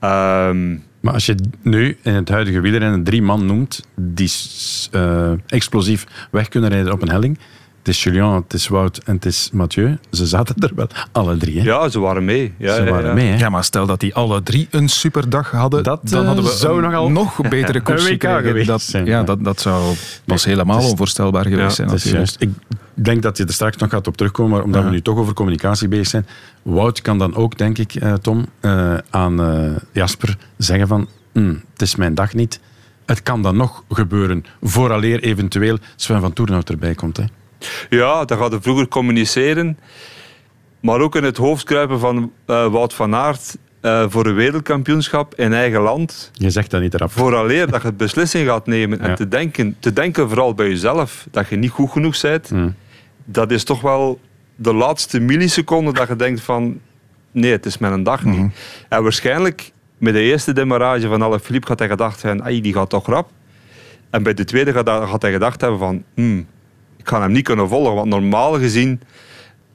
Ehm, 0.00 0.76
Maar 1.00 1.12
als 1.12 1.26
je 1.26 1.34
nu 1.62 1.96
in 2.02 2.14
het 2.14 2.28
huidige 2.28 2.60
wielrennen 2.60 3.02
drie 3.04 3.22
man 3.22 3.46
noemt 3.46 3.86
die 3.94 4.30
eh, 4.90 5.32
explosief 5.46 6.06
weg 6.30 6.48
kunnen 6.48 6.70
rijden 6.70 6.92
op 6.92 7.02
een 7.02 7.10
helling. 7.10 7.38
Het 7.80 7.88
is 7.88 8.02
Julien, 8.02 8.24
het 8.32 8.52
is 8.52 8.68
Wout 8.68 8.96
en 9.04 9.14
het 9.14 9.24
is 9.24 9.50
Mathieu. 9.52 9.98
Ze 10.10 10.26
zaten 10.26 10.54
er 10.58 10.70
wel, 10.74 10.86
alle 11.12 11.36
drie. 11.36 11.58
Hè? 11.60 11.64
ja, 11.64 11.88
ze 11.88 11.98
waren 12.00 12.24
mee. 12.24 12.54
Ja, 12.58 12.74
Ze 12.74 12.84
waren 12.84 13.08
ja. 13.08 13.14
mee. 13.14 13.28
Hè? 13.30 13.36
Ja, 13.38 13.48
maar 13.48 13.64
stel 13.64 13.86
dat 13.86 14.00
die 14.00 14.14
alle 14.14 14.42
drie 14.42 14.68
een 14.70 14.88
superdag 14.88 15.50
hadden, 15.50 15.82
Dat, 15.82 16.00
dan 16.08 16.20
eh, 16.20 16.26
hadden 16.26 16.44
we 16.44 16.50
zou 16.50 16.76
een 16.76 16.82
nogal 16.82 17.10
nog 17.10 17.40
betere 17.48 17.80
koers 17.80 18.04
geweest 18.18 18.66
Dat, 18.66 18.82
zijn, 18.82 19.04
ja, 19.04 19.18
ja. 19.18 19.22
dat, 19.24 19.44
dat 19.44 19.60
zou 19.60 19.94
pas 20.24 20.44
Nee, 20.44 20.54
helemaal 20.54 20.78
is- 20.78 20.90
onvoorstelbaar 20.90 21.46
geweest 21.46 21.76
zijn. 21.76 21.88
dat 21.88 21.96
is 21.96 22.04
natuurlijk. 22.04 22.38
juist. 22.40 22.56
Ik 22.96 23.04
denk 23.04 23.22
dat 23.22 23.36
je 23.36 23.44
er 23.44 23.52
straks 23.52 23.76
nog 23.76 23.90
gaat 23.90 24.06
op 24.06 24.16
terugkomen, 24.16 24.52
maar 24.52 24.62
omdat 24.62 24.84
we 24.84 24.90
nu 24.90 25.02
toch 25.02 25.18
over 25.18 25.34
communicatie 25.34 25.88
bezig 25.88 26.06
zijn. 26.06 26.26
Wout 26.62 27.00
kan 27.02 27.18
dan 27.18 27.34
ook, 27.34 27.58
denk 27.58 27.78
ik, 27.78 27.94
eh, 27.94 28.12
Tom, 28.12 28.46
eh, 28.60 28.94
aan 29.10 29.40
eh, 29.42 29.70
Jasper 29.92 30.36
zeggen 30.56 30.88
van 30.88 31.08
"Hm, 31.32 31.54
het 31.72 31.82
is 31.82 31.96
mijn 31.96 32.14
dag 32.14 32.34
niet. 32.34 32.60
Het 33.06 33.22
kan 33.22 33.42
dan 33.42 33.56
nog 33.56 33.84
gebeuren, 33.88 34.44
vooraleer 34.62 35.20
eventueel 35.22 35.78
Sven 35.96 36.20
van 36.20 36.32
Toernout 36.32 36.70
erbij 36.70 36.94
komt. 36.94 37.16
Hè. 37.16 37.24
Ja, 37.90 38.24
dat 38.24 38.38
gaat 38.38 38.52
er 38.52 38.62
vroeger 38.62 38.88
communiceren. 38.88 39.78
Maar 40.80 41.00
ook 41.00 41.16
in 41.16 41.24
het 41.24 41.36
hoofd 41.36 41.64
kruipen 41.64 41.98
van 42.00 42.32
eh, 42.46 42.66
Wout 42.72 42.94
van 42.94 43.14
Aert 43.14 43.56
eh, 43.80 44.04
voor 44.08 44.26
een 44.26 44.34
wereldkampioenschap 44.34 45.34
in 45.34 45.52
eigen 45.52 45.80
land. 45.80 46.30
Je 46.32 46.50
zegt 46.50 46.70
dat 46.70 46.80
niet 46.80 46.94
eraf. 46.94 47.12
Vooraleer 47.12 47.70
dat 47.70 47.82
je 47.82 47.92
beslissing 47.92 48.48
gaat 48.48 48.66
nemen 48.66 49.00
en 49.00 49.14
te, 49.14 49.28
denken, 49.28 49.76
te 49.78 49.92
denken 49.92 50.28
vooral 50.28 50.54
bij 50.54 50.68
jezelf 50.68 51.26
dat 51.30 51.48
je 51.48 51.56
niet 51.56 51.70
goed 51.70 51.90
genoeg 51.90 52.20
bent. 52.20 52.50
Dat 53.24 53.50
is 53.50 53.64
toch 53.64 53.80
wel 53.80 54.20
de 54.56 54.74
laatste 54.74 55.20
milliseconde 55.20 55.92
dat 55.92 56.08
je 56.08 56.16
denkt 56.16 56.40
van 56.40 56.80
nee, 57.32 57.52
het 57.52 57.66
is 57.66 57.78
mijn 57.78 58.02
dag 58.02 58.24
niet. 58.24 58.52
En 58.88 59.02
waarschijnlijk 59.02 59.72
met 59.98 60.12
de 60.12 60.20
eerste 60.20 60.52
demarrage 60.52 61.08
van 61.08 61.22
Alaphilippe 61.22 61.66
gaat 61.66 61.78
hij 61.78 61.88
gedacht 61.88 62.20
zijn, 62.20 62.62
die 62.62 62.72
gaat 62.72 62.90
toch 62.90 63.06
rap. 63.06 63.30
En 64.10 64.22
bij 64.22 64.34
de 64.34 64.44
tweede 64.44 64.72
gaat, 64.72 64.86
hij- 64.86 65.06
gaat 65.06 65.22
hij 65.22 65.32
gedacht 65.32 65.60
hebben 65.60 65.78
van 65.78 66.02
hmm, 66.14 66.46
ik 67.00 67.08
ga 67.08 67.20
hem 67.20 67.32
niet 67.32 67.44
kunnen 67.44 67.68
volgen. 67.68 67.94
Want 67.94 68.08
normaal 68.08 68.58
gezien, 68.58 69.00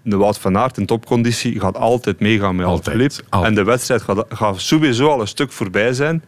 de 0.02 0.18
Wout 0.18 0.38
van 0.40 0.58
Aert 0.58 0.78
in 0.78 0.86
topconditie 0.86 1.60
gaat 1.60 1.78
altijd 1.78 2.20
meegaan 2.20 2.56
met 2.56 2.66
Alaphilippe. 2.66 3.24
En 3.30 3.56
de 3.56 3.64
wedstrijd 3.64 4.02
gaat, 4.02 4.26
gaat 4.30 4.60
sowieso 4.62 5.08
al 5.10 5.22
een 5.22 5.28
stuk 5.28 5.52
voorbij 5.52 5.94
zijn. 5.94 6.24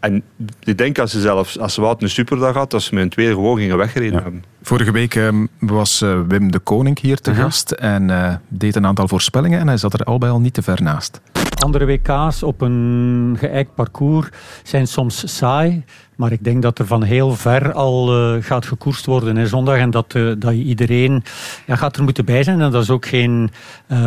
En 0.00 0.22
ik 0.60 0.78
denk 0.78 0.98
als 0.98 1.10
ze 1.10 1.20
zelfs, 1.20 1.58
als 1.58 1.76
Wout 1.76 2.02
een 2.02 2.10
superdag 2.10 2.54
had, 2.54 2.70
dat 2.70 2.82
ze 2.82 2.94
met 2.94 3.02
een 3.02 3.08
tweede 3.10 3.32
gewoon 3.34 3.56
gingen 3.58 3.76
weggereden 3.76 4.22
hebben. 4.22 4.44
Vorige 4.62 4.92
week 4.92 5.14
ehm, 5.14 5.46
was 5.58 6.02
eh, 6.02 6.20
Wim 6.28 6.50
de 6.52 6.58
Koning 6.58 7.00
hier 7.00 7.20
te 7.20 7.30
Mhm. 7.30 7.40
gast 7.40 7.70
en 7.70 8.10
eh, 8.10 8.34
deed 8.48 8.76
een 8.76 8.86
aantal 8.86 9.08
voorspellingen 9.08 9.60
en 9.60 9.66
hij 9.66 9.76
zat 9.76 9.92
er 9.92 10.04
al 10.04 10.18
bij 10.18 10.30
al 10.30 10.40
niet 10.40 10.54
te 10.54 10.62
ver 10.62 10.82
naast. 10.82 11.20
Andere 11.60 11.86
WK's 11.86 12.42
op 12.42 12.60
een 12.60 13.36
geëikt 13.38 13.74
parcours 13.74 14.28
zijn 14.62 14.86
soms 14.86 15.36
saai. 15.36 15.84
Maar 16.16 16.32
ik 16.32 16.44
denk 16.44 16.62
dat 16.62 16.78
er 16.78 16.86
van 16.86 17.02
heel 17.02 17.34
ver 17.34 17.72
al 17.72 18.16
eh, 18.16 18.42
gaat 18.42 18.66
gekoerst 18.66 19.06
worden 19.06 19.36
in 19.36 19.46
zondag. 19.46 19.76
En 19.76 19.90
dat, 19.90 20.14
eh, 20.14 20.30
dat 20.38 20.52
je 20.52 20.62
iedereen 20.62 21.24
ja, 21.66 21.76
gaat 21.76 21.96
er 21.96 22.02
moeten 22.02 22.24
bij 22.24 22.42
zijn. 22.42 22.60
En 22.60 22.70
dat 22.70 22.82
is 22.82 22.90
ook 22.90 23.06
geen 23.06 23.50
eh, 23.86 23.98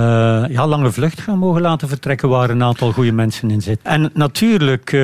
ja, 0.50 0.68
lange 0.68 0.92
vlucht 0.92 1.22
gaan 1.22 1.38
mogen 1.38 1.62
laten 1.62 1.88
vertrekken 1.88 2.30
waar 2.30 2.50
een 2.50 2.64
aantal 2.64 2.92
goede 2.92 3.12
mensen 3.12 3.52
in 3.52 3.62
zitten. 3.62 3.92
En 3.92 4.10
natuurlijk 4.14 4.98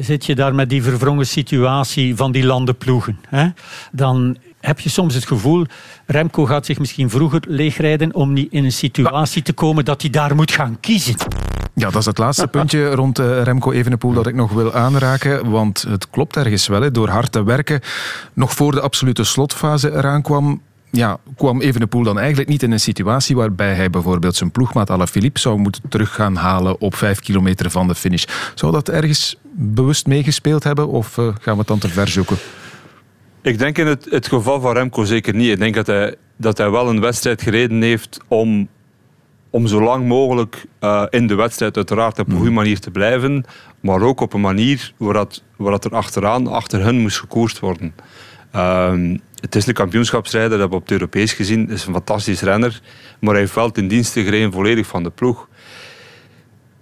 zit 0.00 0.26
je 0.26 0.34
daar 0.34 0.54
met 0.54 0.68
die 0.68 0.82
verwrongen 0.82 1.26
situatie 1.26 2.16
van 2.16 2.32
die 2.32 2.46
landenploegen. 2.46 3.18
Hè? 3.28 3.48
Dan 3.92 4.36
heb 4.60 4.80
je 4.80 4.88
soms 4.88 5.14
het 5.14 5.26
gevoel, 5.26 5.66
Remco 6.06 6.44
gaat 6.46 6.66
zich 6.66 6.78
misschien 6.78 7.10
vroeger 7.10 7.42
leegrijden 7.48 8.14
om 8.14 8.32
niet 8.32 8.52
in 8.52 8.64
een 8.64 8.72
situatie 8.72 9.42
te 9.42 9.52
komen 9.52 9.84
dat 9.84 10.00
hij 10.00 10.10
daar 10.10 10.34
moet 10.34 10.52
gaan 10.52 10.80
kiezen. 10.80 11.14
Ja, 11.74 11.90
dat 11.90 12.00
is 12.00 12.06
het 12.06 12.18
laatste 12.18 12.48
puntje 12.56 12.94
rond 12.94 13.18
eh, 13.18 13.42
Remco 13.42 13.72
Evenepoel 13.72 14.12
dat 14.12 14.26
ik 14.26 14.34
nog 14.34 14.52
wil 14.52 14.74
aanraken. 14.74 15.50
Want 15.50 15.82
het 15.88 16.10
klopt 16.10 16.36
ergens 16.36 16.66
wel. 16.66 16.80
Hè. 16.80 16.90
Door 16.90 17.08
hard 17.08 17.32
te 17.32 17.44
werken, 17.44 17.80
nog 18.32 18.52
voor 18.52 18.72
de 18.72 18.80
absolute 18.80 19.24
slotfase 19.24 19.92
eraan 19.92 20.22
kwam... 20.22 20.60
Ja, 20.90 21.18
kwam 21.36 21.60
Evenepoel 21.60 22.02
dan 22.02 22.18
eigenlijk 22.18 22.48
niet 22.48 22.62
in 22.62 22.72
een 22.72 22.80
situatie 22.80 23.36
waarbij 23.36 23.74
hij 23.74 23.90
bijvoorbeeld 23.90 24.36
zijn 24.36 24.50
ploegmaat 24.50 24.90
Alaphilippe 24.90 25.40
zou 25.40 25.58
moeten 25.58 25.82
terug 25.88 26.14
gaan 26.14 26.36
halen 26.36 26.80
op 26.80 26.94
vijf 26.94 27.20
kilometer 27.20 27.70
van 27.70 27.88
de 27.88 27.94
finish. 27.94 28.24
Zou 28.54 28.72
dat 28.72 28.88
ergens 28.88 29.36
bewust 29.52 30.06
meegespeeld 30.06 30.64
hebben 30.64 30.88
of 30.88 31.18
eh, 31.18 31.24
gaan 31.24 31.52
we 31.52 31.58
het 31.58 31.66
dan 31.66 31.78
te 31.78 31.88
ver 31.88 32.08
zoeken? 32.08 32.36
Ik 33.42 33.58
denk 33.58 33.78
in 33.78 33.86
het, 33.86 34.06
het 34.10 34.28
geval 34.28 34.60
van 34.60 34.72
Remco 34.72 35.04
zeker 35.04 35.34
niet. 35.34 35.50
Ik 35.50 35.58
denk 35.58 35.74
dat 35.74 35.86
hij, 35.86 36.14
dat 36.36 36.58
hij 36.58 36.70
wel 36.70 36.88
een 36.88 37.00
wedstrijd 37.00 37.42
gereden 37.42 37.82
heeft 37.82 38.18
om, 38.28 38.68
om 39.54 39.66
zo 39.66 39.80
lang 39.80 40.06
mogelijk 40.06 40.64
eh, 40.78 41.04
in 41.10 41.26
de 41.26 41.34
wedstrijd 41.34 41.76
uiteraard 41.76 42.18
op 42.18 42.28
een 42.28 42.36
goede 42.36 42.50
manier 42.50 42.80
te 42.80 42.90
blijven. 42.90 43.44
Maar 43.80 44.02
ook 44.02 44.20
op 44.20 44.32
een 44.32 44.40
manier 44.40 44.92
waar, 44.96 45.14
dat, 45.14 45.42
waar 45.56 45.70
dat 45.70 45.84
er 45.84 45.94
achteraan, 45.94 46.46
achter 46.46 46.82
hen 46.82 46.98
moest 46.98 47.18
gekoerst 47.18 47.58
worden. 47.58 47.94
Ehm, 48.50 49.16
het 49.40 49.54
is 49.54 49.66
een 49.66 49.74
kampioenschapsrijder, 49.74 50.50
dat 50.50 50.60
hebben 50.60 50.78
we 50.78 50.82
op 50.84 50.90
het 50.90 51.00
Europees 51.00 51.32
gezien. 51.32 51.70
is 51.70 51.86
een 51.86 51.92
fantastisch 51.92 52.40
renner. 52.40 52.80
Maar 53.20 53.30
hij 53.30 53.40
heeft 53.40 53.54
wel 53.54 53.70
ten 53.70 53.88
dienste 53.88 54.22
gereden 54.22 54.52
volledig 54.52 54.86
van 54.86 55.02
de 55.02 55.10
ploeg. 55.10 55.48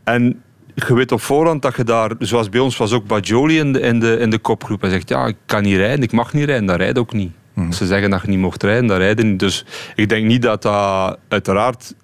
En 0.04 0.42
je 0.74 0.94
weet 0.94 1.12
op 1.12 1.20
voorhand 1.20 1.62
dat 1.62 1.76
je 1.76 1.84
daar, 1.84 2.10
zoals 2.18 2.48
bij 2.48 2.60
ons 2.60 2.76
was 2.76 2.92
ook 2.92 3.06
Bajoli 3.06 3.58
in 3.58 3.72
de, 3.72 3.80
in 3.80 4.00
de, 4.00 4.18
in 4.18 4.30
de 4.30 4.38
kopgroep. 4.38 4.80
Hij 4.80 4.90
zegt, 4.90 5.08
ja, 5.08 5.26
ik 5.26 5.36
kan 5.46 5.62
niet 5.62 5.76
rijden, 5.76 6.02
ik 6.02 6.12
mag 6.12 6.32
niet 6.32 6.44
rijden, 6.44 6.66
dat 6.66 6.76
rijdt 6.76 6.98
ook 6.98 7.12
niet. 7.12 7.32
Als 7.66 7.76
ze 7.76 7.86
zeggen 7.86 8.10
dat 8.10 8.22
je 8.22 8.28
niet 8.28 8.38
mocht 8.38 8.62
rijden, 8.62 8.86
dat 8.86 8.98
rijden 8.98 9.30
niet. 9.30 9.38
Dus 9.38 9.64
ik 9.94 10.08
denk 10.08 10.26
niet 10.26 10.42
dat 10.42 10.62
dat, 10.62 11.18
uiteraard, 11.28 11.94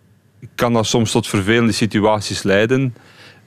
kan 0.54 0.72
dat 0.72 0.86
soms 0.86 1.10
tot 1.10 1.26
vervelende 1.28 1.72
situaties 1.72 2.42
leiden. 2.42 2.94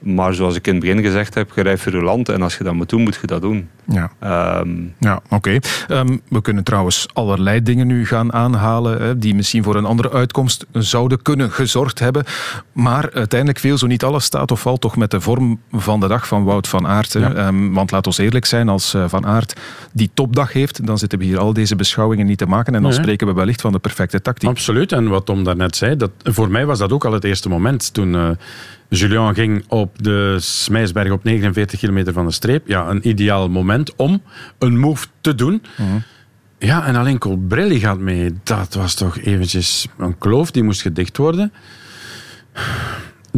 Maar 0.02 0.34
zoals 0.34 0.56
ik 0.56 0.66
in 0.66 0.72
het 0.74 0.82
begin 0.82 1.02
gezegd 1.02 1.34
heb, 1.34 1.52
je 1.54 1.78
voor 1.78 1.92
je 1.92 2.02
land. 2.02 2.28
En 2.28 2.42
als 2.42 2.56
je 2.56 2.64
dat 2.64 2.74
moet 2.74 2.88
doen, 2.88 3.02
moet 3.02 3.18
je 3.20 3.26
dat 3.26 3.40
doen. 3.42 3.68
Ja. 3.84 4.10
Ehm, 4.18 4.68
Ja, 4.98 5.20
oké. 5.28 5.58
Ehm, 5.88 6.16
we 6.28 6.42
kunnen 6.42 6.64
trouwens 6.64 7.06
allerlei 7.12 7.62
dingen 7.62 7.86
nu 7.86 8.06
gaan 8.06 8.32
aanhalen 8.32 9.02
hè, 9.02 9.18
die 9.18 9.34
misschien 9.34 9.62
voor 9.62 9.76
een 9.76 9.84
andere 9.84 10.10
uitkomst 10.12 10.66
zouden 10.72 11.22
kunnen 11.22 11.50
gezorgd 11.50 11.98
hebben. 11.98 12.24
Maar 12.72 13.10
uiteindelijk 13.12 13.58
viel 13.58 13.78
zo 13.78 13.86
niet 13.86 14.04
alles 14.04 14.24
staat 14.24 14.50
of 14.50 14.60
valt 14.60 14.80
toch 14.80 14.96
met 14.96 15.10
de 15.10 15.20
vorm 15.20 15.60
van 15.72 16.00
de 16.00 16.08
dag 16.08 16.26
van 16.26 16.44
Wout 16.44 16.68
van 16.68 16.86
Aert. 16.86 17.12
Ja. 17.12 17.32
Ehm, 17.34 17.72
want 17.72 17.90
laat 17.90 18.06
ons 18.06 18.18
eerlijk 18.18 18.44
zijn, 18.44 18.68
als 18.68 18.94
eh, 18.94 19.04
Van 19.08 19.26
Aert 19.26 19.60
die 19.92 20.10
topdag 20.14 20.52
heeft, 20.52 20.86
dan 20.86 20.98
zitten 20.98 21.18
we 21.18 21.24
hier 21.24 21.38
al 21.38 21.52
deze 21.52 21.76
beschouwingen 21.76 22.26
niet 22.26 22.38
te 22.38 22.46
maken 22.46 22.74
en 22.74 22.82
dan 22.82 22.90
Nee. 22.90 23.00
spreken 23.00 23.26
we 23.26 23.32
wellicht 23.32 23.60
van 23.60 23.72
de 23.72 23.78
perfecte 23.78 24.22
tactiek. 24.22 24.48
Absoluut. 24.48 24.92
En 24.92 25.08
wat 25.08 25.26
Tom 25.26 25.44
daarnet 25.44 25.76
zei, 25.76 25.96
dat, 25.96 26.10
voor 26.22 26.50
mij 26.50 26.66
was 26.66 26.78
dat 26.78 26.92
ook 26.92 27.04
al 27.04 27.12
het 27.12 27.24
eerste 27.24 27.48
moment. 27.48 27.92
Toen 27.94 28.14
eh, 28.14 28.30
Julien 28.98 29.34
ging 29.34 29.64
op 29.68 30.02
de 30.02 30.36
Smijsberg 30.40 31.10
op 31.10 31.24
49 31.24 31.78
kilometer 31.78 32.12
van 32.12 32.26
de 32.26 32.32
streep. 32.32 32.68
Ja, 32.68 32.88
een 32.88 33.08
ideaal 33.08 33.48
moment 33.48 33.96
om 33.96 34.22
een 34.58 34.78
move 34.78 35.06
te 35.20 35.34
doen. 35.34 35.62
Ja, 36.58 36.86
en 36.86 36.96
alleen 36.96 37.18
Colbrelli 37.18 37.80
gaat 37.80 37.98
mee. 37.98 38.32
Dat 38.42 38.74
was 38.74 38.94
toch 38.94 39.18
eventjes 39.18 39.88
een 39.98 40.18
kloof 40.18 40.50
die 40.50 40.62
moest 40.62 40.82
gedicht 40.82 41.16
worden. 41.16 41.52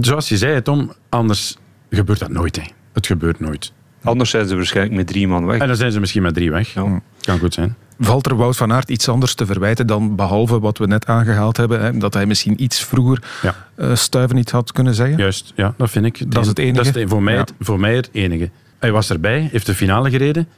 Zoals 0.01 0.29
je 0.29 0.37
zei, 0.37 0.62
Tom, 0.62 0.93
anders 1.09 1.57
gebeurt 1.90 2.19
dat 2.19 2.31
nooit. 2.31 2.57
Hè. 2.57 2.62
Het 2.93 3.07
gebeurt 3.07 3.40
nooit. 3.40 3.73
Anders 4.03 4.31
zijn 4.31 4.49
ze 4.49 4.57
waarschijnlijk 4.57 4.97
met 4.97 5.07
drie 5.07 5.29
man 5.29 5.47
weg. 5.47 5.61
En 5.61 5.67
dan 5.67 5.77
zijn 5.77 5.93
ze 5.93 6.01
misschien 6.01 6.23
met 6.23 6.35
drie 6.35 6.51
weg. 6.51 6.73
Kan 7.21 7.38
goed 7.38 7.55
zijn. 7.55 7.77
Valt 7.98 8.26
er 8.26 8.37
Wout 8.37 8.57
van 8.57 8.72
Aert 8.72 8.90
iets 8.90 9.09
anders 9.09 9.35
te 9.35 9.46
verwijten 9.46 9.87
dan 9.87 10.16
behalve 10.16 10.61
wat 10.61 10.78
we 10.78 10.87
net 10.87 11.07
aangehaald 11.07 11.57
hebben? 11.57 11.80
Hè, 11.83 11.98
dat 11.98 12.14
hij 12.14 12.26
misschien 12.26 12.62
iets 12.62 12.85
vroeger 12.85 13.22
Ja. 13.42 13.54
eh, 13.74 13.94
stuiven 13.94 14.37
niet 14.37 14.50
had 14.50 14.72
kunnen 14.72 14.94
zeggen? 14.94 15.16
Juist, 15.18 15.52
ja, 15.57 15.74
dat 15.76 15.90
vind 15.90 16.04
ik. 16.07 16.30
Dat 16.33 16.42
is 16.42 16.48
het 16.48 16.59
enige? 16.59 16.74
Dat 16.76 16.87
is 16.96 17.00
het- 17.00 17.11
voor, 17.11 17.22
mij, 17.22 17.35
Ja. 17.35 17.40
het- 17.40 17.52
voor 17.61 17.80
mij 17.80 17.94
het 17.96 18.09
enige. 18.12 18.50
Hij 18.78 18.92
was 18.92 19.11
erbij, 19.11 19.48
heeft 19.52 19.66
de 19.66 19.74
finale 19.74 20.11
gereden. 20.11 20.48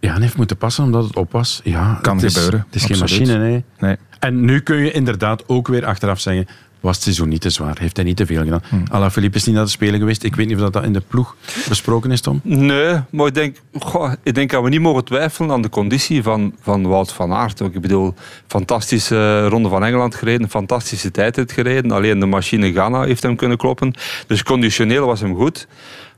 Ja, 0.00 0.14
en 0.14 0.22
heeft 0.22 0.36
moeten 0.36 0.56
passen 0.56 0.84
omdat 0.84 1.04
het 1.04 1.16
op 1.16 1.32
was. 1.32 1.60
Ja, 1.64 1.98
Kan 2.02 2.16
het 2.16 2.24
is, 2.24 2.34
gebeuren, 2.34 2.64
Het 2.66 2.74
is 2.74 2.84
geen 2.84 2.98
machine, 2.98 3.36
nee. 3.38 3.64
Nee. 3.78 3.96
En 4.18 4.44
nu 4.44 4.60
kun 4.60 4.76
je 4.76 4.90
inderdaad 4.92 5.48
ook 5.48 5.68
weer 5.68 5.86
achteraf 5.86 6.20
zeggen... 6.20 6.46
Was 6.80 6.94
het 6.94 7.04
seizoen 7.04 7.28
niet 7.28 7.40
te 7.40 7.50
zwaar? 7.50 7.78
Heeft 7.78 7.96
hij 7.96 8.04
niet 8.04 8.16
te 8.16 8.26
veel 8.26 8.42
gedaan? 8.42 8.62
Hmm. 8.68 8.84
Alaphilippe 8.90 9.36
is 9.36 9.44
niet 9.44 9.54
naar 9.54 9.64
de 9.64 9.70
Spelen 9.70 9.98
geweest. 9.98 10.22
Ik 10.22 10.36
weet 10.36 10.46
niet 10.46 10.56
of 10.56 10.62
dat, 10.62 10.72
dat 10.72 10.84
in 10.84 10.92
de 10.92 11.02
ploeg 11.08 11.36
besproken 11.68 12.10
is, 12.10 12.20
Tom. 12.20 12.40
Nee, 12.42 13.00
maar 13.10 13.26
ik 13.26 13.34
denk, 13.34 13.56
goh, 13.78 14.12
ik 14.22 14.34
denk 14.34 14.50
dat 14.50 14.62
we 14.62 14.68
niet 14.68 14.80
mogen 14.80 15.04
twijfelen 15.04 15.50
aan 15.50 15.62
de 15.62 15.68
conditie 15.68 16.22
van, 16.22 16.54
van 16.60 16.86
Wout 16.86 17.12
van 17.12 17.32
Aert. 17.32 17.60
Ik 17.60 17.80
bedoel, 17.80 18.14
fantastische 18.46 19.46
ronde 19.48 19.68
van 19.68 19.84
Engeland 19.84 20.14
gereden, 20.14 20.48
fantastische 20.48 21.10
tijd 21.10 21.36
heeft 21.36 21.52
gereden. 21.52 21.90
Alleen 21.90 22.18
de 22.20 22.26
machine 22.26 22.72
Ghana 22.72 23.02
heeft 23.02 23.22
hem 23.22 23.36
kunnen 23.36 23.56
kloppen. 23.56 23.94
Dus 24.26 24.42
conditioneel 24.42 25.06
was 25.06 25.20
hem 25.20 25.36
goed. 25.36 25.66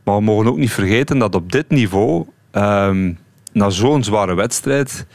Maar 0.05 0.17
we 0.17 0.23
mogen 0.23 0.47
ook 0.47 0.57
niet 0.57 0.73
vergeten 0.73 1.19
dat 1.19 1.35
op 1.35 1.53
dit 1.53 1.69
niveau, 1.69 2.27
ehm, 2.51 3.13
na 3.53 3.71
zo'n 3.71 4.05
zware 4.05 4.35
wedstrijd, 4.35 5.07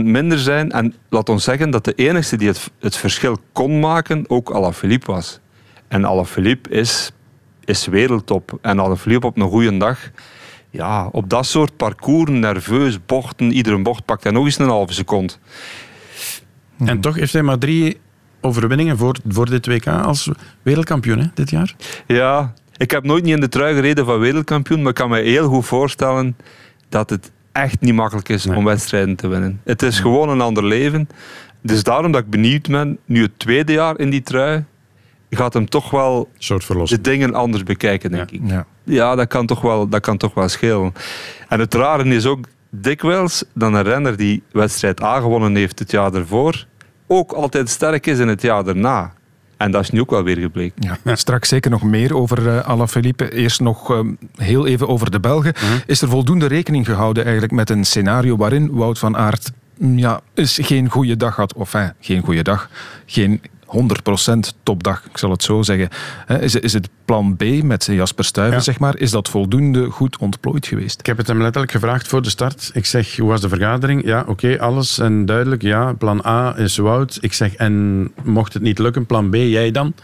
1% 0.00 0.04
minder 0.04 0.38
zijn. 0.38 0.70
En 0.70 0.94
laat 1.08 1.28
ons 1.28 1.44
zeggen 1.44 1.70
dat 1.70 1.84
de 1.84 1.94
enige 1.94 2.36
die 2.36 2.48
het, 2.48 2.70
het 2.80 2.96
verschil 2.96 3.38
kon 3.52 3.80
maken 3.80 4.24
ook 4.28 4.50
Alaphilippe 4.50 5.12
was. 5.12 5.40
En 5.88 6.04
Alaphilippe 6.04 6.70
is, 6.70 7.12
is 7.64 7.86
wereldtop. 7.86 8.58
En 8.62 8.80
Alaphilippe 8.80 9.26
op 9.26 9.36
een 9.36 9.48
goede 9.48 9.76
dag, 9.76 10.10
ja, 10.70 11.06
op 11.06 11.30
dat 11.30 11.46
soort 11.46 11.76
parcours, 11.76 12.30
nerveus, 12.30 13.06
bochten, 13.06 13.52
iedere 13.52 13.82
bocht 13.82 14.04
pakt 14.04 14.22
hij 14.22 14.32
nog 14.32 14.44
eens 14.44 14.58
een 14.58 14.68
halve 14.68 14.92
seconde. 14.92 15.32
En 16.78 17.00
toch 17.00 17.14
heeft 17.14 17.32
hij 17.32 17.42
maar 17.42 17.58
drie 17.58 18.00
overwinningen 18.40 18.98
voor, 18.98 19.16
voor 19.28 19.50
dit 19.50 19.66
WK 19.66 19.86
als 19.86 20.30
wereldkampioen 20.62 21.18
hè, 21.18 21.26
dit 21.34 21.50
jaar. 21.50 21.74
Ja, 22.06 22.54
ik 22.76 22.90
heb 22.90 23.04
nooit 23.04 23.24
niet 23.24 23.34
in 23.34 23.40
de 23.40 23.48
trui 23.48 23.74
gereden 23.74 24.04
van 24.04 24.18
wereldkampioen, 24.18 24.78
maar 24.78 24.88
ik 24.88 24.94
kan 24.94 25.10
me 25.10 25.20
heel 25.20 25.48
goed 25.48 25.66
voorstellen 25.66 26.36
dat 26.88 27.10
het 27.10 27.30
echt 27.54 27.80
niet 27.80 27.94
makkelijk 27.94 28.28
is 28.28 28.46
om 28.46 28.64
wedstrijden 28.64 29.16
te 29.16 29.28
winnen. 29.28 29.60
Het 29.64 29.82
is 29.82 30.00
gewoon 30.00 30.28
een 30.28 30.40
ander 30.40 30.64
leven. 30.64 31.08
Dus 31.60 31.82
daarom 31.82 32.12
dat 32.12 32.20
ik 32.20 32.30
benieuwd 32.30 32.68
ben, 32.68 32.98
nu 33.04 33.22
het 33.22 33.38
tweede 33.38 33.72
jaar 33.72 33.98
in 33.98 34.10
die 34.10 34.22
trui, 34.22 34.64
gaat 35.30 35.54
hem 35.54 35.68
toch 35.68 35.90
wel 35.90 36.28
de 36.84 37.00
dingen 37.00 37.34
anders 37.34 37.62
bekijken, 37.62 38.10
denk 38.10 38.30
ik. 38.30 38.40
Ja. 38.44 38.66
Ja, 38.84 39.14
dat 39.14 39.28
kan, 39.28 39.46
toch 39.46 39.60
wel, 39.60 39.88
dat 39.88 40.00
kan 40.00 40.16
toch 40.16 40.34
wel 40.34 40.48
schelen. 40.48 40.92
En 41.48 41.60
het 41.60 41.74
rare 41.74 42.04
is 42.04 42.26
ook 42.26 42.46
dikwijls 42.70 43.44
dat 43.54 43.72
een 43.72 43.82
renner 43.82 44.16
die 44.16 44.42
wedstrijd 44.52 45.02
A 45.02 45.20
gewonnen 45.20 45.56
heeft 45.56 45.78
het 45.78 45.90
jaar 45.90 46.14
ervoor, 46.14 46.66
ook 47.06 47.32
altijd 47.32 47.68
sterk 47.68 48.06
is 48.06 48.18
in 48.18 48.28
het 48.28 48.42
jaar 48.42 48.64
daarna. 48.64 49.12
En 49.64 49.70
dat 49.70 49.82
is 49.82 49.90
nu 49.90 50.00
ook 50.00 50.10
wel 50.10 50.22
weer 50.22 50.38
gebleken. 50.38 50.96
Ja, 51.04 51.16
straks 51.16 51.48
zeker 51.48 51.70
nog 51.70 51.82
meer 51.82 52.16
over 52.16 52.48
eh 52.48 52.68
Alaphilippe. 52.68 53.32
Eerst 53.32 53.60
nog 53.60 53.90
eh, 53.90 54.00
heel 54.36 54.66
even 54.66 54.88
over 54.88 55.10
de 55.10 55.20
Belgen. 55.20 55.54
Is 55.86 56.02
er 56.02 56.08
voldoende 56.08 56.46
rekening 56.46 56.86
gehouden 56.86 57.22
eigenlijk 57.22 57.52
met 57.52 57.70
een 57.70 57.84
scenario 57.84 58.36
waarin 58.36 58.70
Wout 58.72 58.98
van 58.98 59.16
Aert 59.16 59.52
mm, 59.78 59.98
ja, 59.98 60.20
is 60.34 60.58
geen 60.62 60.88
goede 60.88 61.16
dag 61.16 61.36
had? 61.36 61.54
Of 61.54 61.74
geen 62.00 62.22
goede 62.22 62.42
dag, 62.42 62.70
geen 63.06 63.40
100% 63.74 64.38
topdag, 64.62 65.04
ik 65.10 65.18
zal 65.18 65.30
het 65.30 65.42
zo 65.42 65.62
zeggen. 65.62 65.88
Hè, 66.26 66.42
Is, 66.42 66.54
is 66.54 66.72
het 66.72 66.88
plan 67.04 67.36
B 67.36 67.44
met 67.62 67.84
Jasper 67.84 68.24
Stuyven, 68.24 68.62
zeg 68.62 68.78
maar, 68.78 68.98
is 68.98 69.10
dat 69.10 69.28
voldoende 69.28 69.90
goed 69.90 70.16
ontplooid 70.16 70.66
geweest? 70.66 71.00
Ik 71.00 71.06
heb 71.06 71.16
het 71.16 71.26
hem 71.26 71.42
letterlijk 71.42 71.72
gevraagd 71.72 72.08
voor 72.08 72.22
de 72.22 72.30
start. 72.30 72.70
Ik 72.72 72.86
zeg, 72.86 73.16
hoe 73.16 73.28
was 73.28 73.40
de 73.40 73.48
vergadering? 73.48 74.04
Ja, 74.04 74.24
oké, 74.26 74.60
alles 74.60 74.98
en 74.98 75.26
duidelijk. 75.26 75.62
Ja, 75.62 75.92
plan 75.92 76.22
A 76.26 76.58
is 76.58 76.76
Wout. 76.76 77.18
Ik 77.20 77.32
zeg, 77.32 77.54
en 77.54 78.02
mocht 78.22 78.52
het 78.52 78.62
niet 78.62 78.78
lukken, 78.78 79.06
plan 79.06 79.30
B, 79.30 79.34
jij 79.34 79.70
dan? 79.70 79.94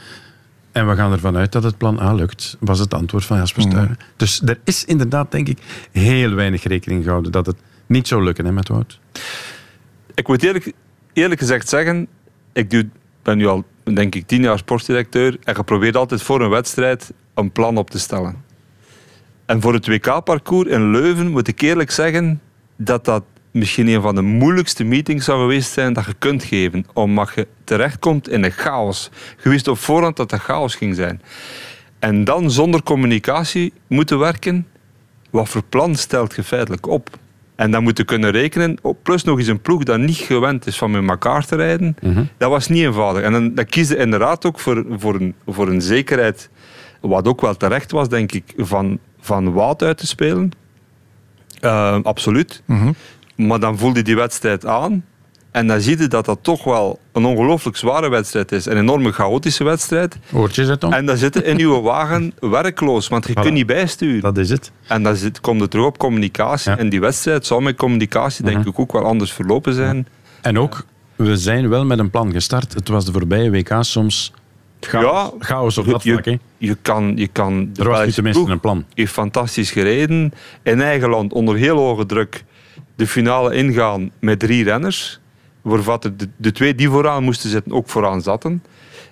En 0.73 0.89
we 0.89 0.97
gaan 0.97 1.13
ervan 1.13 1.37
uit 1.37 1.53
dat 1.53 1.63
het 1.63 1.77
plan 1.77 2.01
A 2.01 2.13
lukt, 2.13 2.57
was 2.61 2.79
het 2.79 2.95
antwoord 2.95 3.25
van 3.25 3.37
Jasper 3.37 3.63
Stuyven. 3.63 3.99
Dus 4.17 4.43
er 4.45 4.59
is 4.65 4.85
inderdaad, 4.85 5.33
denk 5.33 5.49
ik, 5.49 5.59
heel 5.93 6.35
weinig 6.35 6.63
rekening 6.63 7.05
gehouden 7.05 7.33
dat 7.33 7.47
het 7.47 7.57
niet 7.87 8.09
zou 8.09 8.25
lukken 8.25 8.45
hè, 8.45 8.53
met 8.53 8.69
Wout. 8.69 8.99
Ik 10.15 10.29
moet 10.29 10.43
eerlijk, 10.43 10.73
eerlijk 11.13 11.41
gezegd 11.41 11.69
zeggen, 11.69 12.07
ik 12.53 12.71
doe, 12.71 12.89
ben 13.23 13.39
nu 13.39 13.47
al, 13.47 13.65
denk 13.83 14.15
ik, 14.15 14.27
tien 14.27 14.43
jaar 14.43 14.59
sportdirecteur 14.59 15.37
en 15.45 15.55
je 15.57 15.63
probeert 15.63 15.97
altijd 15.97 16.23
voor 16.23 16.41
een 16.41 16.51
wedstrijd 16.51 17.13
een 17.35 17.53
plan 17.53 17.77
op 17.77 17.91
te 17.91 17.99
stellen. 17.99 18.45
En 19.47 19.61
voor 19.61 19.73
het 19.73 19.87
WK-parcours 19.87 20.69
in 20.69 20.91
Leuven 20.91 21.31
moet 21.31 21.49
ik 21.49 21.61
eerlijk 21.61 21.91
zeggen 21.91 22.41
dat 22.77 23.05
dat 23.05 23.25
misschien 23.51 23.89
een 23.89 24.01
van 24.01 24.15
de 24.15 24.23
moeilijkste 24.23 24.85
meetings 24.85 25.25
zou 25.25 25.41
geweest 25.41 25.73
zijn 25.73 25.93
dat 25.93 26.05
je 26.05 26.15
kunt 26.19 26.45
geven, 26.45 26.87
omdat 26.93 27.33
je 27.35 27.47
terechtkomt 27.65 28.29
in 28.29 28.45
een 28.45 28.51
chaos. 28.51 29.11
Je 29.43 29.49
wist 29.49 29.69
op 29.69 29.79
voorhand 29.79 30.17
dat 30.17 30.31
dat 30.31 30.41
chaos 30.41 30.75
ging 30.75 30.95
zijn. 30.95 31.23
En 31.99 32.25
dan 32.25 32.51
zonder 32.51 32.83
communicatie 32.83 33.73
moeten 33.87 34.19
werken, 34.19 34.67
wat 35.31 35.49
voor 35.49 35.63
plan 35.63 35.95
stelt 35.95 36.35
je 36.35 36.43
feitelijk 36.43 36.87
op? 36.87 37.11
En 37.61 37.71
dan 37.71 37.83
moeten 37.83 38.05
kunnen 38.05 38.31
rekenen, 38.31 38.79
op 38.83 38.99
plus 39.03 39.25
nog 39.25 39.39
eens 39.39 39.47
een 39.47 39.61
ploeg 39.61 39.83
dat 39.83 39.99
niet 39.99 40.17
gewend 40.17 40.67
is 40.67 40.79
van 40.79 40.91
met 40.91 41.09
elkaar 41.09 41.47
te 41.47 41.57
rijden. 41.57 41.97
Dat 42.37 42.51
was 42.51 42.69
niet 42.69 42.83
eenvoudig. 42.83 43.23
En 43.23 43.33
dan, 43.33 43.55
dan 43.55 43.65
kies 43.65 43.89
je 43.89 43.97
inderdaad 43.97 44.47
ook 44.47 44.61
voor, 44.61 44.85
voor, 44.91 45.15
een, 45.15 45.35
voor 45.47 45.69
een 45.69 45.83
zekerheid, 45.83 46.51
wat 47.01 47.29
ook 47.29 47.41
wel 47.41 47.57
terecht 47.57 47.91
was, 47.91 48.09
denk 48.09 48.33
ik, 48.33 48.53
van, 48.57 48.99
van 49.21 49.53
Wout 49.53 49.83
uit 49.83 49.99
te 49.99 50.07
spelen. 50.07 50.51
Eh, 51.61 51.99
absoluut. 52.03 52.63
Maar 53.37 53.61
dan 53.61 53.79
voelde 53.79 54.03
die 54.03 54.17
wedstrijd 54.17 54.67
aan. 54.67 55.05
En 55.51 55.67
dan 55.67 55.81
zie 55.81 55.99
je 55.99 56.07
dat 56.07 56.25
dat 56.25 56.39
toch 56.43 56.65
wel 56.65 56.99
een 57.13 57.25
ongelooflijk 57.25 57.77
zware 57.77 58.09
wedstrijd 58.09 58.53
is. 58.53 58.67
Een 58.67 58.77
enorme 58.77 59.13
chaotische 59.13 59.65
wedstrijd. 59.65 60.17
Hoortjes 60.33 60.69
het 60.69 60.81
dan? 60.81 60.93
En 60.95 61.07
dan 61.07 61.17
zitten 61.17 61.45
in 61.45 61.59
uw 61.61 61.81
wagen 61.81 62.33
werkloos, 62.41 63.09
want 63.09 63.27
je 63.27 63.33
Voilà. 63.33 63.41
kunt 63.43 63.53
niet 63.55 63.67
bijsturen. 63.67 64.21
Dat 64.21 64.37
is 64.39 64.51
het. 64.51 64.71
En 64.87 65.03
dan 65.03 65.17
zit, 65.17 65.41
komt 65.41 65.61
het 65.61 65.71
terug 65.71 65.87
op 65.87 65.99
communicatie. 65.99 66.73
En 66.73 66.89
die 66.89 67.01
wedstrijd 67.01 67.47
zal 67.47 67.61
met 67.61 67.77
communicatie 67.77 68.45
denk 68.45 68.67
ik 68.67 68.79
ook 68.79 68.93
wel 68.93 69.05
anders 69.05 69.33
verlopen 69.33 69.75
zijn. 69.75 70.07
En 70.41 70.59
ook, 70.59 70.85
we 71.17 71.37
zijn 71.37 71.69
wel 71.69 71.85
met 71.85 71.99
een 71.99 72.11
plan 72.11 72.33
gestart. 72.33 72.75
Het 72.75 72.89
was 72.89 73.05
de 73.05 73.13
voorbije 73.13 73.51
WK 73.51 73.77
soms 73.81 74.33
chaos, 74.81 75.31
chaos 75.39 75.79
op 75.79 75.87
dat 75.87 76.03
vlak. 76.03 76.25
je 76.59 76.75
kan, 76.83 77.13
je 77.17 77.27
kan 77.27 77.71
de 77.73 77.83
Er 77.83 77.89
was 77.89 78.15
tenminste 78.15 78.51
een 78.51 78.61
plan. 78.61 78.85
heeft 78.95 79.13
fantastisch 79.13 79.71
gereden. 79.71 80.33
In 80.63 80.81
eigen 80.81 81.09
land 81.09 81.33
onder 81.33 81.57
heel 81.57 81.77
hoge 81.77 82.07
druk 82.07 82.45
de 82.97 83.07
finale 83.07 83.55
ingaan 83.55 84.11
met 84.21 84.39
drie 84.39 84.65
renners. 84.65 85.21
Waarvan 85.63 85.99
de, 86.01 86.29
de 86.37 86.53
twee 86.53 86.75
die 86.75 86.89
vooraan 86.91 87.23
moesten 87.23 87.51
zitten 87.51 87.73
ook 87.73 87.89
vooraan 87.89 88.23
zaten. 88.23 88.63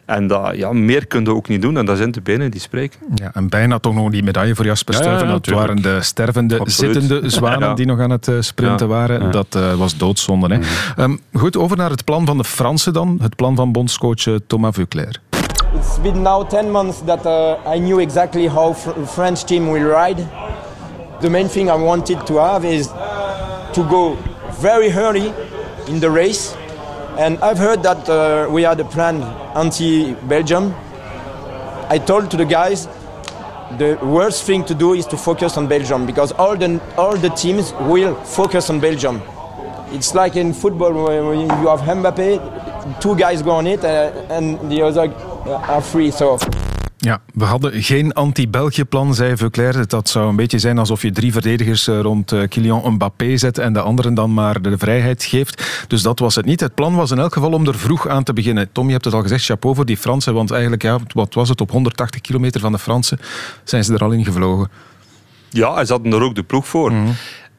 En 0.05 0.27
dat, 0.27 0.57
ja, 0.57 0.73
meer 0.73 1.07
kun 1.07 1.25
je 1.25 1.35
ook 1.35 1.49
niet 1.49 1.63
doen. 1.63 1.77
En 1.77 1.87
dat 1.87 1.97
zijn 1.97 2.11
de 2.11 2.21
benen 2.21 2.51
die 2.51 2.61
spreken. 2.61 2.99
Ja, 3.15 3.31
en 3.35 3.49
bijna 3.49 3.79
toch 3.79 3.95
nog 3.95 4.11
die 4.11 4.23
medaille 4.23 4.55
voor 4.55 4.65
Jasper 4.65 5.03
Ja, 5.05 5.25
dat 5.25 5.47
waren 5.47 5.83
de 5.83 6.03
stervende, 6.03 6.59
Absoluut. 6.59 6.95
zittende 7.03 7.29
zwanen 7.37 7.69
Ja. 7.69 7.75
die 7.75 7.87
nog 7.87 8.01
aan 8.01 8.11
het 8.11 8.29
eh, 8.29 8.35
sprinten 8.41 8.87
Ja. 8.89 8.93
waren. 8.93 9.23
Ja. 9.23 9.31
Dat 9.31 9.55
eh, 9.55 9.75
was 9.75 9.97
doodzonde. 9.97 10.55
Hè. 10.55 10.61
Ehm, 11.03 11.17
goed, 11.33 11.57
over 11.57 11.77
naar 11.77 11.91
het 11.91 12.05
plan 12.05 12.27
van 12.27 12.37
de 12.39 12.45
Fransen 12.45 12.93
dan. 12.93 13.19
Het 13.21 13.37
plan 13.37 13.57
van 13.57 13.73
bondscoach 13.73 14.27
eh, 14.27 14.35
Thomas 14.47 14.75
Vuclair. 14.75 15.21
It's 15.75 16.01
been 16.03 16.23
now 16.23 16.49
10 16.49 16.71
months 16.71 16.97
that 17.07 17.27
uh, 17.27 17.75
I 17.75 17.79
knew 17.79 18.01
exactly 18.01 18.49
how 18.49 18.75
fr- 18.75 18.91
French 19.07 19.39
team 19.39 19.71
will 19.71 19.83
ride. 19.89 20.23
The 21.21 21.31
main 21.31 21.49
thing 21.49 21.69
I 21.71 21.77
wanted 21.83 22.27
to 22.27 22.37
have 22.39 22.69
is 22.75 22.87
to 23.73 23.83
go 23.89 24.17
very 24.61 24.91
early 24.97 25.33
in 25.89 26.01
the 26.01 26.11
race. 26.11 26.55
And 27.19 27.39
I've 27.39 27.59
heard 27.59 27.83
that 27.83 28.09
uh, 28.09 28.49
we 28.51 28.63
had 28.63 28.79
a 28.81 28.85
plan 28.85 29.23
anti-Belgium. 29.57 30.75
I 31.91 31.99
told 31.99 32.31
to 32.31 32.37
the 32.37 32.45
guys 32.45 32.87
the 33.77 33.99
worst 34.03 34.45
thing 34.45 34.65
to 34.65 34.75
do 34.75 34.95
is 34.95 35.07
to 35.07 35.17
focus 35.17 35.57
on 35.57 35.67
Belgium 35.67 36.07
because 36.07 36.33
all 36.33 36.57
the 36.57 36.81
all 36.97 37.17
the 37.17 37.29
teams 37.31 37.73
will 37.81 38.15
focus 38.25 38.71
on 38.71 38.81
Belgium. 38.81 39.21
It's 39.91 40.15
like 40.15 40.37
in 40.37 40.53
football 40.53 40.93
where 40.93 41.35
you 41.35 41.49
have 41.49 41.81
Mbappe, 41.81 43.01
two 43.01 43.17
guys 43.17 43.43
go 43.43 43.53
on 43.53 43.67
it 43.67 43.85
uh, 43.85 44.13
and 44.31 44.71
the 44.71 44.83
other 44.83 45.13
are 45.47 45.83
free. 45.83 46.11
So 46.11 46.39
Ja, 47.01 47.21
we 47.35 47.45
hadden 47.45 47.83
geen 47.83 48.13
anti-België-plan, 48.13 49.15
zei 49.15 49.37
Vuclair. 49.37 49.89
Dat 49.89 50.09
zou 50.09 50.29
een 50.29 50.37
beetje 50.37 50.59
zijn 50.59 50.79
alsof 50.79 51.03
je 51.03 51.11
drie 51.11 51.33
verdedigers 51.33 51.89
eh, 51.89 52.01
rond 52.01 52.33
eh, 52.33 52.49
Kylian 52.49 52.93
Mbappé 52.93 53.37
zet 53.37 53.59
en 53.59 53.73
de 53.73 53.81
anderen 53.81 54.15
dan 54.15 54.35
maar 54.35 54.63
de 54.63 54.79
vrijheid 54.79 55.25
geeft. 55.25 55.85
Dus 55.89 56.03
dat 56.03 56.19
was 56.19 56.35
het 56.35 56.45
niet. 56.45 56.61
Het 56.61 56.75
plan 56.75 56.95
was 56.95 57.11
in 57.11 57.19
elk 57.19 57.33
geval 57.33 57.53
om 57.53 57.67
er 57.67 57.79
vroeg 57.79 58.09
aan 58.09 58.25
te 58.25 58.33
beginnen. 58.33 58.73
Tom, 58.73 58.87
je 58.87 58.93
hebt 58.93 59.05
het 59.05 59.15
al 59.15 59.23
gezegd, 59.23 59.45
chapeau 59.45 59.75
voor 59.75 59.85
die 59.85 59.97
Fransen, 59.97 60.35
want 60.35 60.51
eigenlijk, 60.51 60.83
ja, 60.83 60.99
wat 61.15 61.35
was 61.35 61.49
het, 61.49 61.61
op 61.61 61.71
180 61.71 62.21
kilometer 62.21 62.61
van 62.61 62.73
de 62.73 62.79
Fransen 62.79 63.19
zijn 63.65 63.85
ze 63.85 63.95
er 63.95 64.05
al 64.05 64.11
in 64.11 64.25
gevlogen. 64.25 64.71
Ja, 65.51 65.85
ze 65.85 65.93
hadden 65.93 66.13
er 66.13 66.23
ook 66.23 66.35
de 66.35 66.43
ploeg 66.43 66.69
voor. 66.69 66.93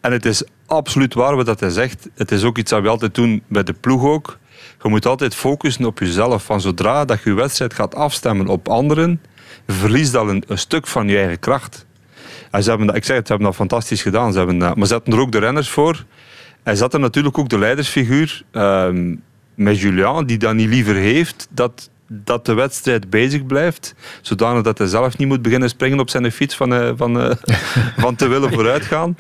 En 0.02 0.12
het 0.12 0.26
is 0.26 0.44
absoluut 0.66 1.14
waar 1.14 1.36
wat 1.36 1.46
dat 1.46 1.60
hij 1.60 1.70
zegt. 1.70 2.10
Het 2.16 2.32
is 2.32 2.44
ook 2.44 2.58
iets 2.58 2.72
dat 2.72 2.82
we 2.82 2.88
altijd 2.88 3.16
doen 3.16 3.44
bij 3.48 3.64
de 3.64 3.74
ploeg 3.74 4.04
ook. 4.04 4.38
Je 4.84 4.90
moet 4.90 5.06
altijd 5.06 5.36
focussen 5.36 5.86
op 5.86 6.00
jezelf. 6.00 6.44
Van 6.44 6.62
zodra 6.62 7.06
dat 7.06 7.24
je 7.24 7.30
je 7.30 7.36
wedstrijd 7.36 7.74
gaat 7.74 7.96
afstemmen 7.96 8.48
op 8.48 8.68
anderen, 8.68 9.22
verliest 9.68 10.16
al 10.16 10.30
een, 10.30 10.44
een 10.48 10.58
stuk 10.58 10.88
van 10.88 11.08
je 11.08 11.18
eigen 11.18 11.40
kracht. 11.40 11.86
En 12.52 12.64
ze 12.64 12.70
hebben 12.70 12.88
dat, 12.88 12.96
ik 12.96 13.04
zeg 13.04 13.16
het, 13.16 13.26
ze 13.26 13.32
hebben 13.32 13.52
dat 13.52 13.60
fantastisch 13.60 14.02
gedaan. 14.02 14.32
Ze 14.32 14.38
hebben 14.38 14.58
dat, 14.58 14.76
maar 14.76 14.88
ze 14.88 14.94
zetten 14.94 15.14
er 15.14 15.20
ook 15.20 15.32
de 15.32 15.40
renners 15.40 15.70
voor. 15.70 16.06
Hij 16.64 16.76
zat 16.76 16.94
er 16.94 17.00
natuurlijk 17.00 17.38
ook 17.38 17.50
de 17.50 17.60
leidersfiguur 17.60 18.44
ehm, 18.52 19.16
met 19.56 19.80
Julian, 19.80 20.26
die 20.26 20.38
dat 20.38 20.54
niet 20.54 20.70
liever 20.70 20.96
heeft 20.96 21.48
dat, 21.50 21.90
dat 22.08 22.46
de 22.46 22.54
wedstrijd 22.54 23.10
bezig 23.10 23.46
blijft. 23.46 23.96
Zodanig 24.22 24.64
dat 24.64 24.78
hij 24.78 24.88
zelf 24.88 25.18
niet 25.18 25.28
moet 25.28 25.42
beginnen 25.42 25.70
springen 25.70 26.00
op 26.00 26.10
zijn 26.10 26.32
fiets 26.32 26.56
van, 26.56 26.74
eh, 26.74 26.92
van, 26.96 27.22
eh, 27.22 27.36
van 28.04 28.16
te 28.16 28.28
willen 28.28 28.54
vooruitgaan. 28.54 29.18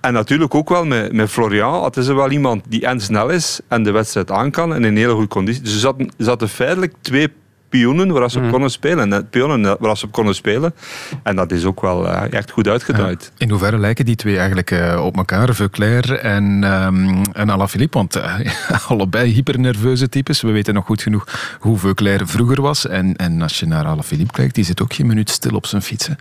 En 0.00 0.12
natuurlijk 0.12 0.54
ook 0.54 0.68
wel 0.68 0.84
met, 0.84 1.12
met 1.12 1.30
Florian. 1.30 1.84
Het 1.84 1.96
is 1.96 2.06
er 2.06 2.14
wel 2.14 2.30
iemand 2.30 2.64
die 2.68 2.86
en 2.86 3.00
snel 3.00 3.28
is 3.28 3.60
en 3.68 3.82
de 3.82 3.90
wedstrijd 3.90 4.30
aan 4.30 4.50
kan 4.50 4.74
en 4.74 4.84
in 4.84 4.96
hele 4.96 5.12
goede 5.12 5.28
conditie. 5.28 5.62
Dus 5.62 5.72
er 5.74 5.80
zaten, 5.80 6.06
er 6.18 6.24
zaten 6.24 6.48
feitelijk 6.48 6.94
twee 7.00 7.28
pionnen 7.68 8.12
waar 8.12 8.30
ze 8.30 8.38
op 8.38 8.50
konden 8.50 8.70
spelen. 8.70 9.12
En 9.12 9.28
pionnen 9.28 9.76
waar 9.80 9.96
ze 9.96 10.04
op 10.04 10.12
konden 10.12 10.34
spelen. 10.34 10.74
En 11.22 11.36
dat 11.36 11.52
is 11.52 11.64
ook 11.64 11.80
wel 11.80 12.08
eh, 12.08 12.32
echt 12.32 12.50
goed 12.50 12.68
uitgedraaid. 12.68 13.32
In 13.38 13.50
hoeverre 13.50 13.78
lijken 13.78 14.04
die 14.04 14.16
twee 14.16 14.36
eigenlijk 14.36 14.70
eh, 14.70 15.04
op 15.04 15.16
elkaar, 15.16 15.54
Veuclair 15.54 16.18
en, 16.18 16.44
um, 16.84 17.22
en 17.32 17.50
Alaphilippe? 17.50 17.98
Want 17.98 18.16
uh, 18.16 18.34
allebei 18.88 19.32
hypernerveuze 19.32 20.08
types. 20.08 20.40
We 20.40 20.50
weten 20.50 20.74
nog 20.74 20.84
goed 20.84 21.02
genoeg 21.02 21.56
hoe 21.60 21.78
Veuclair 21.78 22.26
vroeger 22.26 22.62
was. 22.62 22.86
En, 22.86 23.16
en 23.16 23.42
als 23.42 23.60
je 23.60 23.66
naar 23.66 23.84
Alaphilippe 23.84 24.32
kijkt, 24.32 24.54
die 24.54 24.64
zit 24.64 24.82
ook 24.82 24.94
geen 24.94 25.06
minuut 25.06 25.30
stil 25.30 25.54
op 25.54 25.66
zijn 25.66 25.82
fietsen. 25.82 26.18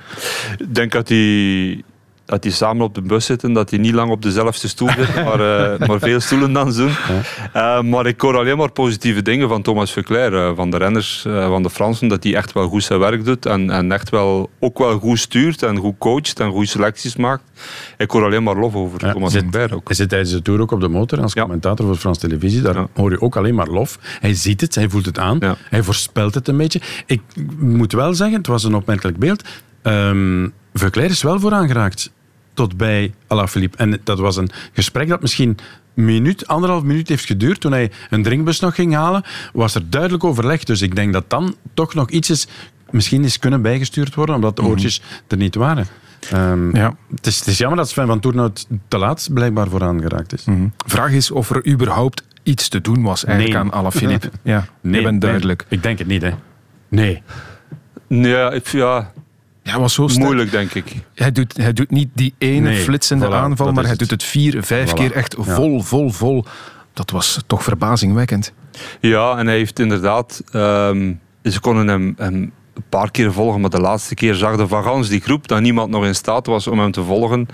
Ik 0.58 0.76
denk 0.76 0.92
dat 0.92 1.10
hij 1.10 1.84
dat 2.28 2.42
die 2.42 2.52
samen 2.52 2.84
op 2.84 2.96
de 2.96 3.02
bus 3.02 3.26
zitten, 3.26 3.54
dat 3.54 3.70
die 3.70 3.80
niet 3.80 3.94
lang 3.94 4.12
op 4.12 4.22
dezelfde 4.22 4.68
stoel 4.68 4.90
zitten, 4.90 5.24
maar, 5.28 5.40
uh, 5.80 5.88
maar 5.88 6.00
veel 6.00 6.20
stoelen 6.20 6.54
dan 6.54 6.74
doen. 6.74 6.92
Uh, 7.56 7.82
maar 7.82 8.06
ik 8.06 8.22
hoor 8.22 8.38
alleen 8.38 8.58
maar 8.58 8.72
positieve 8.72 9.22
dingen 9.22 9.50
van 9.50 9.62
Thomas 9.62 9.92
Veuclair, 9.92 10.34
uh, 10.34 10.52
van 10.56 10.70
de 10.70 10.78
renners, 10.78 11.22
van 11.22 11.64
de 11.64 11.70
Fransen, 11.70 12.08
dat 12.08 12.24
hij 12.24 12.36
echt 12.36 12.54
wel 12.54 12.68
goed 12.68 12.84
zijn 12.84 13.00
werk 13.00 13.26
doet 13.26 13.46
en, 13.46 13.70
en 13.70 13.92
echt 13.92 14.10
wel, 14.10 14.50
ook 14.60 14.78
wel 14.78 15.00
goed 15.00 15.20
stuurt 15.20 15.64
en 15.64 15.78
goed 15.78 15.96
coacht 15.98 16.40
en 16.40 16.52
goede 16.52 16.68
selecties 16.68 17.16
maakt. 17.16 17.44
Ik 17.98 18.12
hoor 18.12 18.24
alleen 18.24 18.44
maar 18.44 18.56
lof 18.56 18.76
over 18.76 19.06
ja, 19.06 19.14
Thomas 19.14 19.34
Veuclair 19.34 19.76
ook. 19.76 19.88
Hij 19.88 19.96
zit 19.96 20.10
tijdens 20.10 20.32
de 20.32 20.42
Tour 20.42 20.62
ook 20.62 20.72
op 20.72 20.82
de 20.82 20.88
motor 20.88 21.22
als 21.22 21.34
commentator 21.34 21.86
voor 21.86 21.96
Frans 21.96 22.18
Televisie, 22.18 22.62
daar 22.62 22.86
hoor 22.94 23.12
je 23.12 23.22
ook 23.22 23.36
alleen 23.36 23.56
maar 23.56 23.68
lof. 23.68 24.00
Hij 24.20 24.34
ziet 24.34 24.62
het, 24.62 24.76
hij 24.76 24.90
voelt 24.90 25.06
het 25.06 25.20
aan, 25.20 25.40
hij 25.70 25.84
voorspelt 25.84 26.34
het 26.34 26.48
een 26.48 26.58
beetje. 26.58 26.82
Ik 27.06 27.22
moet 27.58 27.92
wel 27.92 28.14
zeggen, 28.14 28.38
het 28.38 28.48
was 28.48 28.64
een 28.64 28.76
opmerkelijk 28.76 29.18
beeld, 29.18 29.44
um, 29.84 30.54
is 30.94 31.24
wel 31.24 31.40
vooraan 31.40 31.68
geraakt 31.68 32.12
tot 32.58 32.78
bij 32.78 33.14
Alaphilippe. 33.28 33.78
En 33.78 34.00
dat 34.04 34.20
was 34.20 34.36
een 34.36 34.50
gesprek 34.74 35.08
dat 35.08 35.22
misschien 35.22 35.58
een 35.96 36.06
minuut, 36.06 36.48
anderhalf 36.48 36.84
minuut 36.84 37.10
heeft 37.10 37.26
geduurd. 37.26 37.60
Toen 37.60 37.72
hij 37.72 37.92
een 38.10 38.24
drinkbus 38.24 38.60
nog 38.60 38.76
ging 38.76 38.94
halen, 38.94 39.24
was 39.54 39.76
er 39.76 39.90
duidelijk 39.90 40.24
overleg. 40.24 40.64
Dus 40.64 40.82
ik 40.82 40.96
denk 40.96 41.14
dat 41.14 41.30
dan 41.30 41.56
toch 41.74 41.94
nog 41.94 42.10
iets 42.10 42.30
is, 42.30 42.48
misschien 42.90 43.24
is 43.24 43.40
kunnen 43.40 43.62
bijgestuurd 43.62 44.16
worden, 44.16 44.36
omdat 44.36 44.56
de 44.56 44.64
oortjes 44.64 45.02
er 45.28 45.38
niet 45.38 45.56
waren. 45.56 45.88
Um, 46.34 46.76
ja. 46.76 46.96
het, 47.16 47.28
is, 47.28 47.40
het, 47.40 47.48
is, 47.48 47.58
jammer 47.58 47.78
dat 47.78 47.90
Sven 47.90 48.08
van 48.08 48.20
Toernout 48.20 48.68
te 48.88 48.98
laat 48.98 49.30
blijkbaar 49.34 49.68
vooraan 49.68 50.02
geraakt 50.02 50.34
is. 50.34 50.46
Mm 50.46 50.74
Vraag 50.86 51.12
is 51.12 51.32
of 51.32 51.50
er 51.50 51.68
überhaupt 51.68 52.24
iets 52.44 52.68
te 52.68 52.82
doen 52.82 53.04
was 53.04 53.26
eigenlijk 53.26 53.64
nee. 53.64 53.72
aan 53.72 53.80
Alaphilippe. 53.80 54.32
ja, 54.44 54.68
nee, 54.82 55.04
ben 55.04 55.20
duidelijk. 55.20 55.66
Nee. 55.70 55.80
Ik 55.80 55.84
denk 55.84 56.00
het 56.00 56.08
niet, 56.08 56.22
hè. 56.22 56.32
Nee. 56.88 57.24
Ja, 58.08 58.52
ik, 58.52 58.68
ja, 58.68 59.12
ja, 59.68 59.80
was 59.80 59.94
zo 59.94 60.08
sterk. 60.08 60.26
Moeilijk, 60.26 60.52
denk 60.52 60.74
ik. 60.74 60.96
Hij 61.14 61.32
doet, 61.32 61.58
hij 61.58 61.74
doet 61.74 61.92
niet 61.92 62.10
die 62.14 62.34
ene 62.38 62.70
nee, 62.70 62.82
flitsende 62.82 63.28
voilà, 63.28 63.32
aanval, 63.32 63.72
maar 63.72 63.82
hij 63.84 63.92
het. 63.92 64.00
doet 64.00 64.12
het 64.12 64.24
vier, 64.24 64.64
vijf 64.64 64.90
voilà. 64.90 64.94
keer 64.94 65.12
echt 65.12 65.36
vol, 65.38 65.82
vol, 65.82 66.10
vol. 66.10 66.46
Dat 66.94 67.12
was 67.12 67.44
toch 67.48 67.64
verbazingwekkend. 67.64 68.54
Ja, 69.00 69.38
en 69.38 69.48
hij 69.48 69.56
heeft 69.56 69.80
inderdaad... 69.80 70.44
Um, 70.54 71.20
ze 71.44 71.60
konden 71.60 71.88
hem, 71.88 72.14
hem, 72.18 72.52
een 72.74 72.84
paar 72.90 73.12
keer 73.12 73.34
volgen, 73.34 73.62
maar 73.62 73.70
de 73.70 73.80
laatste 73.80 74.16
keer 74.16 74.34
zag 74.34 74.58
de 74.58 74.68
van 74.68 74.84
gans 74.84 75.10
die 75.10 75.22
groep 75.22 75.48
dat 75.48 75.62
niemand 75.62 75.90
nog 75.90 76.06
in 76.06 76.16
staat 76.16 76.46
was 76.46 76.68
om 76.68 76.80
hem 76.80 76.92
te 76.92 77.04
volgen. 77.04 77.48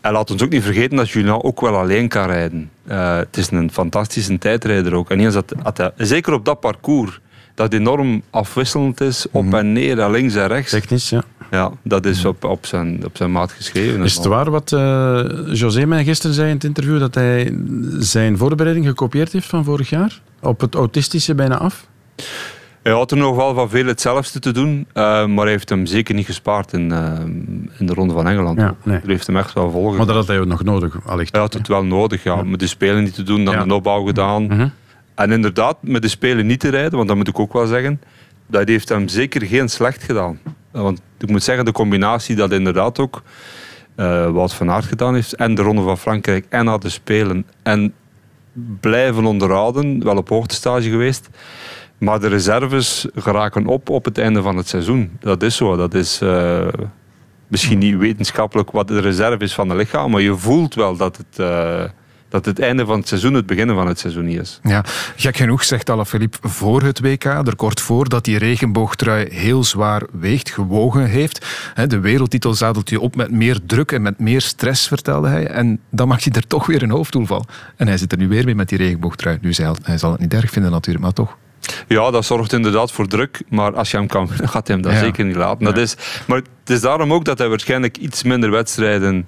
En 0.00 0.12
laat 0.12 0.30
ons 0.30 0.42
ook 0.42 0.50
niet 0.50 0.62
vergeten 0.62 0.96
dat 0.96 1.10
Julian 1.10 1.42
ook 1.42 1.60
wel 1.60 1.76
alleen 1.76 2.08
kan 2.08 2.26
rijden. 2.26 2.70
Uh, 2.88 3.16
het 3.16 3.36
is 3.36 3.50
een 3.50 3.72
fantastische 3.72 4.38
tijdrijder 4.38 4.94
ook. 4.94 5.10
En 5.10 5.20
eens 5.20 5.34
dat, 5.34 5.52
dat 5.62 5.78
hij, 5.78 5.92
zeker 5.96 6.32
op 6.32 6.44
dat 6.44 6.60
parcours 6.60 7.20
dat 7.56 7.72
enorm 7.72 8.22
afwisselend 8.30 9.00
is, 9.00 9.26
op 9.30 9.54
en 9.54 9.72
neer, 9.72 10.10
links 10.10 10.34
en 10.34 10.46
rechts. 10.46 10.70
Technisch, 10.70 11.10
ja. 11.10 11.22
Ja, 11.50 11.72
dat 11.82 12.06
is 12.06 12.24
op, 12.24 12.44
op, 12.44 12.66
zijn, 12.66 13.04
op 13.04 13.16
zijn 13.16 13.32
maat 13.32 13.52
geschreven. 13.52 14.02
Is 14.02 14.14
het 14.14 14.24
waar 14.24 14.50
wat 14.50 14.72
uh, 14.72 15.20
José 15.52 15.86
mij 15.86 16.04
gisteren 16.04 16.34
zei 16.34 16.48
in 16.48 16.54
het 16.54 16.64
interview, 16.64 16.98
dat 16.98 17.14
hij 17.14 17.58
zijn 17.98 18.38
voorbereiding 18.38 18.86
gekopieerd 18.86 19.32
heeft 19.32 19.46
van 19.46 19.64
vorig 19.64 19.90
jaar? 19.90 20.20
Op 20.40 20.60
het 20.60 20.74
autistische 20.74 21.34
bijna 21.34 21.58
af? 21.58 21.86
Hij 22.82 22.92
had 22.92 23.10
er 23.10 23.16
nog 23.16 23.36
wel 23.36 23.54
van 23.54 23.70
veel 23.70 23.86
hetzelfde 23.86 24.38
te 24.38 24.52
doen, 24.52 24.86
uh, 24.94 25.26
maar 25.26 25.44
hij 25.44 25.50
heeft 25.50 25.68
hem 25.68 25.86
zeker 25.86 26.14
niet 26.14 26.26
gespaard 26.26 26.72
in, 26.72 26.90
uh, 26.92 27.12
in 27.78 27.86
de 27.86 27.94
Ronde 27.94 28.14
van 28.14 28.28
Engeland. 28.28 28.58
Ja, 28.58 28.74
nee. 28.82 28.98
Hij 28.98 29.10
heeft 29.12 29.26
hem 29.26 29.36
echt 29.36 29.52
wel 29.52 29.70
volgen. 29.70 29.96
Maar 29.96 30.06
dat 30.06 30.14
had 30.16 30.26
hij 30.26 30.44
nog 30.44 30.64
nodig, 30.64 30.98
allicht. 31.06 31.32
Hij 31.32 31.40
had 31.40 31.52
het 31.52 31.68
wel 31.68 31.84
nodig, 31.84 32.22
ja. 32.22 32.34
ja. 32.34 32.42
Met 32.42 32.60
de 32.60 32.66
Spelen 32.66 33.02
niet 33.02 33.14
te 33.14 33.22
doen, 33.22 33.44
dan 33.44 33.54
ja. 33.54 33.64
de 33.64 33.74
opbouw 33.74 34.04
gedaan. 34.04 34.42
Mm 34.42 34.50
-hmm. 34.50 34.72
En 35.16 35.32
inderdaad, 35.32 35.76
met 35.80 36.02
de 36.02 36.08
Spelen 36.08 36.46
niet 36.46 36.60
te 36.60 36.68
rijden, 36.68 36.96
want 36.96 37.08
dat 37.08 37.16
moet 37.16 37.28
ik 37.28 37.38
ook 37.38 37.52
wel 37.52 37.66
zeggen, 37.66 38.00
dat 38.46 38.68
heeft 38.68 38.88
hem 38.88 39.08
zeker 39.08 39.46
geen 39.46 39.68
slecht 39.68 40.02
gedaan. 40.02 40.40
Want 40.70 41.00
ik 41.18 41.30
moet 41.30 41.42
zeggen, 41.42 41.64
de 41.64 41.72
combinatie 41.72 42.36
dat 42.36 42.52
inderdaad 42.52 42.98
ook 42.98 43.22
uh, 43.96 44.30
Wout 44.30 44.54
van 44.54 44.70
Aert 44.70 44.84
gedaan 44.84 45.14
heeft, 45.14 45.34
en 45.34 45.54
de 45.54 45.62
Ronde 45.62 45.82
van 45.82 45.98
Frankrijk, 45.98 46.46
en 46.48 46.64
na 46.64 46.78
de 46.78 46.88
Spelen, 46.88 47.46
en 47.62 47.94
blijven 48.80 49.24
onderhouden, 49.24 50.04
wel 50.04 50.16
op 50.16 50.28
hoogtestage 50.28 50.90
geweest. 50.90 51.28
Maar 51.98 52.20
de 52.20 52.28
reserves 52.28 53.06
geraken 53.14 53.66
op 53.66 53.88
op 53.88 54.04
het 54.04 54.18
einde 54.18 54.42
van 54.42 54.56
het 54.56 54.68
seizoen. 54.68 55.16
Dat 55.20 55.42
is 55.42 55.56
zo. 55.56 55.76
Dat 55.76 55.94
is 55.94 56.22
uh, 56.22 56.68
misschien 57.46 57.78
niet 57.78 57.96
wetenschappelijk 57.96 58.70
wat 58.70 58.88
de 58.88 59.00
reserve 59.00 59.44
is 59.44 59.54
van 59.54 59.68
het 59.68 59.78
lichaam, 59.78 60.10
maar 60.10 60.20
je 60.20 60.36
voelt 60.36 60.74
wel 60.74 60.96
dat 60.96 61.16
het... 61.16 61.38
Uh, 61.38 61.84
dat 62.28 62.44
het 62.44 62.60
einde 62.60 62.86
van 62.86 62.98
het 62.98 63.08
seizoen 63.08 63.34
het 63.34 63.46
beginnen 63.46 63.74
van 63.74 63.86
het 63.86 63.98
seizoen 63.98 64.24
niet 64.24 64.40
is. 64.40 64.60
Ja, 64.62 64.84
gek 65.16 65.36
genoeg 65.36 65.64
zegt 65.64 65.90
Alaphilippe 65.90 66.48
voor 66.48 66.82
het 66.82 67.00
WK, 67.00 67.24
er 67.24 67.56
kort 67.56 67.80
voor, 67.80 68.08
dat 68.08 68.24
die 68.24 68.38
regenboogtrui 68.38 69.28
heel 69.30 69.64
zwaar 69.64 70.02
weegt, 70.12 70.50
gewogen 70.50 71.06
heeft. 71.06 71.46
De 71.86 72.00
wereldtitel 72.00 72.54
zadelt 72.54 72.90
je 72.90 73.00
op 73.00 73.16
met 73.16 73.30
meer 73.30 73.58
druk 73.66 73.92
en 73.92 74.02
met 74.02 74.18
meer 74.18 74.40
stress, 74.40 74.88
vertelde 74.88 75.28
hij. 75.28 75.46
En 75.46 75.80
dan 75.90 76.08
maakt 76.08 76.24
hij 76.24 76.32
er 76.32 76.46
toch 76.46 76.66
weer 76.66 76.82
een 76.82 76.90
hoofddoel 76.90 77.26
van. 77.26 77.46
En 77.76 77.86
hij 77.86 77.96
zit 77.96 78.12
er 78.12 78.18
nu 78.18 78.28
weer 78.28 78.44
mee 78.44 78.54
met 78.54 78.68
die 78.68 78.78
regenboogtrui. 78.78 79.38
Nu, 79.40 79.52
hij 79.82 79.98
zal 79.98 80.12
het 80.12 80.20
niet 80.20 80.34
erg 80.34 80.50
vinden 80.50 80.70
natuurlijk, 80.70 81.04
maar 81.04 81.14
toch. 81.14 81.36
Ja, 81.88 82.10
dat 82.10 82.24
zorgt 82.24 82.52
inderdaad 82.52 82.92
voor 82.92 83.06
druk. 83.06 83.42
Maar 83.48 83.74
als 83.74 83.90
je 83.90 83.96
hem 83.96 84.06
kan 84.06 84.28
winnen, 84.28 84.48
gaat 84.48 84.66
hij 84.66 84.76
hem 84.76 84.84
dat 84.84 84.94
ja. 84.94 84.98
zeker 84.98 85.24
niet 85.24 85.36
laten. 85.36 85.64
Dat 85.64 85.76
is, 85.76 85.96
maar 86.26 86.36
het 86.36 86.70
is 86.70 86.80
daarom 86.80 87.12
ook 87.12 87.24
dat 87.24 87.38
hij 87.38 87.48
waarschijnlijk 87.48 87.96
iets 87.96 88.22
minder 88.22 88.50
wedstrijden 88.50 89.26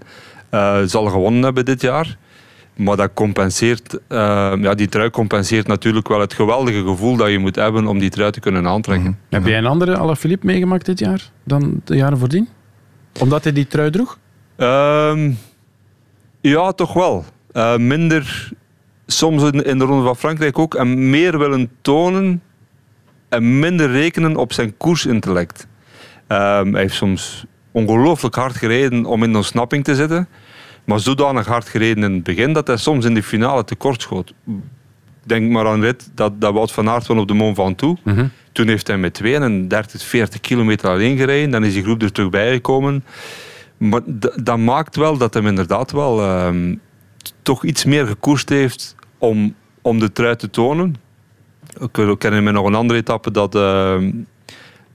uh, 0.50 0.78
zal 0.84 1.04
gewonnen 1.04 1.42
hebben 1.42 1.64
dit 1.64 1.80
jaar. 1.80 2.16
Maar 2.78 2.96
dat 2.96 3.10
compenseert, 3.14 3.94
uh, 3.94 4.52
ja, 4.60 4.74
die 4.74 4.88
trui 4.88 5.10
compenseert 5.10 5.66
natuurlijk 5.66 6.08
wel 6.08 6.20
het 6.20 6.32
geweldige 6.32 6.82
gevoel 6.82 7.16
dat 7.16 7.30
je 7.30 7.38
moet 7.38 7.56
hebben 7.56 7.86
om 7.86 7.98
die 7.98 8.10
trui 8.10 8.30
te 8.30 8.40
kunnen 8.40 8.66
aantrekken. 8.66 9.06
Mm 9.06 9.16
-hmm. 9.28 9.38
Heb 9.38 9.46
jij 9.46 9.58
een 9.58 9.66
andere 9.66 9.96
Alaphilippe 9.96 10.46
meegemaakt 10.46 10.86
dit 10.86 10.98
jaar 10.98 11.30
dan 11.44 11.80
de 11.84 11.96
jaren 11.96 12.18
voordien? 12.18 12.48
Omdat 13.20 13.44
hij 13.44 13.52
die 13.52 13.66
trui 13.66 13.90
droeg? 13.90 14.18
Um, 14.56 15.38
ja, 16.40 16.72
toch 16.72 16.92
wel. 16.92 17.24
Uh, 17.52 17.76
minder, 17.76 18.52
soms 19.06 19.42
in, 19.42 19.64
in 19.64 19.78
de 19.78 19.84
Ronde 19.84 20.04
van 20.04 20.16
Frankrijk 20.16 20.58
ook, 20.58 20.74
en 20.74 21.10
meer 21.10 21.38
willen 21.38 21.70
tonen 21.80 22.42
en 23.28 23.58
minder 23.58 23.90
rekenen 23.90 24.36
op 24.36 24.52
zijn 24.52 24.76
koersintellect. 24.76 25.66
Um, 26.28 26.72
hij 26.72 26.80
heeft 26.80 26.94
soms 26.94 27.44
ongelooflijk 27.72 28.34
hard 28.34 28.56
gereden 28.56 29.04
om 29.04 29.22
in 29.22 29.30
de 29.30 29.36
ontsnapping 29.36 29.84
te 29.84 29.94
zitten. 29.94 30.28
Maar 30.88 31.00
zodanig 31.00 31.46
hard 31.46 31.68
gereden 31.68 32.04
in 32.04 32.12
het 32.12 32.22
begin 32.22 32.52
dat 32.52 32.66
hij 32.66 32.76
soms 32.76 33.04
in 33.04 33.14
de 33.14 33.22
finale 33.22 33.64
tekort 33.64 34.02
schoot. 34.02 34.34
Denk 35.24 35.50
maar 35.50 35.66
aan 35.66 35.80
rit 35.80 36.10
dat, 36.14 36.40
dat 36.40 36.52
Wout 36.52 36.72
van 36.72 36.88
Aert 36.88 37.06
won 37.06 37.18
op 37.18 37.28
de 37.28 37.34
Mont 37.34 37.56
Ventoux. 37.56 38.00
Mm 38.04 38.14
-hmm. 38.14 38.30
Toen 38.52 38.68
heeft 38.68 38.86
hij 38.86 38.98
met 38.98 39.14
32, 39.14 40.02
40 40.02 40.40
kilometer 40.40 40.88
alleen 40.88 41.16
gereden. 41.16 41.50
Dan 41.50 41.64
is 41.64 41.72
die 41.72 41.82
groep 41.82 42.02
er 42.02 42.12
terug 42.12 42.30
bijgekomen. 42.30 43.04
Maar 43.76 44.00
dat 44.42 44.58
maakt 44.58 44.96
wel 44.96 45.16
dat 45.16 45.34
hij 45.34 45.42
inderdaad 45.42 45.90
wel 45.90 46.20
uh, 46.20 46.76
toch 47.42 47.64
iets 47.64 47.84
meer 47.84 48.06
gekoerst 48.06 48.48
heeft 48.48 48.94
om, 49.18 49.54
om 49.82 49.98
de 49.98 50.12
trui 50.12 50.36
te 50.36 50.50
tonen. 50.50 50.94
Ik 51.80 51.96
herinner 51.96 52.42
me 52.42 52.50
nog 52.50 52.66
een 52.66 52.74
andere 52.74 52.98
etappe 52.98 53.30
dat... 53.30 53.54
Uh, 53.54 53.96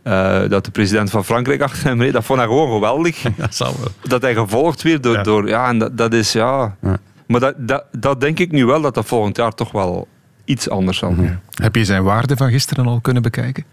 uh, 0.03 0.49
dat 0.49 0.65
de 0.65 0.71
president 0.71 1.09
van 1.09 1.25
Frankrijk 1.25 1.61
achter 1.67 1.83
hem 1.83 2.01
reed. 2.01 2.13
Dat 2.13 2.25
vond 2.25 2.39
hij 2.39 2.47
gewoon 2.47 2.73
geweldig. 2.73 3.21
Dat, 3.37 3.55
zal 3.55 3.75
wel. 3.79 3.91
dat 4.01 4.21
hij 4.21 4.33
gevolgd 4.33 4.81
werd 4.81 5.03
door... 5.03 5.15
Ja, 5.15 5.23
door, 5.23 5.47
ja 5.47 5.67
en 5.67 5.77
dat, 5.77 5.97
dat 5.97 6.13
is... 6.13 6.31
Ja. 6.31 6.75
ja. 6.81 6.97
Maar 7.27 7.39
dat, 7.39 7.53
dat, 7.57 7.83
dat 7.91 8.21
denk 8.21 8.39
ik 8.39 8.51
nu 8.51 8.65
wel 8.65 8.81
dat 8.81 8.93
dat 8.93 9.05
volgend 9.05 9.37
jaar 9.37 9.53
toch 9.53 9.71
wel 9.71 10.07
iets 10.45 10.69
anders 10.69 10.97
zal 10.97 11.13
zijn. 11.15 11.41
Heb 11.61 11.75
je 11.75 11.85
zijn 11.85 12.03
waarde 12.03 12.35
van 12.35 12.49
gisteren 12.49 12.85
al 12.85 12.99
kunnen 13.01 13.21
bekijken? 13.21 13.63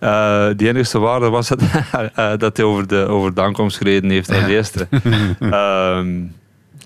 Uh, 0.00 0.46
die 0.56 0.68
enige 0.68 0.98
waarde 0.98 1.28
was 1.28 1.48
dat, 1.52 1.62
uh, 1.62 2.32
dat 2.36 2.56
hij 2.56 2.66
over 2.66 2.86
de, 2.86 3.06
over 3.06 3.34
de 3.34 3.40
aankomst 3.40 3.76
gereden 3.76 4.10
heeft 4.10 4.28
als 4.28 4.44
eerste. 4.44 4.88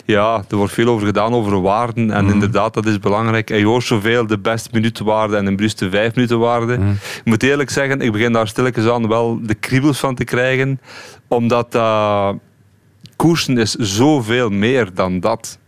Ja, 0.05 0.45
er 0.51 0.57
wordt 0.57 0.73
veel 0.73 0.87
over 0.89 1.07
gedaan, 1.07 1.33
over 1.33 1.61
waarden. 1.61 2.11
En 2.11 2.25
Mhm. 2.25 2.33
inderdaad, 2.33 2.75
dat 2.75 2.87
is 2.87 2.99
belangrijk. 2.99 3.51
En 3.51 3.59
je 3.59 3.65
hoort 3.67 3.85
zoveel 3.85 4.27
de 4.27 4.39
beste 4.39 4.69
minutenwaarde 4.73 5.37
en 5.37 5.47
een 5.47 5.57
bruste 5.57 5.91
vijf 5.91 6.15
minuten 6.15 6.39
waarde. 6.39 6.79
Mhm. 6.79 6.91
Ik 6.91 7.21
moet 7.25 7.43
eerlijk 7.43 7.71
zeggen, 7.71 8.01
ik 8.01 8.13
begin 8.13 8.33
daar 8.33 8.49
stilletjes 8.49 8.87
aan 8.89 9.09
wel 9.09 9.39
de 9.43 9.55
kriebels 9.55 9.99
van 9.99 10.15
te 10.15 10.25
krijgen. 10.25 10.81
Omdat 11.29 11.73
dat 11.73 12.37
koersen 13.17 13.59
is 13.59 13.75
zoveel 13.75 14.51
meer 14.51 14.95
dan 14.95 15.21
dat. 15.21 15.59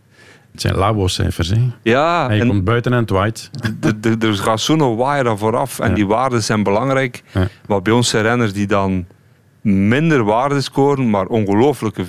Het 0.51 0.61
zijn 0.61 0.75
labo-cijfers. 0.75 1.49
Hè? 1.49 1.61
Ja, 1.83 2.29
En 2.29 2.35
je 2.35 2.41
en 2.41 2.47
komt 2.47 2.63
buiten 2.63 2.93
en 2.93 2.99
het 2.99 3.09
waait. 3.09 3.49
er 4.21 4.33
gaat 4.33 4.59
zo'n 4.59 4.95
waaier 4.95 5.27
aan 5.29 5.37
vooraf. 5.37 5.79
En 5.79 5.89
Ja. 5.89 5.95
die 5.95 6.07
waarden 6.07 6.43
zijn 6.43 6.63
belangrijk. 6.63 7.23
Ja. 7.31 7.47
Maar 7.67 7.81
bij 7.81 7.93
ons 7.93 8.09
zijn 8.09 8.23
renners 8.23 8.53
die 8.53 8.67
dan 8.67 9.05
minder 9.61 10.23
waarden 10.23 10.63
scoren, 10.63 11.09
maar 11.09 11.25
ongelooflijke 11.25 12.03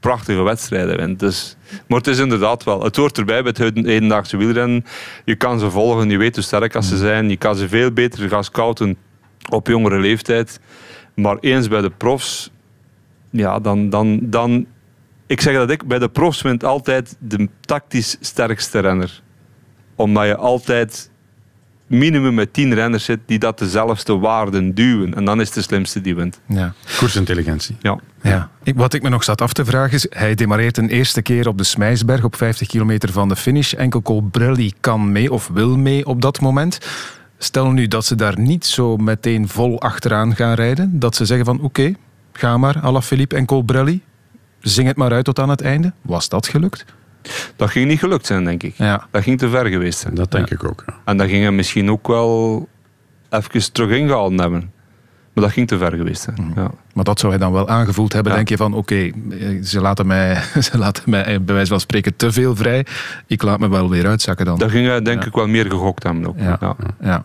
prachtige 0.00 0.42
wedstrijden 0.42 0.96
winnen. 0.96 1.16
Dus, 1.16 1.56
maar 1.88 1.98
het 1.98 2.06
is 2.06 2.18
inderdaad 2.18 2.64
wel. 2.64 2.82
Het 2.82 2.96
hoort 2.96 3.18
erbij 3.18 3.42
bij 3.42 3.48
het 3.50 3.58
heden- 3.58 3.86
hedendaagse 3.86 4.36
wielrennen. 4.36 4.84
Je 5.24 5.34
kan 5.34 5.58
ze 5.58 5.70
volgen, 5.70 6.10
je 6.10 6.16
weet 6.18 6.34
hoe 6.34 6.44
sterk 6.44 6.74
als 6.74 6.88
ze 6.88 6.96
zijn. 6.96 7.28
Je 7.28 7.36
kan 7.36 7.56
ze 7.56 7.68
veel 7.68 7.92
beter 7.92 8.28
gaan 8.28 8.44
scouten 8.44 8.96
op 9.50 9.66
jongere 9.66 9.98
leeftijd. 9.98 10.60
Maar 11.14 11.36
eens 11.40 11.68
bij 11.68 11.80
de 11.80 11.90
profs, 11.90 12.50
ja, 13.30 13.58
dan, 13.58 13.90
dan, 13.90 14.18
dan... 14.22 14.66
Ik 15.26 15.40
zeg 15.40 15.54
dat 15.54 15.70
ik, 15.70 15.86
bij 15.86 15.98
de 15.98 16.08
profs 16.08 16.42
wint 16.42 16.64
altijd 16.64 17.16
de 17.18 17.48
tactisch 17.60 18.16
sterkste 18.20 18.78
renner. 18.78 19.22
Omdat 19.94 20.26
je 20.26 20.36
altijd 20.36 21.09
minimum 21.90 22.34
met 22.34 22.52
tien 22.52 22.74
renners 22.74 23.04
zit 23.04 23.18
die 23.26 23.38
dat 23.38 23.58
dezelfde 23.58 24.16
waarden 24.18 24.74
duwen. 24.74 25.14
En 25.14 25.24
dan 25.24 25.40
is 25.40 25.50
de 25.50 25.62
slimste 25.62 26.00
die 26.00 26.14
wint. 26.14 26.40
Ja. 26.46 26.72
Koersintelligentie. 26.98 27.76
Ja. 27.80 27.98
Ja. 28.22 28.50
Ik- 28.62 28.76
Wat 28.76 28.94
ik 28.94 29.02
me 29.02 29.08
nog 29.08 29.24
zat 29.24 29.40
af 29.40 29.52
te 29.52 29.64
vragen 29.64 29.92
is, 29.94 30.06
hij 30.10 30.34
demareert 30.34 30.76
een 30.78 30.88
eerste 30.88 31.22
keer 31.22 31.48
op 31.48 31.58
de 31.58 31.64
Smijsberg 31.64 32.24
op 32.24 32.36
50 32.36 32.68
kilometer 32.68 33.12
van 33.12 33.28
de 33.28 33.36
finish. 33.36 33.72
Enkel 33.72 34.02
Colbrelli 34.02 34.72
kan 34.80 35.12
mee 35.12 35.32
of 35.32 35.48
wil 35.52 35.76
mee 35.78 36.06
op 36.06 36.22
dat 36.22 36.40
moment. 36.40 36.78
Stel 37.38 37.70
nu 37.70 37.88
dat 37.88 38.04
ze 38.04 38.14
daar 38.14 38.38
niet 38.38 38.66
zo 38.66 38.96
meteen 38.96 39.48
vol 39.48 39.80
achteraan 39.80 40.36
gaan 40.36 40.54
rijden. 40.54 40.98
Dat 40.98 41.16
ze 41.16 41.24
zeggen 41.24 41.46
van 41.46 41.60
oké, 41.60 41.92
ga 42.32 42.56
maar, 42.56 42.80
Alaphilippe 42.80 43.36
en 43.36 43.46
Colbrelli. 43.46 44.00
Zing 44.60 44.88
het 44.88 44.96
maar 44.96 45.12
uit 45.12 45.24
tot 45.24 45.38
aan 45.38 45.48
het 45.48 45.60
einde. 45.60 45.92
Was 46.02 46.28
dat 46.28 46.46
gelukt? 46.48 46.84
Dat 47.56 47.70
ging 47.70 47.86
niet 47.86 47.98
gelukt 47.98 48.26
zijn, 48.26 48.44
denk 48.44 48.62
ik. 48.62 48.74
Ja. 48.76 49.06
Dat 49.10 49.22
ging 49.22 49.38
te 49.38 49.48
ver 49.48 49.66
geweest 49.66 49.98
zijn. 49.98 50.14
Dat 50.14 50.30
denk 50.30 50.50
ik 50.50 50.64
ook. 50.64 50.82
ja. 50.86 50.94
En 51.04 51.16
dat 51.16 51.28
ging 51.28 51.42
hij 51.42 51.52
misschien 51.52 51.90
ook 51.90 52.06
wel 52.06 52.68
even 53.30 53.72
terug 53.72 53.90
ingehaald 53.90 54.40
hebben. 54.40 54.72
Maar 55.32 55.44
dat 55.44 55.52
ging 55.52 55.68
te 55.68 55.78
ver 55.78 55.92
geweest 55.92 56.22
zijn. 56.22 56.52
Ja. 56.56 56.70
Maar 56.94 57.04
dat 57.04 57.18
zou 57.18 57.32
hij 57.32 57.40
dan 57.40 57.52
wel 57.52 57.68
aangevoeld 57.68 58.12
hebben. 58.12 58.32
Ja. 58.32 58.36
Denk 58.38 58.48
je 58.48 58.56
van, 58.56 58.74
oké, 58.74 59.10
ze, 59.62 59.80
laten 59.80 60.06
mij, 60.06 60.42
ze 60.70 60.78
laten 60.78 61.10
mij 61.10 61.24
eh, 61.24 61.40
bij 61.40 61.54
wijze 61.54 61.70
van 61.70 61.80
spreken 61.80 62.16
te 62.16 62.32
veel 62.32 62.56
vrij. 62.56 62.86
Ik 63.26 63.42
laat 63.42 63.58
me 63.58 63.68
wel 63.68 63.90
weer 63.90 64.06
uitzakken 64.06 64.46
dan. 64.46 64.58
Dat 64.58 64.70
ging 64.70 64.86
hij 64.86 65.02
denk 65.02 65.24
ik 65.24 65.34
wel 65.34 65.46
meer 65.46 65.70
gegokt 65.70 66.02
hebben 66.02 66.26
ook. 66.26 66.38
Ja. 66.38 66.58
Ja. 66.60 66.76
Ja. 67.00 67.24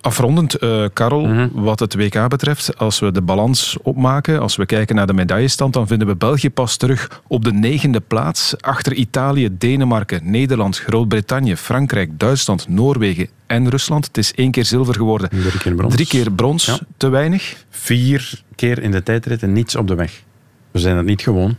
Afrondend, 0.00 0.54
eh 0.54 0.84
Karel, 0.92 1.48
wat 1.52 1.80
het 1.80 1.94
WK 1.94 2.28
betreft, 2.28 2.78
als 2.78 2.98
we 2.98 3.12
de 3.12 3.22
balans 3.22 3.76
opmaken, 3.82 4.40
als 4.40 4.56
we 4.56 4.66
kijken 4.66 4.96
naar 4.96 5.06
de 5.06 5.12
medaillestand, 5.12 5.72
dan 5.72 5.86
vinden 5.86 6.06
we 6.08 6.16
België 6.16 6.50
pas 6.50 6.76
terug 6.76 7.22
op 7.26 7.44
de 7.44 7.52
negende 7.52 8.00
plaats. 8.00 8.54
Achter 8.60 8.92
Italië, 8.94 9.48
Denemarken, 9.58 10.30
Nederland, 10.30 10.78
Groot-Brittannië, 10.78 11.56
Frankrijk, 11.56 12.18
Duitsland, 12.18 12.68
Noorwegen 12.68 13.28
en 13.46 13.68
Rusland. 13.70 14.06
Het 14.06 14.18
is 14.18 14.34
één 14.34 14.50
keer 14.50 14.64
zilver 14.64 14.94
geworden. 14.94 15.28
Drie 15.28 15.58
keer 15.58 15.74
brons. 15.74 15.94
Drie 15.94 16.06
keer 16.06 16.32
brons, 16.32 16.64
Ja. 16.66 16.78
te 16.96 17.08
weinig. 17.08 17.64
Vier 17.70 18.42
keer 18.54 18.82
in 18.82 18.90
de 18.90 19.02
tijdrit 19.02 19.42
en 19.42 19.52
niets 19.52 19.76
op 19.76 19.86
de 19.88 19.94
weg. 19.94 20.22
We 20.70 20.78
zijn 20.78 20.96
het 20.96 21.06
niet 21.06 21.22
gewoon. 21.22 21.56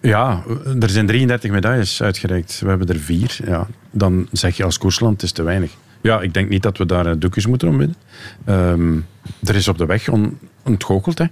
Ja, 0.00 0.42
er 0.80 0.90
zijn 0.90 1.06
33 1.06 1.50
medailles 1.50 2.02
uitgereikt. 2.02 2.60
We 2.60 2.68
hebben 2.68 2.88
er 2.88 2.98
vier. 2.98 3.38
Ja, 3.46 3.66
dan 3.90 4.26
zeg 4.32 4.56
je 4.56 4.64
als 4.64 4.78
koersland, 4.78 5.12
het 5.12 5.22
is 5.22 5.32
te 5.32 5.42
weinig. 5.42 5.70
Ja, 6.02 6.20
ik 6.20 6.34
denk 6.34 6.48
niet 6.48 6.62
dat 6.62 6.78
we 6.78 6.86
daar 6.86 7.06
eh, 7.06 7.12
doekjes 7.18 7.46
moeten 7.46 7.68
om 7.68 7.78
winnen. 7.78 7.96
Ehm, 8.44 8.96
er 9.44 9.54
is 9.54 9.68
op 9.68 9.78
de 9.78 9.86
weg 9.86 10.08
on, 10.08 10.38
ontgoocheld, 10.62 11.18
hè. 11.18 11.26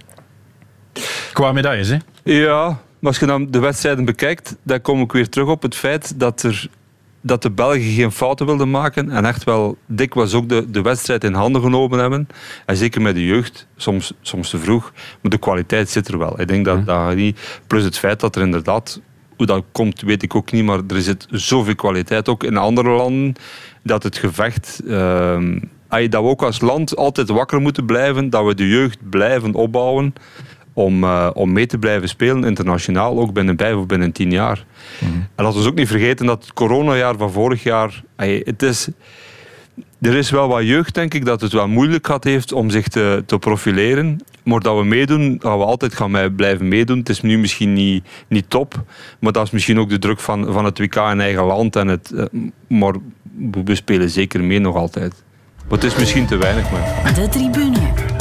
Qua 1.33 1.51
medailles, 1.51 1.87
hè. 1.87 1.97
Ja, 2.23 2.65
maar 3.01 3.11
als 3.11 3.19
je 3.19 3.25
dan 3.25 3.51
de 3.51 3.59
wedstrijden 3.59 4.05
bekijkt, 4.05 4.55
dan 4.63 4.81
kom 4.81 5.01
ik 5.01 5.11
weer 5.11 5.29
terug 5.29 5.47
op 5.47 5.61
het 5.61 5.75
feit 5.75 6.19
dat, 6.19 6.43
er, 6.43 6.69
dat 7.21 7.41
de 7.41 7.51
Belgen 7.51 7.81
geen 7.81 8.11
fouten 8.11 8.45
wilden 8.45 8.69
maken 8.69 9.09
en 9.09 9.25
echt 9.25 9.43
wel 9.43 9.77
dikwijls 9.85 10.33
ook 10.33 10.49
de, 10.49 10.71
de 10.71 10.81
wedstrijd 10.81 11.23
in 11.23 11.33
handen 11.33 11.61
genomen 11.61 11.99
hebben. 11.99 12.27
En 12.65 12.77
zeker 12.77 13.01
met 13.01 13.15
de 13.15 13.25
jeugd, 13.25 13.67
soms, 13.75 14.13
soms 14.21 14.49
te 14.49 14.57
vroeg, 14.57 14.93
maar 15.21 15.31
de 15.31 15.37
kwaliteit 15.37 15.89
zit 15.89 16.07
er 16.07 16.17
wel. 16.17 16.41
Ik 16.41 16.47
denk 16.47 16.65
dat, 16.65 16.85
dat 16.85 17.15
niet... 17.15 17.61
Plus 17.67 17.83
het 17.83 17.97
feit 17.97 18.19
dat 18.19 18.35
er 18.35 18.41
inderdaad, 18.41 19.01
hoe 19.37 19.45
dat 19.45 19.63
komt 19.71 20.01
weet 20.01 20.23
ik 20.23 20.35
ook 20.35 20.51
niet, 20.51 20.63
maar 20.63 20.79
er 20.87 21.01
zit 21.01 21.27
zoveel 21.29 21.75
kwaliteit 21.75 22.29
ook 22.29 22.43
in 22.43 22.57
andere 22.57 22.89
landen, 22.89 23.35
dat 23.83 24.03
het 24.03 24.17
gevecht... 24.17 24.81
ehm, 24.87 25.59
dat 25.89 26.21
we 26.21 26.29
ook 26.29 26.43
als 26.43 26.61
land 26.61 26.95
altijd 26.95 27.29
wakker 27.29 27.61
moeten 27.61 27.85
blijven, 27.85 28.29
dat 28.29 28.45
we 28.45 28.55
de 28.55 28.67
jeugd 28.67 29.09
blijven 29.09 29.53
opbouwen 29.53 30.13
om, 30.73 31.03
eh, 31.03 31.29
om 31.33 31.51
mee 31.51 31.65
te 31.65 31.77
blijven 31.77 32.09
spelen 32.09 32.43
internationaal, 32.43 33.19
ook 33.19 33.33
binnen 33.33 33.57
vijf 33.57 33.75
of 33.75 33.85
binnen 33.85 34.11
tien 34.11 34.31
jaar. 34.31 34.65
En 35.35 35.43
laten 35.43 35.61
we 35.61 35.67
ook 35.67 35.75
niet 35.75 35.87
vergeten 35.87 36.25
dat 36.25 36.43
het 36.43 36.53
coronajaar 36.53 37.17
van 37.17 37.31
vorig 37.31 37.63
jaar, 37.63 38.03
het 38.15 38.61
is, 38.63 38.87
er 40.01 40.15
is 40.15 40.29
wel 40.29 40.47
wat 40.47 40.63
jeugd, 40.63 40.93
denk 40.93 41.13
ik, 41.13 41.25
dat 41.25 41.41
het 41.41 41.51
wel 41.51 41.67
moeilijk 41.67 42.05
gehad 42.05 42.23
heeft 42.23 42.51
om 42.51 42.69
zich 42.69 42.87
te, 42.87 43.23
te 43.25 43.39
profileren. 43.39 44.19
Maar 44.43 44.59
dat 44.59 44.77
we 44.77 44.83
meedoen, 44.83 45.37
dat 45.37 45.57
we 45.57 45.63
altijd 45.63 45.93
gaan 45.93 46.35
blijven 46.35 46.67
meedoen. 46.67 46.97
Het 46.97 47.09
is 47.09 47.21
nu 47.21 47.37
misschien 47.37 47.73
niet, 47.73 48.05
niet 48.27 48.49
top, 48.49 48.83
maar 49.19 49.31
dat 49.31 49.45
is 49.45 49.51
misschien 49.51 49.79
ook 49.79 49.89
de 49.89 49.99
druk 49.99 50.19
van, 50.19 50.53
van 50.53 50.65
het 50.65 50.79
WK 50.79 50.95
in 50.95 51.21
eigen 51.21 51.43
land. 51.43 51.75
En 51.75 51.87
het, 51.87 52.11
eh, 52.11 52.25
maar 52.67 52.93
we, 53.63 53.75
spelen 53.75 54.09
zeker 54.09 54.43
mee 54.43 54.59
nog 54.59 54.75
altijd. 54.75 55.23
Maar 55.69 55.79
het 55.79 55.83
is 55.83 55.95
misschien 55.95 56.25
te 56.25 56.37
weinig, 56.37 56.71
maar... 56.71 57.13
De 57.13 57.29
tribune. 57.29 58.20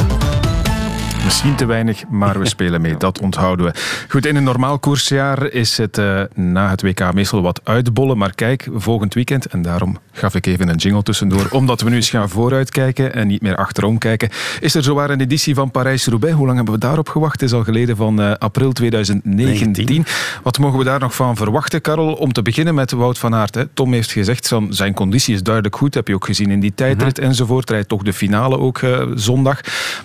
Misschien 1.25 1.57
te 1.57 1.67
weinig, 1.67 2.05
maar 2.09 2.39
we 2.39 2.49
spelen 2.49 2.81
mee. 2.81 2.97
Dat 3.07 3.21
onthouden 3.21 3.67
we. 3.67 3.73
Goed, 4.09 4.27
in 4.27 4.37
een 4.37 4.45
normaal 4.45 4.79
koersjaar 4.79 5.47
is 5.47 5.77
het 5.77 5.99
eh, 5.99 6.23
na 6.35 6.71
het 6.71 6.83
WK 6.83 7.13
meestal 7.13 7.43
wat 7.43 7.61
uitbollen. 7.65 8.19
Maar 8.19 8.35
kijk, 8.35 8.69
volgend 8.75 9.15
weekend, 9.15 9.47
en 9.47 9.63
daarom 9.63 9.99
gaf 10.13 10.35
ik 10.35 10.47
even 10.47 10.69
een 10.69 10.77
jingle 10.77 11.03
tussendoor, 11.03 11.49
omdat 11.51 11.81
we 11.81 11.91
nu 11.91 11.97
eens 11.97 12.11
gaan 12.11 12.29
vooruitkijken 12.29 13.15
en 13.15 13.27
niet 13.27 13.43
meer 13.43 13.57
achterom 13.57 13.99
kijken, 13.99 14.29
is 14.61 14.75
er 14.75 14.83
zowaar 14.83 15.11
een 15.11 15.21
editie 15.21 15.55
van 15.55 15.71
Parijs-Roubaix. 15.71 16.37
Hoe 16.37 16.45
lang 16.45 16.57
hebben 16.57 16.75
we 16.75 16.81
daarop 16.81 17.09
gewacht? 17.09 17.33
Het 17.33 17.43
is 17.43 17.53
al 17.53 17.65
geleden 17.65 17.97
van 17.97 18.21
eh, 18.21 18.33
april 18.33 18.73
2019. 18.73 20.05
Wat 20.43 20.59
mogen 20.59 20.79
we 20.79 20.85
daar 20.85 21.01
nog 21.01 21.15
van 21.15 21.37
verwachten, 21.37 21.81
Karel? 21.81 22.13
Om 22.13 22.33
te 22.33 22.43
beginnen 22.43 22.75
met 22.75 22.91
Wout 22.93 23.19
van 23.19 23.35
Aert. 23.35 23.55
Hè. 23.55 23.67
Tom 23.67 23.93
heeft 23.93 24.13
gezegd, 24.13 24.49
van 24.49 24.75
zijn 24.75 24.95
conditie 24.95 25.35
is 25.35 25.43
duidelijk 25.43 25.77
goed. 25.77 25.95
Heb 25.95 26.09
je 26.09 26.15
ook 26.15 26.25
gezien 26.25 26.51
in 26.51 26.61
die 26.61 26.75
tijdrit 26.75 27.19
enzovoort. 27.19 27.71
Rijdt 27.71 27.89
toch 27.89 28.03
de 28.03 28.13
finale 28.13 28.59
ook 28.59 28.79
eh, 28.79 29.03
zondag. 29.15 29.61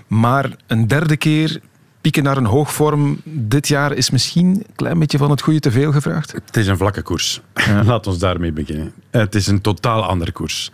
Maar 0.08 0.50
een 0.68 0.88
derde 0.88 1.05
keer 1.18 1.60
pieken 2.02 2.24
naar 2.24 2.38
een 2.38 2.46
hoogvorm 2.46 3.22
dit 3.24 3.68
jaar 3.68 3.94
is 3.94 4.10
misschien 4.10 4.48
een 4.48 4.66
klein 4.76 5.00
beetje 5.00 5.18
van 5.18 5.30
het 5.30 5.42
goede 5.42 5.60
te 5.60 5.72
veel 5.72 5.92
gevraagd. 5.92 6.32
Het 6.32 6.58
is 6.58 6.68
een 6.68 6.78
vlakke 6.78 7.02
koers. 7.02 7.42
Laat 7.86 8.08
ons 8.08 8.18
daarmee 8.18 8.52
beginnen. 8.52 8.94
Het 9.12 9.36
is 9.36 9.48
een 9.48 9.62
totaal 9.62 10.04
andere 10.04 10.32
koers. 10.32 10.72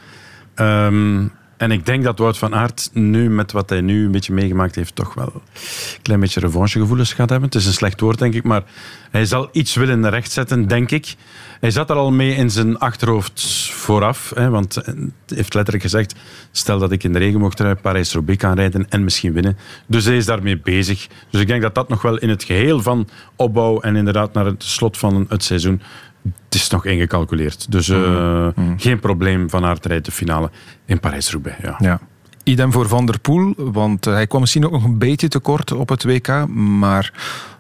Ehm, 0.56 1.28
en 1.62 1.72
ik 1.72 1.86
denk 1.86 2.04
dat 2.04 2.20
Wout 2.20 2.38
van 2.38 2.56
Aert 2.56 2.90
nu, 2.94 3.30
met 3.30 3.52
wat 3.52 3.70
hij 3.70 3.82
nu 3.82 4.06
een 4.06 4.12
beetje 4.12 4.34
meegemaakt 4.34 4.76
heeft, 4.76 4.96
toch 4.96 5.14
wel 5.14 5.32
een 5.34 6.02
klein 6.02 6.20
beetje 6.20 6.40
revanchegevoelens 6.40 7.14
gaat 7.14 7.30
hebben. 7.30 7.50
Het 7.50 7.58
is 7.58 7.66
een 7.66 7.74
slecht 7.74 8.00
woord, 8.00 8.20
denk 8.20 8.34
ik, 8.34 8.44
maar 8.44 8.64
hij 9.12 9.26
zal 9.26 9.50
iets 9.52 9.76
willen 9.76 10.10
rechtzetten, 10.10 10.68
denk 10.68 10.92
ik. 10.92 11.16
Hij 11.60 11.72
zat 11.72 11.90
er 11.90 11.96
al 11.96 12.12
mee 12.12 12.36
in 12.36 12.50
zijn 12.50 12.78
achterhoofd 12.80 13.70
vooraf, 13.72 14.32
hè, 14.36 14.50
want 14.50 14.76
hij 14.76 14.94
heeft 15.28 15.54
letterlijk 15.54 15.84
gezegd, 15.84 16.16
stel 16.52 16.80
dat 16.80 16.92
ik 16.92 17.04
in 17.04 17.14
de 17.14 17.20
regenboogtrui 17.20 17.76
Parijs-Roubaix 17.76 18.42
kan 18.42 18.56
rijden 18.56 18.90
en 18.90 19.04
misschien 19.04 19.34
winnen. 19.34 19.58
Dus 19.88 20.06
hij 20.06 20.18
is 20.18 20.26
daarmee 20.26 20.58
bezig. 20.58 21.08
Dus 21.30 21.42
ik 21.42 21.48
denk 21.48 21.62
dat 21.62 21.76
dat 21.76 21.90
nog 21.90 22.02
wel 22.02 22.18
in 22.18 22.30
het 22.30 22.44
geheel 22.44 22.82
van 22.82 23.08
opbouw 23.36 23.80
en 23.80 23.96
inderdaad 23.96 24.34
naar 24.34 24.46
het 24.46 24.64
slot 24.64 24.98
van 24.98 25.26
het 25.30 25.44
seizoen 25.44 25.82
het 26.24 26.56
is 26.56 26.70
nog 26.70 26.86
ingecalculeerd. 26.86 27.72
Dus 27.72 27.90
eh, 27.90 28.48
geen 28.78 29.00
probleem 29.00 29.50
van 29.50 29.78
rijdt 29.82 30.06
de 30.06 30.12
finale 30.12 30.50
in 30.86 31.00
Parijs-Roubaix. 31.00 31.58
Ja. 31.62 31.76
Ja. 31.80 32.00
Idem 32.44 32.72
voor 32.72 32.88
Van 32.88 33.06
der 33.06 33.20
Poel, 33.20 33.54
want 33.58 34.08
eh, 34.08 34.14
hij 34.14 34.28
kwam 34.28 34.42
misschien 34.42 34.66
ook 34.66 34.72
nog 34.72 34.84
een 34.84 34.98
beetje 34.98 35.28
tekort 35.28 35.72
op 35.72 35.90
het 35.90 36.04
WK, 36.04 36.48
maar 36.48 37.14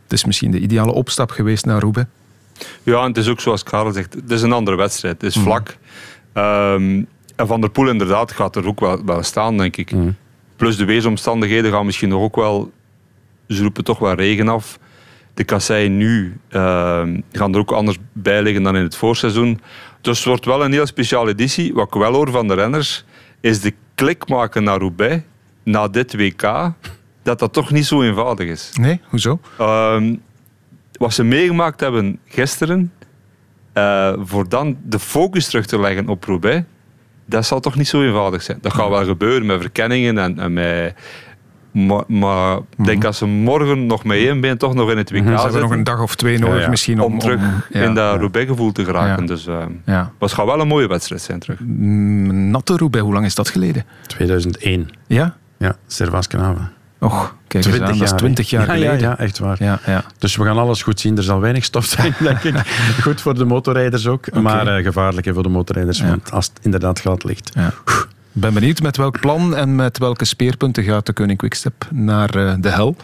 het 0.03 0.13
is 0.13 0.25
misschien 0.25 0.51
de 0.51 0.59
ideale 0.59 0.91
opstap 0.91 1.31
geweest 1.31 1.65
naar 1.65 1.81
Roubaix. 1.81 2.09
Ja, 2.83 3.01
en 3.01 3.07
het 3.07 3.17
is 3.17 3.27
ook 3.27 3.39
zoals 3.39 3.63
Karel 3.63 3.91
zegt, 3.91 4.13
het 4.13 4.31
is 4.31 4.41
een 4.41 4.51
andere 4.51 4.77
wedstrijd. 4.77 5.21
Het 5.21 5.35
is 5.35 5.41
vlak. 5.41 5.77
Ehm, 6.33 7.03
en 7.35 7.47
Van 7.47 7.61
der 7.61 7.69
Poel 7.69 7.89
inderdaad 7.89 8.31
gaat 8.31 8.55
er 8.55 8.67
ook 8.67 8.79
wel, 8.79 9.05
wel 9.05 9.23
staan, 9.23 9.57
denk 9.57 9.77
ik. 9.77 9.91
Plus 10.55 10.77
de 10.77 10.85
weersomstandigheden 10.85 11.71
gaan 11.71 11.85
misschien 11.85 12.09
nog 12.09 12.21
ook 12.21 12.35
wel... 12.35 12.71
Ze 13.47 13.61
roepen 13.61 13.83
toch 13.83 13.99
wel 13.99 14.13
regen 14.13 14.47
af. 14.47 14.79
De 15.41 15.47
kasseien 15.47 15.97
nu 15.97 16.37
ehm, 16.49 17.19
gaan 17.31 17.53
er 17.53 17.59
ook 17.59 17.71
anders 17.71 17.97
bij 18.13 18.41
liggen 18.41 18.63
dan 18.63 18.75
in 18.75 18.83
het 18.83 18.95
voorseizoen. 18.95 19.61
Dus 20.01 20.17
het 20.17 20.27
wordt 20.27 20.45
wel 20.45 20.63
een 20.63 20.71
heel 20.71 20.85
speciale 20.85 21.31
editie. 21.31 21.73
Wat 21.73 21.87
ik 21.87 21.93
wel 21.93 22.13
hoor 22.13 22.31
van 22.31 22.47
de 22.47 22.53
renners, 22.53 23.05
is 23.39 23.61
de 23.61 23.73
klik 23.95 24.27
maken 24.27 24.63
naar 24.63 24.79
Roubaix, 24.79 25.23
na 25.63 25.87
dit 25.87 26.15
WK, 26.15 26.41
dat 27.23 27.39
dat 27.39 27.53
toch 27.53 27.71
niet 27.71 27.85
zo 27.85 28.01
eenvoudig 28.01 28.47
is. 28.47 28.71
Nee, 28.79 29.01
hoezo? 29.03 29.39
Ehm, 29.57 30.15
wat 30.91 31.13
ze 31.13 31.23
meegemaakt 31.23 31.79
hebben 31.79 32.19
gisteren, 32.25 32.91
eh, 33.73 34.13
voor 34.19 34.49
dan 34.49 34.77
de 34.83 34.99
focus 34.99 35.47
terug 35.47 35.65
te 35.65 35.79
leggen 35.79 36.09
op 36.09 36.23
Roubaix, 36.23 36.63
dat 37.25 37.45
zal 37.45 37.59
toch 37.59 37.75
niet 37.75 37.87
zo 37.87 38.03
eenvoudig 38.03 38.41
zijn. 38.41 38.57
Dat 38.61 38.73
gaat 38.73 38.89
wel 38.89 39.05
gebeuren 39.05 39.45
met 39.45 39.61
verkenningen 39.61 40.17
en, 40.17 40.39
en 40.39 40.53
met... 40.53 40.95
Maar, 42.07 42.59
denk 42.83 43.05
als 43.05 43.17
ze 43.17 43.25
morgen 43.25 43.85
nog 43.85 44.03
met 44.03 44.17
één 44.17 44.41
been 44.41 44.57
toch 44.57 44.73
nog 44.73 44.91
in 44.91 44.97
het 44.97 45.11
WK 45.11 45.21
Mhm, 45.21 45.35
Ze 45.35 45.41
hebben 45.41 45.61
nog 45.61 45.71
een 45.71 45.83
dag 45.83 46.01
of 46.01 46.15
twee 46.15 46.39
nodig 46.39 46.69
misschien 46.69 46.99
om, 47.01 47.13
om 47.13 47.19
terug 47.19 47.39
ja, 47.69 47.81
in 47.81 47.93
dat 47.93 48.13
ja. 48.13 48.19
Roubaix-gevoel 48.19 48.71
te 48.71 48.83
geraken. 48.85 49.21
Ja. 49.21 49.27
Dus 49.27 49.47
eh 49.47 49.57
Ja. 49.85 50.11
het 50.19 50.31
gaat 50.31 50.45
wel 50.45 50.59
een 50.59 50.67
mooie 50.67 50.87
wedstrijd 50.87 51.21
zijn 51.21 51.39
terug. 51.39 51.59
Mm, 51.59 52.49
Natte 52.49 52.77
Roubaix, 52.77 53.05
hoe 53.05 53.13
lang 53.13 53.25
is 53.25 53.35
dat 53.35 53.49
geleden? 53.49 53.85
2001. 54.07 54.89
Ja? 55.07 55.35
Ja, 55.57 55.75
Servaas 55.87 56.27
Kanaven. 56.27 56.71
Och, 56.99 57.35
kijk 57.47 57.65
eens 57.65 57.81
aan, 57.81 57.97
dat 57.97 58.01
is 58.01 58.11
20 58.11 58.49
jaar 58.49 58.65
ja, 58.67 58.73
geleden. 58.73 58.99
Ja, 58.99 59.09
ja, 59.09 59.17
echt 59.17 59.39
waar. 59.39 59.63
Ja, 59.63 59.79
ja. 59.85 60.03
Dus 60.17 60.35
we 60.35 60.43
gaan 60.43 60.57
alles 60.57 60.83
goed 60.83 60.99
zien. 60.99 61.17
Er 61.17 61.23
zal 61.23 61.39
weinig 61.39 61.63
stof 61.63 61.85
zijn, 61.85 62.13
denk 62.23 62.43
ik. 62.43 62.55
Goed 63.01 63.21
voor 63.21 63.33
de 63.35 63.45
motorrijders 63.45 64.07
ook, 64.07 64.31
maar 64.33 64.67
eh, 64.67 64.83
gevaarlijk 64.83 65.29
voor 65.33 65.43
de 65.43 65.49
motorrijders. 65.49 66.01
Want 66.01 66.31
als 66.31 66.45
het 66.45 66.59
inderdaad 66.61 66.99
glad 66.99 67.23
ligt. 67.23 67.51
Ja. 67.53 67.73
Ik 68.33 68.41
ben 68.41 68.53
benieuwd 68.53 68.81
met 68.81 68.97
welk 68.97 69.19
plan 69.19 69.55
en 69.55 69.75
met 69.75 69.97
welke 69.97 70.25
speerpunten 70.25 70.83
gaat 70.83 71.05
de 71.05 71.13
Koning 71.13 71.37
Quickstep 71.37 71.87
naar 71.91 72.35
eh, 72.35 72.53
de 72.59 72.69
hel. 72.69 72.95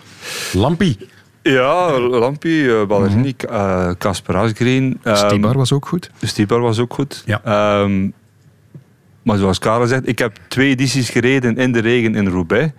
Lampie. 0.54 0.98
Ja, 1.42 2.00
Lampi, 2.00 2.70
eh, 2.70 2.86
Ballerini, 2.86 3.34
Mhm. 3.38 3.54
eh, 3.54 3.90
Kasper 3.98 4.36
Asgreen. 4.36 5.00
Stibar 5.04 5.58
was 5.58 5.72
ook 5.72 5.88
goed. 5.88 6.10
Stibar 6.22 6.60
was 6.60 6.80
ook 6.80 6.94
goed. 6.94 7.24
Ja. 7.26 7.42
Ehm, 7.44 8.10
maar 9.24 9.38
zoals 9.38 9.60
Karel 9.60 9.88
zegt, 9.88 10.08
ik 10.08 10.20
heb 10.20 10.38
twee 10.48 10.70
edities 10.70 11.10
gereden 11.10 11.56
in 11.58 11.72
de 11.72 11.80
regen 11.80 12.16
in 12.16 12.28
Roubaix. 12.28 12.72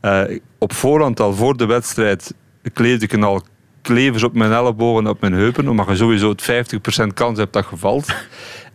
Eh, 0.00 0.22
op 0.58 0.72
voorhand, 0.72 1.20
al 1.20 1.34
voor 1.34 1.56
de 1.56 1.66
wedstrijd, 1.66 2.34
kleefde 2.72 3.04
ik 3.04 3.22
al 3.22 3.42
klevers 3.82 4.22
op 4.22 4.34
mijn 4.34 4.52
ellebogen 4.52 5.04
en 5.04 5.10
op 5.10 5.20
mijn 5.20 5.32
heupen, 5.32 5.68
omdat 5.68 5.86
je 5.88 5.96
sowieso 5.96 6.28
het 6.28 6.42
50% 6.42 7.12
kans 7.14 7.38
hebt 7.38 7.52
dat 7.52 7.66
je 7.70 7.76
valt. 7.76 8.06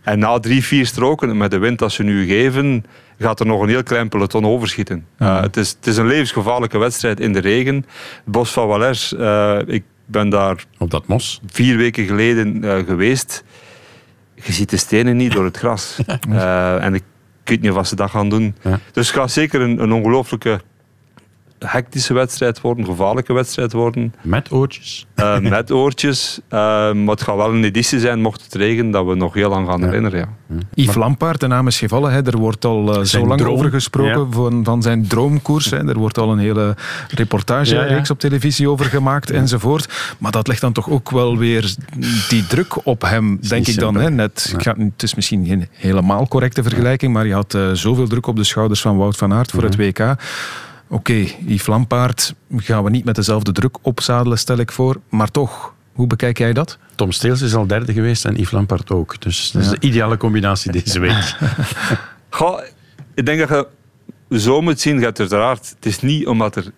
En 0.02 0.18
na 0.18 0.38
drie, 0.40 0.64
vier 0.64 0.86
stroken, 0.86 1.36
met 1.36 1.50
de 1.50 1.58
wind 1.58 1.78
dat 1.78 1.92
ze 1.92 2.02
nu 2.02 2.26
geven, 2.26 2.84
gaat 3.18 3.40
er 3.40 3.46
nog 3.46 3.62
een 3.62 3.68
heel 3.68 3.82
klein 3.82 4.08
peloton 4.08 4.46
overschieten. 4.46 5.06
Eh, 5.18 5.40
het, 5.40 5.56
is, 5.56 5.70
het 5.70 5.86
is 5.86 5.96
een 5.96 6.06
levensgevaarlijke 6.06 6.78
wedstrijd 6.78 7.20
in 7.20 7.32
de 7.32 7.38
regen. 7.38 7.74
Het 7.74 7.84
bos 8.24 8.52
van 8.52 8.68
Valers, 8.68 9.14
eh, 9.14 9.58
ik 9.66 9.82
ben 10.06 10.28
daar 10.28 10.64
op 10.78 10.90
dat 10.90 11.06
mos 11.06 11.40
vier 11.46 11.76
weken 11.76 12.06
geleden 12.06 12.64
eh, 12.64 12.86
geweest. 12.86 13.44
Je 14.34 14.52
ziet 14.52 14.70
de 14.70 14.76
stenen 14.76 15.16
niet 15.16 15.32
door 15.32 15.44
het 15.44 15.56
gras. 15.56 15.98
En 16.80 16.94
ik 16.94 17.02
weet 17.44 17.60
niet 17.60 17.72
wat 17.72 17.88
ze 17.88 17.96
dat 17.96 18.10
gaan 18.10 18.28
doen. 18.28 18.54
Dus 18.92 19.06
het 19.06 19.16
gaat 19.16 19.30
zeker 19.30 19.60
een, 19.60 19.82
een 19.82 19.92
ongelooflijke 19.92 20.60
hectische 21.66 22.14
wedstrijd 22.14 22.60
worden, 22.60 22.84
gevaarlijke 22.84 23.32
wedstrijd 23.32 23.72
worden. 23.72 24.14
Met 24.22 24.52
oortjes. 24.52 25.06
Eh, 25.14 25.38
met 25.38 25.70
oortjes. 25.70 26.40
Eh, 26.48 26.58
maar 26.92 27.14
het 27.14 27.22
gaat 27.22 27.36
wel 27.36 27.52
een 27.54 27.64
editie 27.64 27.98
zijn, 28.00 28.20
mocht 28.20 28.44
het 28.44 28.54
regenen, 28.54 28.90
dat 28.90 29.06
we 29.06 29.14
nog 29.14 29.34
heel 29.34 29.48
lang 29.48 29.68
gaan 29.68 29.82
herinneren. 29.84 30.18
Ja. 30.18 30.56
Yves 30.74 30.94
Lampaard, 30.94 31.40
de 31.40 31.46
naam 31.46 31.66
is 31.66 31.78
gevallen. 31.78 32.12
Hè. 32.12 32.26
Er 32.26 32.36
wordt 32.38 32.64
al 32.64 32.94
eh, 32.94 33.02
zo 33.04 33.26
lang 33.26 33.40
droom. 33.40 33.54
over 33.56 33.70
gesproken 33.70 34.20
Ja. 34.20 34.26
van, 34.30 34.64
van 34.64 34.82
zijn 34.82 35.06
droomkoers. 35.06 35.70
Hè. 35.70 35.88
Er 35.88 35.98
wordt 35.98 36.18
al 36.18 36.32
een 36.32 36.38
hele 36.38 36.76
reportagereeks 37.14 37.88
Ja, 37.90 37.96
ja. 37.96 38.02
op 38.08 38.18
televisie 38.18 38.68
over 38.70 38.84
gemaakt 38.84 39.30
enzovoort. 39.30 40.14
Maar 40.18 40.30
dat 40.32 40.46
legt 40.48 40.60
dan 40.60 40.72
toch 40.72 40.90
ook 40.90 41.10
wel 41.10 41.38
weer 41.38 41.74
die 42.28 42.46
druk 42.46 42.86
op 42.86 43.02
hem, 43.02 43.38
denk 43.48 43.66
ik 43.66 43.78
dan. 43.78 43.94
Hè. 43.94 44.10
Net, 44.10 44.50
ik 44.56 44.62
ga- 44.62 44.74
het 44.78 45.02
is 45.02 45.14
misschien 45.14 45.46
geen 45.46 45.68
helemaal 45.72 46.28
correcte 46.28 46.62
vergelijking, 46.62 47.12
maar 47.12 47.26
je 47.26 47.34
had 47.34 47.58
zoveel 47.72 48.08
druk 48.08 48.26
op 48.26 48.36
de 48.36 48.44
schouders 48.44 48.80
van 48.80 48.96
Wout 48.96 49.16
van 49.16 49.32
Aert 49.32 49.50
voor 49.50 49.62
het. 49.62 49.76
WK. 49.76 50.14
Oké, 50.88 51.12
Yves 51.46 51.66
Lampaard 51.66 52.34
gaan 52.56 52.84
we 52.84 52.90
niet 52.90 53.04
met 53.04 53.14
dezelfde 53.14 53.52
druk 53.52 53.76
opzadelen, 53.82 54.38
stel 54.38 54.58
ik 54.58 54.72
voor. 54.72 55.00
Maar 55.10 55.30
toch, 55.30 55.74
hoe 55.92 56.06
bekijk 56.06 56.38
jij 56.38 56.52
dat? 56.52 56.78
Tom 56.94 57.12
Steels 57.12 57.40
is 57.42 57.54
al 57.54 57.66
derde 57.66 57.92
geweest 57.92 58.24
en 58.24 58.34
Yves 58.34 58.50
Lampaard 58.50 58.90
ook. 58.90 59.20
Dus 59.20 59.50
dat 59.50 59.62
is 59.62 59.68
Ja. 59.70 59.74
de 59.74 59.86
ideale 59.86 60.16
combinatie 60.16 60.72
deze 60.72 61.00
week. 61.00 61.36
Goh, 62.30 62.60
ik 63.14 63.26
denk 63.26 63.48
dat 63.48 63.68
je 64.28 64.38
zo 64.38 64.60
moet 64.60 64.80
zien, 64.80 65.02
hebt 65.02 65.20
uiteraard, 65.20 65.68
het 65.76 65.86
is 65.86 66.00
niet 66.00 66.26
omdat 66.26 66.56
er, 66.56 66.70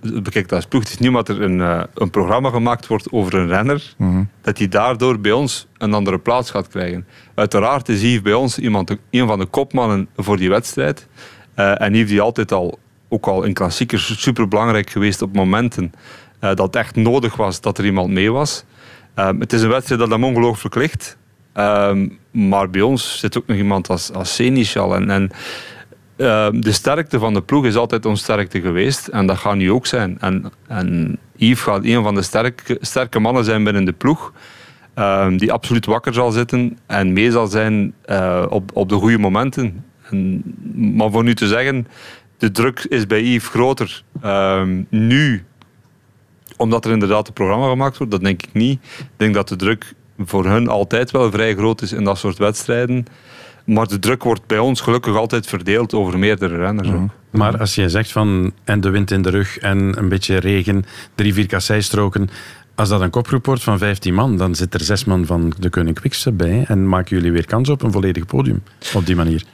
bekijk 0.00 0.48
dat 0.48 0.52
als 0.52 0.66
ploeg, 0.66 0.82
het 0.82 0.92
is 0.92 0.98
niet 0.98 1.08
omdat 1.08 1.28
er 1.28 1.42
een, 1.42 1.60
eh, 1.60 1.82
een 1.94 2.10
programma 2.10 2.50
gemaakt 2.50 2.86
wordt 2.86 3.12
over 3.12 3.34
een 3.34 3.48
renner, 3.48 3.94
dat 4.42 4.58
hij 4.58 4.68
daardoor 4.68 5.20
bij 5.20 5.32
ons 5.32 5.66
een 5.78 5.94
andere 5.94 6.18
plaats 6.18 6.50
gaat 6.50 6.68
krijgen. 6.68 7.06
Uiteraard 7.34 7.88
is 7.88 8.00
Yves 8.02 8.22
bij 8.22 8.32
ons 8.34 8.58
iemand, 8.58 8.96
een 9.10 9.26
van 9.26 9.38
de 9.38 9.46
kopmannen 9.46 10.08
voor 10.16 10.36
die 10.36 10.48
wedstrijd. 10.48 11.06
Eh, 11.54 11.80
en 11.80 11.94
Yves 11.94 12.08
die 12.08 12.20
altijd 12.20 12.52
al, 12.52 12.78
ook 13.14 13.26
al 13.26 13.42
in 13.42 13.52
klassiekers, 13.52 14.22
super 14.22 14.48
belangrijk 14.48 14.90
geweest 14.90 15.22
op 15.22 15.34
momenten 15.34 15.92
eh, 16.40 16.48
dat 16.48 16.66
het 16.66 16.76
echt 16.76 16.96
nodig 16.96 17.36
was 17.36 17.60
dat 17.60 17.78
er 17.78 17.84
iemand 17.84 18.10
mee 18.10 18.32
was. 18.32 18.64
Ehm, 19.14 19.40
het 19.40 19.52
is 19.52 19.62
een 19.62 19.68
wedstrijd 19.68 20.00
dat 20.00 20.10
hem 20.10 20.24
ongelooflijk 20.24 20.74
ligt. 20.74 21.16
Ehm, 21.52 22.08
maar 22.30 22.70
bij 22.70 22.80
ons 22.80 23.18
zit 23.18 23.38
ook 23.38 23.46
nog 23.46 23.56
iemand 23.56 23.88
als, 23.88 24.12
als 24.12 24.34
Seneschal. 24.34 24.94
En, 24.94 25.10
en 25.10 25.30
ehm, 26.16 26.60
de 26.60 26.72
sterkte 26.72 27.18
van 27.18 27.34
de 27.34 27.42
ploeg 27.42 27.64
is 27.64 27.76
altijd 27.76 28.06
onze 28.06 28.22
sterkte 28.22 28.60
geweest. 28.60 29.06
En 29.06 29.26
dat 29.26 29.36
gaat 29.36 29.56
nu 29.56 29.70
ook 29.70 29.86
zijn. 29.86 30.16
En, 30.20 30.52
en 30.66 31.18
Yves 31.36 31.62
gaat 31.62 31.84
een 31.84 32.02
van 32.02 32.14
de 32.14 32.22
sterke, 32.22 32.78
sterke 32.80 33.18
mannen 33.18 33.44
zijn 33.44 33.64
binnen 33.64 33.84
de 33.84 33.92
ploeg. 33.92 34.32
die 35.36 35.52
absoluut 35.52 35.86
wakker 35.86 36.14
zal 36.14 36.30
zitten 36.30 36.78
en 36.86 37.12
mee 37.12 37.30
zal 37.30 37.46
zijn 37.46 37.94
eh, 38.04 38.46
op, 38.48 38.70
op 38.74 38.88
de 38.88 38.94
goede 38.94 39.18
momenten. 39.18 39.84
En, 40.10 40.42
maar 40.96 41.10
voor 41.10 41.24
nu 41.24 41.34
te 41.34 41.46
zeggen, 41.46 41.86
de 42.44 42.50
druk 42.50 42.86
is 42.88 43.06
bij 43.06 43.22
Yves 43.22 43.48
groter 43.48 44.02
ehm, 44.20 44.82
nu 44.88 45.44
omdat 46.56 46.84
er 46.84 46.90
inderdaad 46.90 47.26
een 47.26 47.32
programma 47.32 47.68
gemaakt 47.68 47.96
wordt, 47.96 48.12
dat 48.12 48.22
denk 48.22 48.42
ik 48.42 48.52
niet. 48.52 48.80
Ik 48.98 49.06
denk 49.16 49.34
dat 49.34 49.48
de 49.48 49.56
druk 49.56 49.94
voor 50.18 50.46
hun 50.46 50.68
altijd 50.68 51.10
wel 51.10 51.30
vrij 51.30 51.54
groot 51.54 51.82
is 51.82 51.92
in 51.92 52.04
dat 52.04 52.18
soort 52.18 52.38
wedstrijden. 52.38 53.06
Maar 53.64 53.86
de 53.86 53.98
druk 53.98 54.22
wordt 54.22 54.46
bij 54.46 54.58
ons 54.58 54.80
gelukkig 54.80 55.16
altijd 55.16 55.46
verdeeld 55.46 55.94
over 55.94 56.18
meerdere 56.18 56.56
renners. 56.56 56.88
ook. 56.88 57.10
Maar 57.30 57.58
als 57.58 57.74
je 57.74 57.88
zegt 57.88 58.12
van 58.12 58.52
en 58.64 58.80
de 58.80 58.90
wind 58.90 59.10
in 59.10 59.22
de 59.22 59.30
rug 59.30 59.58
en 59.58 59.98
een 59.98 60.08
beetje 60.08 60.36
regen, 60.36 60.84
drie, 61.14 61.34
vier 61.34 61.46
kasseistroken. 61.46 62.28
Als 62.74 62.88
dat 62.88 63.00
een 63.00 63.10
kopgroep 63.10 63.46
wordt 63.46 63.62
van 63.62 63.78
15 63.78 64.14
man, 64.14 64.36
dan 64.36 64.54
zit 64.54 64.74
er 64.74 64.80
zes 64.80 65.04
man 65.04 65.26
van 65.26 65.52
de 65.58 65.68
Koning 65.68 65.98
bij. 66.32 66.64
En 66.66 66.88
maken 66.88 67.16
jullie 67.16 67.32
weer 67.32 67.46
kans 67.46 67.68
op 67.68 67.82
een 67.82 67.92
volledig 67.92 68.26
podium 68.26 68.62
op 68.94 69.06
die 69.06 69.16
manier. 69.16 69.44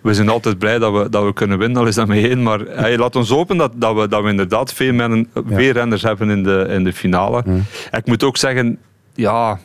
We 0.00 0.14
zijn 0.14 0.28
altijd 0.28 0.58
blij 0.58 0.78
dat 0.78 0.92
we, 0.92 1.08
dat 1.08 1.24
we 1.24 1.32
kunnen 1.32 1.58
winnen, 1.58 1.80
al 1.80 1.86
is 1.86 1.94
dat 1.94 2.06
mee 2.06 2.28
één. 2.28 2.42
Maar 2.42 2.60
hey, 2.60 2.98
laat 2.98 3.16
ons 3.16 3.28
hopen 3.28 3.56
dat, 3.56 3.72
dat, 3.74 3.96
we, 3.96 4.08
dat 4.08 4.22
we 4.22 4.28
inderdaad 4.28 4.72
veel, 4.72 5.24
veel 5.48 5.72
renners 5.72 6.02
hebben 6.02 6.30
in 6.30 6.42
de, 6.42 6.66
in 6.68 6.84
de 6.84 6.92
finale. 6.92 7.44
Ik 7.90 8.06
moet 8.06 8.22
ook 8.22 8.36
zeggen, 8.36 8.78
ja, 9.14 9.58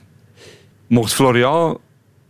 mocht 0.88 1.14
Florian, 1.14 1.78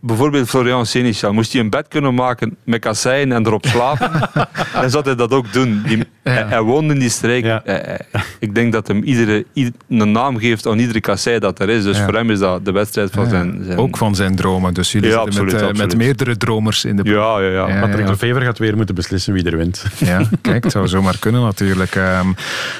bijvoorbeeld 0.00 0.48
Florian 0.48 0.86
Seneschal, 0.86 1.32
moest 1.32 1.52
hij 1.52 1.60
een 1.60 1.70
bed 1.70 1.88
kunnen 1.88 2.14
maken 2.14 2.56
met 2.64 2.80
kasseien 2.80 3.32
en 3.32 3.46
erop 3.46 3.66
slapen, 3.66 4.30
dan 4.80 4.90
zou 4.90 5.04
hij 5.04 5.14
dat 5.14 5.32
ook 5.32 5.52
doen. 5.52 5.82
Die, 5.86 6.04
hij, 6.22 6.44
hij 6.46 6.60
woont 6.62 6.90
in 6.90 6.98
die 6.98 7.08
streek. 7.08 7.44
Hij- 7.44 8.00
ik 8.38 8.54
denk 8.54 8.72
dat 8.72 8.88
hem 8.88 9.02
iedere, 9.02 9.44
ied- 9.52 9.74
een 9.88 10.12
naam 10.12 10.38
geeft 10.38 10.66
aan 10.66 10.78
iedere 10.78 11.00
kassei 11.00 11.38
dat 11.38 11.60
er 11.60 11.68
is. 11.68 11.82
Dus 11.82 11.96
Ja. 11.98 12.04
voor 12.04 12.14
hem 12.14 12.30
is 12.30 12.38
dat 12.38 12.64
de 12.64 12.72
wedstrijd 12.72 13.10
van 13.10 13.28
zijn, 13.28 13.60
zijn... 13.64 13.78
Ook 13.78 13.96
van 13.96 14.14
zijn 14.14 14.36
dromen. 14.36 14.74
Dus 14.74 14.92
jullie 14.92 15.08
Ja, 15.08 15.14
zitten 15.14 15.30
absoluut, 15.30 15.52
met, 15.52 15.62
eh, 15.62 15.68
absoluut. 15.68 15.88
met 15.96 16.06
meerdere 16.06 16.36
dromers 16.36 16.84
in 16.84 16.96
de 16.96 17.02
ploeg. 17.02 17.14
Ja, 17.14 17.40
ja, 17.40 17.68
ja. 17.68 17.80
Patrick 17.80 18.08
Lefevre 18.08 18.44
gaat 18.44 18.58
weer 18.58 18.76
moeten 18.76 18.94
beslissen 18.94 19.32
wie 19.32 19.44
er 19.44 19.56
wint. 19.56 19.84
Ja, 19.98 20.22
kijk, 20.40 20.62
het 20.64 20.72
zou 20.72 20.88
zomaar 20.88 21.18
kunnen 21.18 21.42
natuurlijk. 21.42 21.94
Ehm 21.94 22.28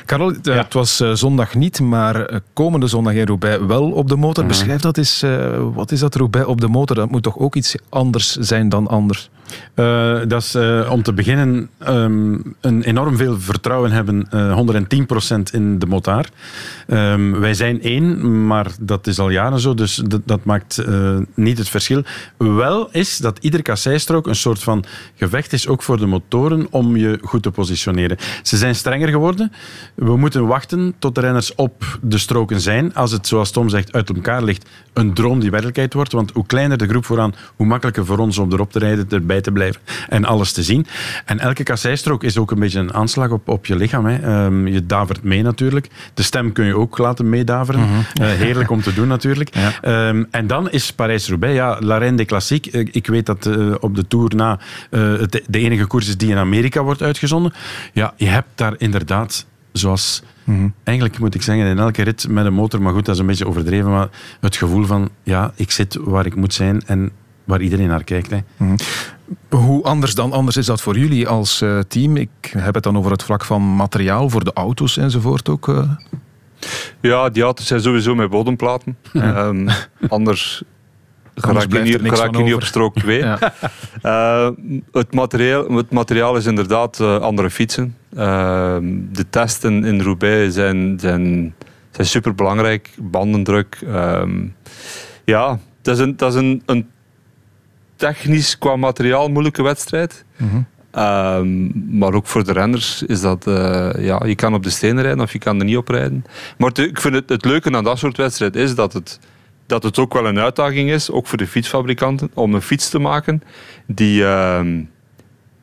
Karel, 0.07 0.33
eh, 0.43 0.57
het 0.57 0.73
was 0.73 1.01
eh, 1.01 1.13
zondag 1.13 1.55
niet, 1.55 1.81
maar 1.81 2.41
komende 2.53 2.87
zondag 2.87 3.13
in 3.15 3.27
Roubaix 3.27 3.65
wel 3.67 3.91
op 3.91 4.09
de 4.09 4.17
motor. 4.17 4.47
Beschrijf 4.47 4.81
dat 4.81 4.99
eens, 4.99 5.23
eh, 5.23 5.31
wat 5.75 5.93
is 5.93 6.01
dat 6.01 6.15
Roubaix 6.15 6.47
op 6.47 6.61
de 6.61 6.69
motor? 6.69 6.97
Dat 6.97 7.11
moet 7.11 7.23
toch 7.23 7.39
ook 7.39 7.55
iets 7.57 7.75
anders 7.89 8.37
zijn 8.37 8.69
dan 8.69 8.87
anders? 8.87 9.31
Eh, 9.75 10.21
dat 10.29 10.43
is 10.43 10.55
eh, 10.55 10.89
om 10.91 11.03
te 11.03 11.13
beginnen 11.13 11.69
ehm, 11.79 12.39
een 12.61 12.83
enorm 12.83 13.17
veel 13.17 13.41
vertrouwen 13.41 13.91
hebben, 13.91 14.27
eh 14.31 14.55
110% 14.55 15.51
in 15.53 15.79
de 15.79 15.87
motaar. 15.87 16.29
Ehm, 16.87 17.41
wij 17.41 17.55
zijn 17.55 17.83
één, 17.83 18.47
maar 18.47 18.67
dat 18.81 19.07
is 19.07 19.19
al 19.19 19.31
jaren 19.31 19.61
zo, 19.61 19.75
dus 19.75 20.03
dat, 20.25 20.45
maakt 20.45 20.85
niet 21.35 21.59
het 21.59 21.69
verschil. 21.69 22.03
Wel 22.37 22.89
is 22.91 23.17
dat 23.17 23.39
iedere 23.41 23.63
kasseistrook 23.63 24.27
een 24.27 24.35
soort 24.35 24.63
van 24.63 24.85
gevecht 25.17 25.53
is, 25.53 25.69
ook 25.69 25.83
voor 25.83 25.99
de 25.99 26.07
motoren, 26.07 26.67
om 26.71 26.97
je 26.97 27.19
goed 27.23 27.43
te 27.43 27.51
positioneren. 27.51 28.17
Ze 28.43 28.57
zijn 28.57 28.75
strenger 28.75 29.09
geworden. 29.09 29.53
We 29.95 30.17
moeten 30.17 30.47
wachten 30.47 30.95
tot 30.99 31.15
de 31.15 31.21
renners 31.21 31.55
op 31.55 31.99
de 32.03 32.19
stroken 32.19 32.61
zijn. 32.61 32.95
Als 32.95 33.13
het, 33.13 33.27
zoals 33.27 33.51
Tom 33.51 33.69
zegt, 33.69 33.93
uit 33.93 34.09
elkaar 34.09 34.43
ligt, 34.43 34.69
een 34.93 35.15
droom 35.15 35.41
die 35.41 35.51
werkelijkheid 35.51 35.95
wordt. 35.95 36.13
Want 36.13 36.31
hoe 36.33 36.47
kleiner 36.47 36.79
de 36.79 36.89
groep 36.89 37.05
vooraan, 37.05 37.35
hoe 37.57 37.67
makkelijker 37.67 38.07
voor 38.07 38.19
ons 38.19 38.39
om 38.39 38.53
erop 38.53 38.73
te 38.73 38.79
rijden, 38.79 39.07
erbij 39.09 39.41
te 39.43 39.53
blijven 39.53 39.81
en 40.09 40.25
alles 40.25 40.53
te 40.53 40.63
zien. 40.63 40.87
En 41.25 41.39
elke 41.39 41.63
kasseistrook 41.63 42.25
is 42.25 42.39
ook 42.39 42.51
een 42.51 42.59
beetje 42.59 42.79
een 42.79 42.95
aanslag 42.95 43.31
op, 43.31 43.49
op 43.49 43.67
je 43.67 43.77
lichaam. 43.77 44.07
Hè. 44.07 44.17
Ehm, 44.17 44.67
je 44.67 44.87
davert 44.87 45.23
mee 45.23 45.43
natuurlijk. 45.43 45.89
De 46.15 46.23
stem 46.23 46.53
kun 46.53 46.65
je 46.65 46.77
ook 46.77 46.99
laten 46.99 47.29
meedaveren. 47.29 47.81
Eh, 48.15 48.27
heerlijk 48.29 48.71
om 48.71 48.83
te 48.83 48.95
doen 48.95 49.09
natuurlijk. 49.09 49.51
Ehm, 49.83 50.25
en 50.31 50.47
dan 50.47 50.71
is 50.71 50.93
Parijs-Roubaix, 50.93 51.55
ja, 51.55 51.77
La 51.81 51.99
Reine 51.99 52.17
des 52.17 52.27
Classiques. 52.27 52.85
Ik 52.93 53.07
weet 53.07 53.27
dat 53.27 53.47
eh, 53.47 53.75
op 53.81 53.95
de 53.95 54.07
Tour 54.07 54.35
na 54.37 54.59
eh, 54.91 55.01
het 55.19 55.43
de 55.47 55.59
enige 55.59 55.87
koers 55.87 56.09
is 56.09 56.17
die 56.17 56.31
in 56.31 56.37
Amerika 56.37 56.83
wordt 56.83 57.03
uitgezonden. 57.03 57.53
Ja, 57.93 58.15
je 58.17 58.27
hebt 58.27 58.49
daar 58.55 58.75
inderdaad 58.79 59.47
zoals... 59.73 60.23
Eigenlijk 60.85 61.19
moet 61.19 61.35
ik 61.35 61.43
zeggen, 61.43 61.67
in 61.67 61.79
elke 61.79 62.03
rit 62.03 62.29
met 62.29 62.47
een 62.47 62.55
motor, 62.55 62.83
maar 62.83 62.93
goed, 62.93 63.05
dat 63.05 63.15
is 63.15 63.21
een 63.21 63.27
beetje 63.27 63.47
overdreven, 63.47 63.91
maar 63.91 64.09
het 64.41 64.57
gevoel 64.57 64.85
van, 64.85 65.09
ja, 65.23 65.53
ik 65.57 65.71
zit 65.71 65.99
waar 66.01 66.27
ik 66.27 66.35
moet 66.35 66.55
zijn 66.55 66.83
en 66.87 67.11
waar 67.45 67.61
iedereen 67.61 67.89
naar 67.89 68.05
kijkt. 68.05 68.31
Hè. 68.31 68.39
Mhm. 68.57 68.77
Hoe 69.49 69.83
anders 69.83 70.15
dan 70.15 70.33
anders 70.33 70.57
is 70.57 70.67
dat 70.67 70.81
voor 70.81 70.99
jullie 70.99 71.29
als 71.29 71.61
eh, 71.61 71.79
team? 71.79 72.17
Ik 72.17 72.53
heb 72.59 72.75
het 72.75 72.83
dan 72.83 72.97
over 72.99 73.11
het 73.11 73.23
vlak 73.23 73.45
van 73.45 73.63
materiaal 73.77 74.29
voor 74.29 74.45
de 74.45 74.53
auto's 74.53 74.97
enzovoort 74.97 75.49
ook. 75.49 75.69
eh. 75.69 75.91
Ja, 77.01 77.29
die 77.29 77.43
auto's 77.43 77.67
zijn 77.67 77.81
sowieso 77.81 78.15
met 78.15 78.31
bodemplaten. 78.31 78.97
Ehm, 79.13 79.69
anders 80.09 80.63
geraak 81.35 81.63
je 81.63 81.69
blijft 81.69 81.89
niet, 81.91 82.03
niks 82.03 82.21
van 82.21 82.33
je 82.33 82.43
niet 82.43 82.55
op 82.55 82.63
strook 82.63 82.95
2. 82.95 83.19
Ja. 83.25 83.39
Eh, 84.03 84.49
het, 84.93 85.15
materiaal, 85.15 85.71
het 85.77 85.91
materiaal 85.91 86.37
is 86.37 86.47
inderdaad 86.47 87.01
eh, 87.01 87.19
andere 87.19 87.51
fietsen. 87.51 87.97
Ehm, 88.17 88.85
de 89.13 89.29
testen 89.31 89.85
in 89.85 90.01
Roubaix 90.01 90.55
zijn, 90.55 90.99
zijn, 91.01 91.55
zijn 91.91 92.07
superbelangrijk. 92.07 92.91
Bandendruk. 92.99 93.79
ehm, 93.87 94.47
ja, 95.25 95.59
dat 95.83 95.95
is, 95.99 96.05
een, 96.05 96.17
dat 96.17 96.35
is 96.35 96.41
een, 96.41 96.63
een 96.67 96.89
technisch 98.03 98.59
qua 98.59 98.77
materiaal 98.77 99.29
moeilijke 99.29 99.63
wedstrijd. 99.63 100.25
Mhm. 100.37 100.61
Ehm, 100.91 101.99
maar 101.99 102.15
ook 102.15 102.27
voor 102.27 102.45
de 102.45 102.53
renners 102.53 103.03
is 103.03 103.21
dat, 103.21 103.47
eh, 103.47 103.91
ja, 103.99 104.23
je 104.27 104.35
kan 104.35 104.55
op 104.55 104.63
de 104.63 104.71
stenen 104.71 105.03
rijden 105.03 105.21
of 105.21 105.33
je 105.33 105.39
kan 105.39 105.59
er 105.59 105.65
niet 105.65 105.77
op 105.77 105.89
rijden. 105.89 106.25
Maar 106.59 106.79
ik 106.79 107.01
vind 107.01 107.15
het, 107.15 107.29
het 107.29 107.45
leuke 107.45 107.73
aan 107.77 107.85
dat 107.85 107.99
soort 107.99 108.17
wedstrijd 108.17 108.57
is 108.57 108.75
dat 108.75 108.93
het, 108.93 109.19
dat 109.67 109.83
het 109.83 109.99
ook 109.99 110.13
wel 110.13 110.27
een 110.27 110.39
uitdaging 110.39 110.91
is, 110.91 111.11
ook 111.11 111.27
voor 111.27 111.39
de 111.39 111.47
fietsfabrikanten, 111.47 112.31
om 112.35 112.55
een 112.55 112.63
fiets 112.63 112.89
te 112.89 112.99
maken 112.99 113.43
die, 113.87 114.25
ehm, 114.25 114.83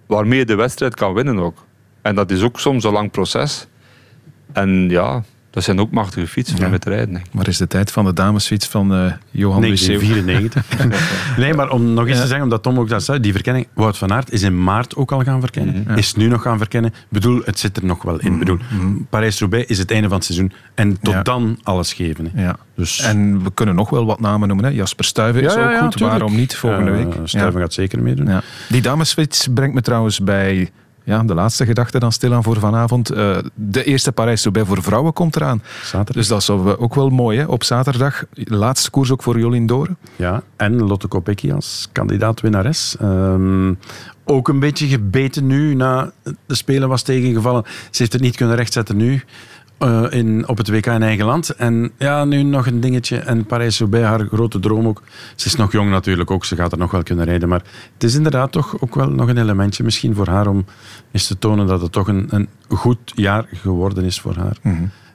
waarmee 0.06 0.40
je 0.40 0.46
de 0.46 0.56
wedstrijd 0.56 0.96
kan 0.96 1.14
winnen 1.14 1.40
ook. 1.40 1.66
En 2.02 2.16
dat 2.16 2.32
is 2.32 2.42
ook 2.42 2.60
soms 2.60 2.84
een 2.84 2.94
lang 2.94 3.12
proces. 3.12 3.68
En 4.54 4.90
ja, 4.90 5.24
dat 5.60 5.68
zijn 5.76 5.80
ook 5.88 5.92
machtige 5.92 6.28
fietsen 6.28 6.70
mee 6.70 6.80
te 6.80 6.90
rijden. 6.90 7.14
denk 7.14 7.26
ik. 7.26 7.32
Waar 7.34 7.48
is 7.48 7.58
de 7.58 7.68
tijd 7.68 7.92
van 7.92 8.06
de 8.06 8.14
damesfiets 8.14 8.68
van 8.68 8.94
eh, 8.94 9.12
Johan 9.32 9.62
Luceu? 9.62 10.00
1994. 10.00 11.38
nee, 11.38 11.54
maar 11.54 11.70
om 11.70 11.94
nog 11.94 12.06
eens 12.08 12.16
Ja. 12.16 12.22
te 12.22 12.28
zeggen, 12.28 12.44
omdat 12.44 12.64
Tom 12.64 12.80
ook 12.80 12.90
dat 12.90 13.04
zei, 13.04 13.20
die 13.20 13.32
verkenning, 13.34 13.68
Wout 13.74 13.98
van 13.98 14.14
Aert 14.14 14.32
is 14.32 14.42
in 14.42 14.64
maart 14.64 14.96
ook 14.96 15.12
al 15.12 15.24
gaan 15.24 15.40
verkennen. 15.40 15.86
Is 15.96 16.14
nu 16.16 16.28
nog 16.28 16.42
gaan 16.42 16.58
verkennen. 16.58 16.92
Ik 16.92 17.06
bedoel, 17.10 17.42
het 17.46 17.60
zit 17.60 17.78
er 17.78 17.86
nog 17.86 18.02
wel 18.04 18.20
in. 18.20 18.34
Ik 18.34 18.40
bedoel, 18.40 18.58
Parijs-Roubaix 19.10 19.66
is 19.70 19.78
het 19.78 19.92
einde 19.92 20.08
van 20.08 20.18
het 20.18 20.26
seizoen. 20.26 20.52
En 20.76 21.00
tot 21.02 21.14
Ja. 21.14 21.22
dan 21.24 21.60
alles 21.64 21.94
geven. 21.94 22.30
Hè. 22.34 22.44
Ja. 22.44 22.56
Dus, 22.76 23.00
En 23.02 23.44
we 23.44 23.52
kunnen 23.54 23.76
nog 23.76 23.90
wel 23.90 24.06
wat 24.06 24.20
namen 24.20 24.48
noemen. 24.48 24.66
Hè. 24.66 24.72
Jasper 24.72 25.06
Stuyven 25.06 25.44
is 25.44 25.54
Ja, 25.54 25.60
ja, 25.60 25.66
ook 25.66 25.72
ja, 25.72 25.80
goed. 25.82 25.92
tuurlijk. 25.92 26.12
Waarom 26.20 26.36
niet 26.38 26.56
volgende 26.56 26.92
Eh, 26.92 26.98
week? 26.98 27.14
Stuyven 27.24 27.62
gaat 27.62 27.74
zeker 27.74 28.02
meedoen. 28.02 28.28
Ja. 28.28 28.42
Die 28.70 28.82
damesfiets 28.82 29.48
brengt 29.54 29.74
me 29.76 29.82
trouwens 29.82 30.20
bij 30.20 30.70
ja, 31.10 31.24
de 31.24 31.34
laatste 31.34 31.66
gedachte 31.66 32.00
dan 32.00 32.12
stilaan 32.12 32.44
voor 32.44 32.60
vanavond. 32.60 33.10
Eh, 33.10 33.38
de 33.54 33.84
eerste 33.84 34.12
Parijs-Roubaix 34.12 34.68
voor 34.68 34.84
vrouwen 34.84 35.14
komt 35.14 35.36
eraan. 35.36 35.62
Zaterdag. 35.84 36.16
Dus 36.16 36.28
dat 36.28 36.42
is 36.42 36.50
ook 36.50 36.96
wel 36.96 37.10
mooi. 37.10 37.38
Hè? 37.38 37.46
Op 37.46 37.64
zaterdag, 37.64 38.24
laatste 38.34 38.90
koers 38.90 39.12
ook 39.12 39.24
voor 39.24 39.40
Jolien 39.40 39.66
Doren. 39.66 39.98
Ja, 40.16 40.44
en 40.56 40.84
Lotte 40.84 41.08
Kopecky 41.08 41.52
als 41.52 41.90
kandidaat-winnares. 41.92 42.96
Ehm, 43.00 43.74
ook 44.26 44.48
een 44.48 44.60
beetje 44.60 44.88
gebeten 44.88 45.48
nu, 45.48 45.76
na 45.76 46.12
de 46.46 46.56
Spelen 46.56 46.90
was 46.90 47.02
tegengevallen. 47.02 47.64
Ze 47.66 47.98
heeft 47.98 48.14
het 48.14 48.22
niet 48.22 48.36
kunnen 48.36 48.56
rechtzetten 48.56 48.98
nu. 48.98 49.24
Eh, 49.80 50.06
in, 50.10 50.48
op 50.48 50.58
het 50.58 50.70
WK 50.70 50.86
in 50.86 51.04
eigen 51.04 51.26
land. 51.26 51.50
En 51.50 51.92
ja, 51.98 52.26
nu 52.26 52.44
nog 52.44 52.68
een 52.68 52.80
dingetje. 52.80 53.18
En 53.18 53.46
Parijs-Roubaix, 53.46 54.08
haar 54.08 54.28
grote 54.28 54.60
droom 54.60 54.88
ook. 54.88 55.02
Ze 55.36 55.48
is 55.48 55.56
nog 55.56 55.72
jong 55.72 55.90
natuurlijk 55.90 56.32
ook, 56.32 56.46
ze 56.46 56.56
gaat 56.56 56.72
er 56.72 56.78
nog 56.78 56.92
wel 56.92 57.04
kunnen 57.04 57.26
rijden. 57.26 57.50
Maar 57.50 57.64
het 57.94 58.04
is 58.04 58.16
inderdaad 58.16 58.52
toch 58.52 58.82
ook 58.82 58.96
wel 58.96 59.10
nog 59.10 59.28
een 59.28 59.38
elementje 59.38 59.84
misschien 59.84 60.16
voor 60.16 60.28
haar 60.28 60.48
om 60.48 60.66
eens 61.12 61.28
te 61.28 61.40
tonen 61.40 61.68
dat 61.68 61.82
het 61.82 61.92
toch 61.92 62.08
een, 62.08 62.28
een 62.30 62.50
goed 62.68 63.12
jaar 63.16 63.46
geworden 63.54 64.04
is 64.04 64.20
voor 64.20 64.36
haar. 64.36 64.58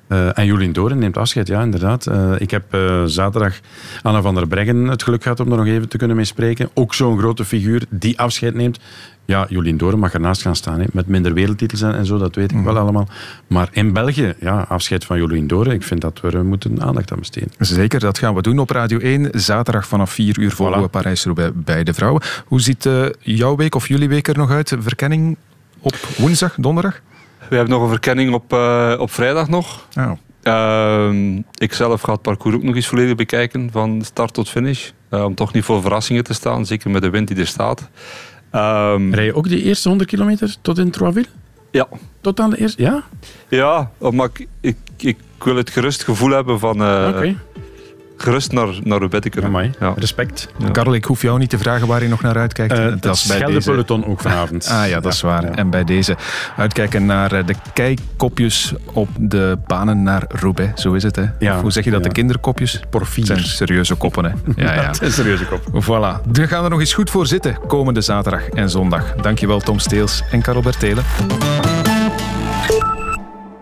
Eh, 0.07 0.39
en 0.39 0.47
Jolien 0.47 0.73
Doren 0.73 0.99
neemt 0.99 1.17
afscheid, 1.17 1.47
ja, 1.47 1.63
inderdaad. 1.63 2.07
Eh, 2.07 2.33
ik 2.39 2.51
heb 2.51 2.75
eh, 2.75 3.05
zaterdag 3.05 3.61
Anna 4.03 4.23
van 4.23 4.35
der 4.35 4.47
Breggen 4.47 4.87
het 4.87 5.03
geluk 5.03 5.23
gehad 5.23 5.41
om 5.41 5.51
er 5.51 5.57
nog 5.57 5.67
even 5.67 5.89
te 5.89 5.97
kunnen 5.97 6.17
mee 6.17 6.25
spreken. 6.25 6.71
Ook 6.75 6.95
zo'n 6.95 7.19
grote 7.19 7.45
figuur 7.45 7.83
die 7.91 8.19
afscheid 8.19 8.55
neemt. 8.55 8.81
Ja, 9.27 9.47
Jolien 9.49 9.77
Doren 9.77 9.99
mag 9.99 10.13
ernaast 10.13 10.43
gaan 10.43 10.57
staan, 10.57 10.81
hè, 10.81 10.87
met 10.93 11.07
minder 11.07 11.35
wereldtitels 11.35 11.83
en, 11.83 11.95
en 11.95 12.07
zo, 12.07 12.19
dat 12.19 12.35
weet 12.35 12.53
ik 12.53 12.61
wel 12.61 12.79
allemaal. 12.79 13.09
Maar 13.47 13.69
in 13.73 13.93
België, 13.93 14.35
ja, 14.41 14.61
afscheid 14.69 15.05
van 15.05 15.19
Jolien 15.19 15.47
Doren, 15.47 15.73
ik 15.73 15.83
vind 15.83 16.01
dat 16.01 16.21
we 16.21 16.31
er 16.31 16.45
moeten 16.45 16.83
aandacht 16.83 17.13
aan 17.13 17.19
besteden. 17.19 17.51
Zeker, 17.59 18.01
dat 18.01 18.19
gaan 18.19 18.35
we 18.35 18.43
doen 18.43 18.59
op 18.59 18.71
Radio 18.71 18.99
1. 18.99 19.29
Zaterdag 19.33 19.87
vanaf 19.87 20.11
4 20.11 20.39
uur 20.39 20.51
volgen 20.51 20.83
we 20.83 20.89
Parijs-Roubaix 20.89 21.53
bij 21.55 21.85
de 21.85 21.95
vrouwen. 21.95 22.23
Hoe 22.47 22.61
ziet 22.61 22.89
jouw 23.21 23.57
week 23.57 23.75
of 23.75 23.89
jullie 23.89 24.09
week 24.09 24.29
er 24.29 24.37
nog 24.37 24.51
uit? 24.51 24.77
Verkenning 24.79 25.37
op 25.81 25.95
woensdag, 26.17 26.55
donderdag? 26.59 27.01
We 27.49 27.57
hebben 27.57 27.75
nog 27.75 27.83
een 27.83 27.89
verkenning 27.89 28.35
op, 28.35 28.53
eh, 28.53 28.95
op 28.99 29.11
vrijdag 29.11 29.49
nog. 29.49 29.87
Oh. 29.99 30.11
Ehm, 30.43 31.37
ik 31.37 31.73
zelf 31.73 32.01
ga 32.01 32.13
het 32.13 32.23
parcours 32.23 32.55
ook 32.55 32.63
nog 32.63 32.75
eens 32.75 32.87
volledig 32.87 33.15
bekijken, 33.15 33.71
van 33.71 34.03
start 34.05 34.35
tot 34.35 34.49
finish. 34.49 34.91
Eh, 35.09 35.25
om 35.25 35.35
toch 35.35 35.53
niet 35.53 35.65
voor 35.65 35.81
verrassingen 35.81 36.25
te 36.25 36.35
staan, 36.35 36.67
zeker 36.67 36.91
met 36.91 37.03
de 37.03 37.11
wind 37.11 37.29
die 37.29 37.37
er 37.37 37.47
staat. 37.47 37.89
Ehm, 38.51 39.13
Rij 39.13 39.25
je 39.25 39.35
ook 39.35 39.49
die 39.49 39.63
eerste 39.63 39.89
100 39.89 40.11
kilometer 40.11 40.57
tot 40.61 40.79
in 40.79 40.91
Troisville? 40.91 41.27
Ja. 41.71 41.89
Tot 42.21 42.41
aan 42.41 42.51
de 42.51 42.59
eerste? 42.59 42.83
Ja? 42.83 43.03
Ja, 43.49 43.91
maar 43.99 44.29
ik, 44.33 44.49
ik, 44.61 44.77
ik 44.97 45.17
wil 45.39 45.57
het 45.57 45.71
gerust 45.71 46.05
gevoel 46.05 46.31
hebben 46.31 46.59
van 46.59 46.83
eh, 46.83 47.13
Oké. 47.15 47.37
Gerust 48.17 48.53
naar, 48.53 48.69
naar 48.83 49.09
te 49.09 49.29
kunnen. 49.29 49.75
Ja. 49.81 49.93
Respect. 49.97 50.49
Karel, 50.73 50.95
ik 50.95 51.05
hoef 51.05 51.23
jou 51.23 51.39
niet 51.39 51.51
te 51.51 51.59
vragen 51.59 51.87
waar 51.87 52.03
je 52.03 52.09
nog 52.09 52.23
naar 52.23 52.37
uitkijkt. 52.37 52.73
Eh, 52.73 52.79
dat 52.85 52.93
het 52.93 53.05
is 53.15 53.27
bij 53.27 53.45
deze... 53.45 53.71
peloton 53.71 54.07
ook 54.07 54.21
vanavond. 54.21 54.69
Ah 54.75 54.89
ja, 54.89 55.01
dat 55.01 55.13
is 55.13 55.21
waar. 55.21 55.45
En 55.45 55.71
bij 55.71 55.85
deze 55.85 56.17
uitkijken 56.57 57.07
naar 57.07 57.33
eh, 57.33 57.47
de 57.47 57.55
kijkkopjes 57.73 58.73
op 58.93 59.09
de 59.19 59.59
banen 59.67 60.03
naar 60.03 60.25
Roubaix. 60.29 60.83
Zo 60.83 60.93
is 60.93 61.03
het, 61.03 61.17
hè? 61.17 61.25
Ja, 61.39 61.55
Of 61.55 61.61
hoe 61.61 61.71
zeg 61.73 61.85
je 61.85 61.91
dat? 61.91 62.03
ja. 62.03 62.09
De 62.09 62.15
kinderkopjes? 62.15 62.81
Porfier. 62.91 63.27
zijn 63.27 63.39
serieuze 63.45 63.95
koppen, 63.95 64.25
hè? 64.25 64.31
Ja, 64.65 64.75
ja. 64.75 64.91
Een 65.01 65.13
serieuze 65.13 65.45
kop. 65.45 65.83
Voilà. 65.85 66.31
We 66.33 66.47
gaan 66.47 66.65
er 66.65 66.71
nog 66.71 66.81
eens 66.81 66.93
goed 66.95 67.11
voor 67.11 67.27
zitten 67.27 67.59
komende 67.67 68.01
zaterdag 68.01 68.49
en 68.49 68.71
zondag. 68.71 69.15
Dankjewel 69.15 69.61
Tom 69.61 69.79
Steels 69.79 70.23
en 70.31 70.43
Karel 70.43 70.63
Bertelen. 70.63 71.05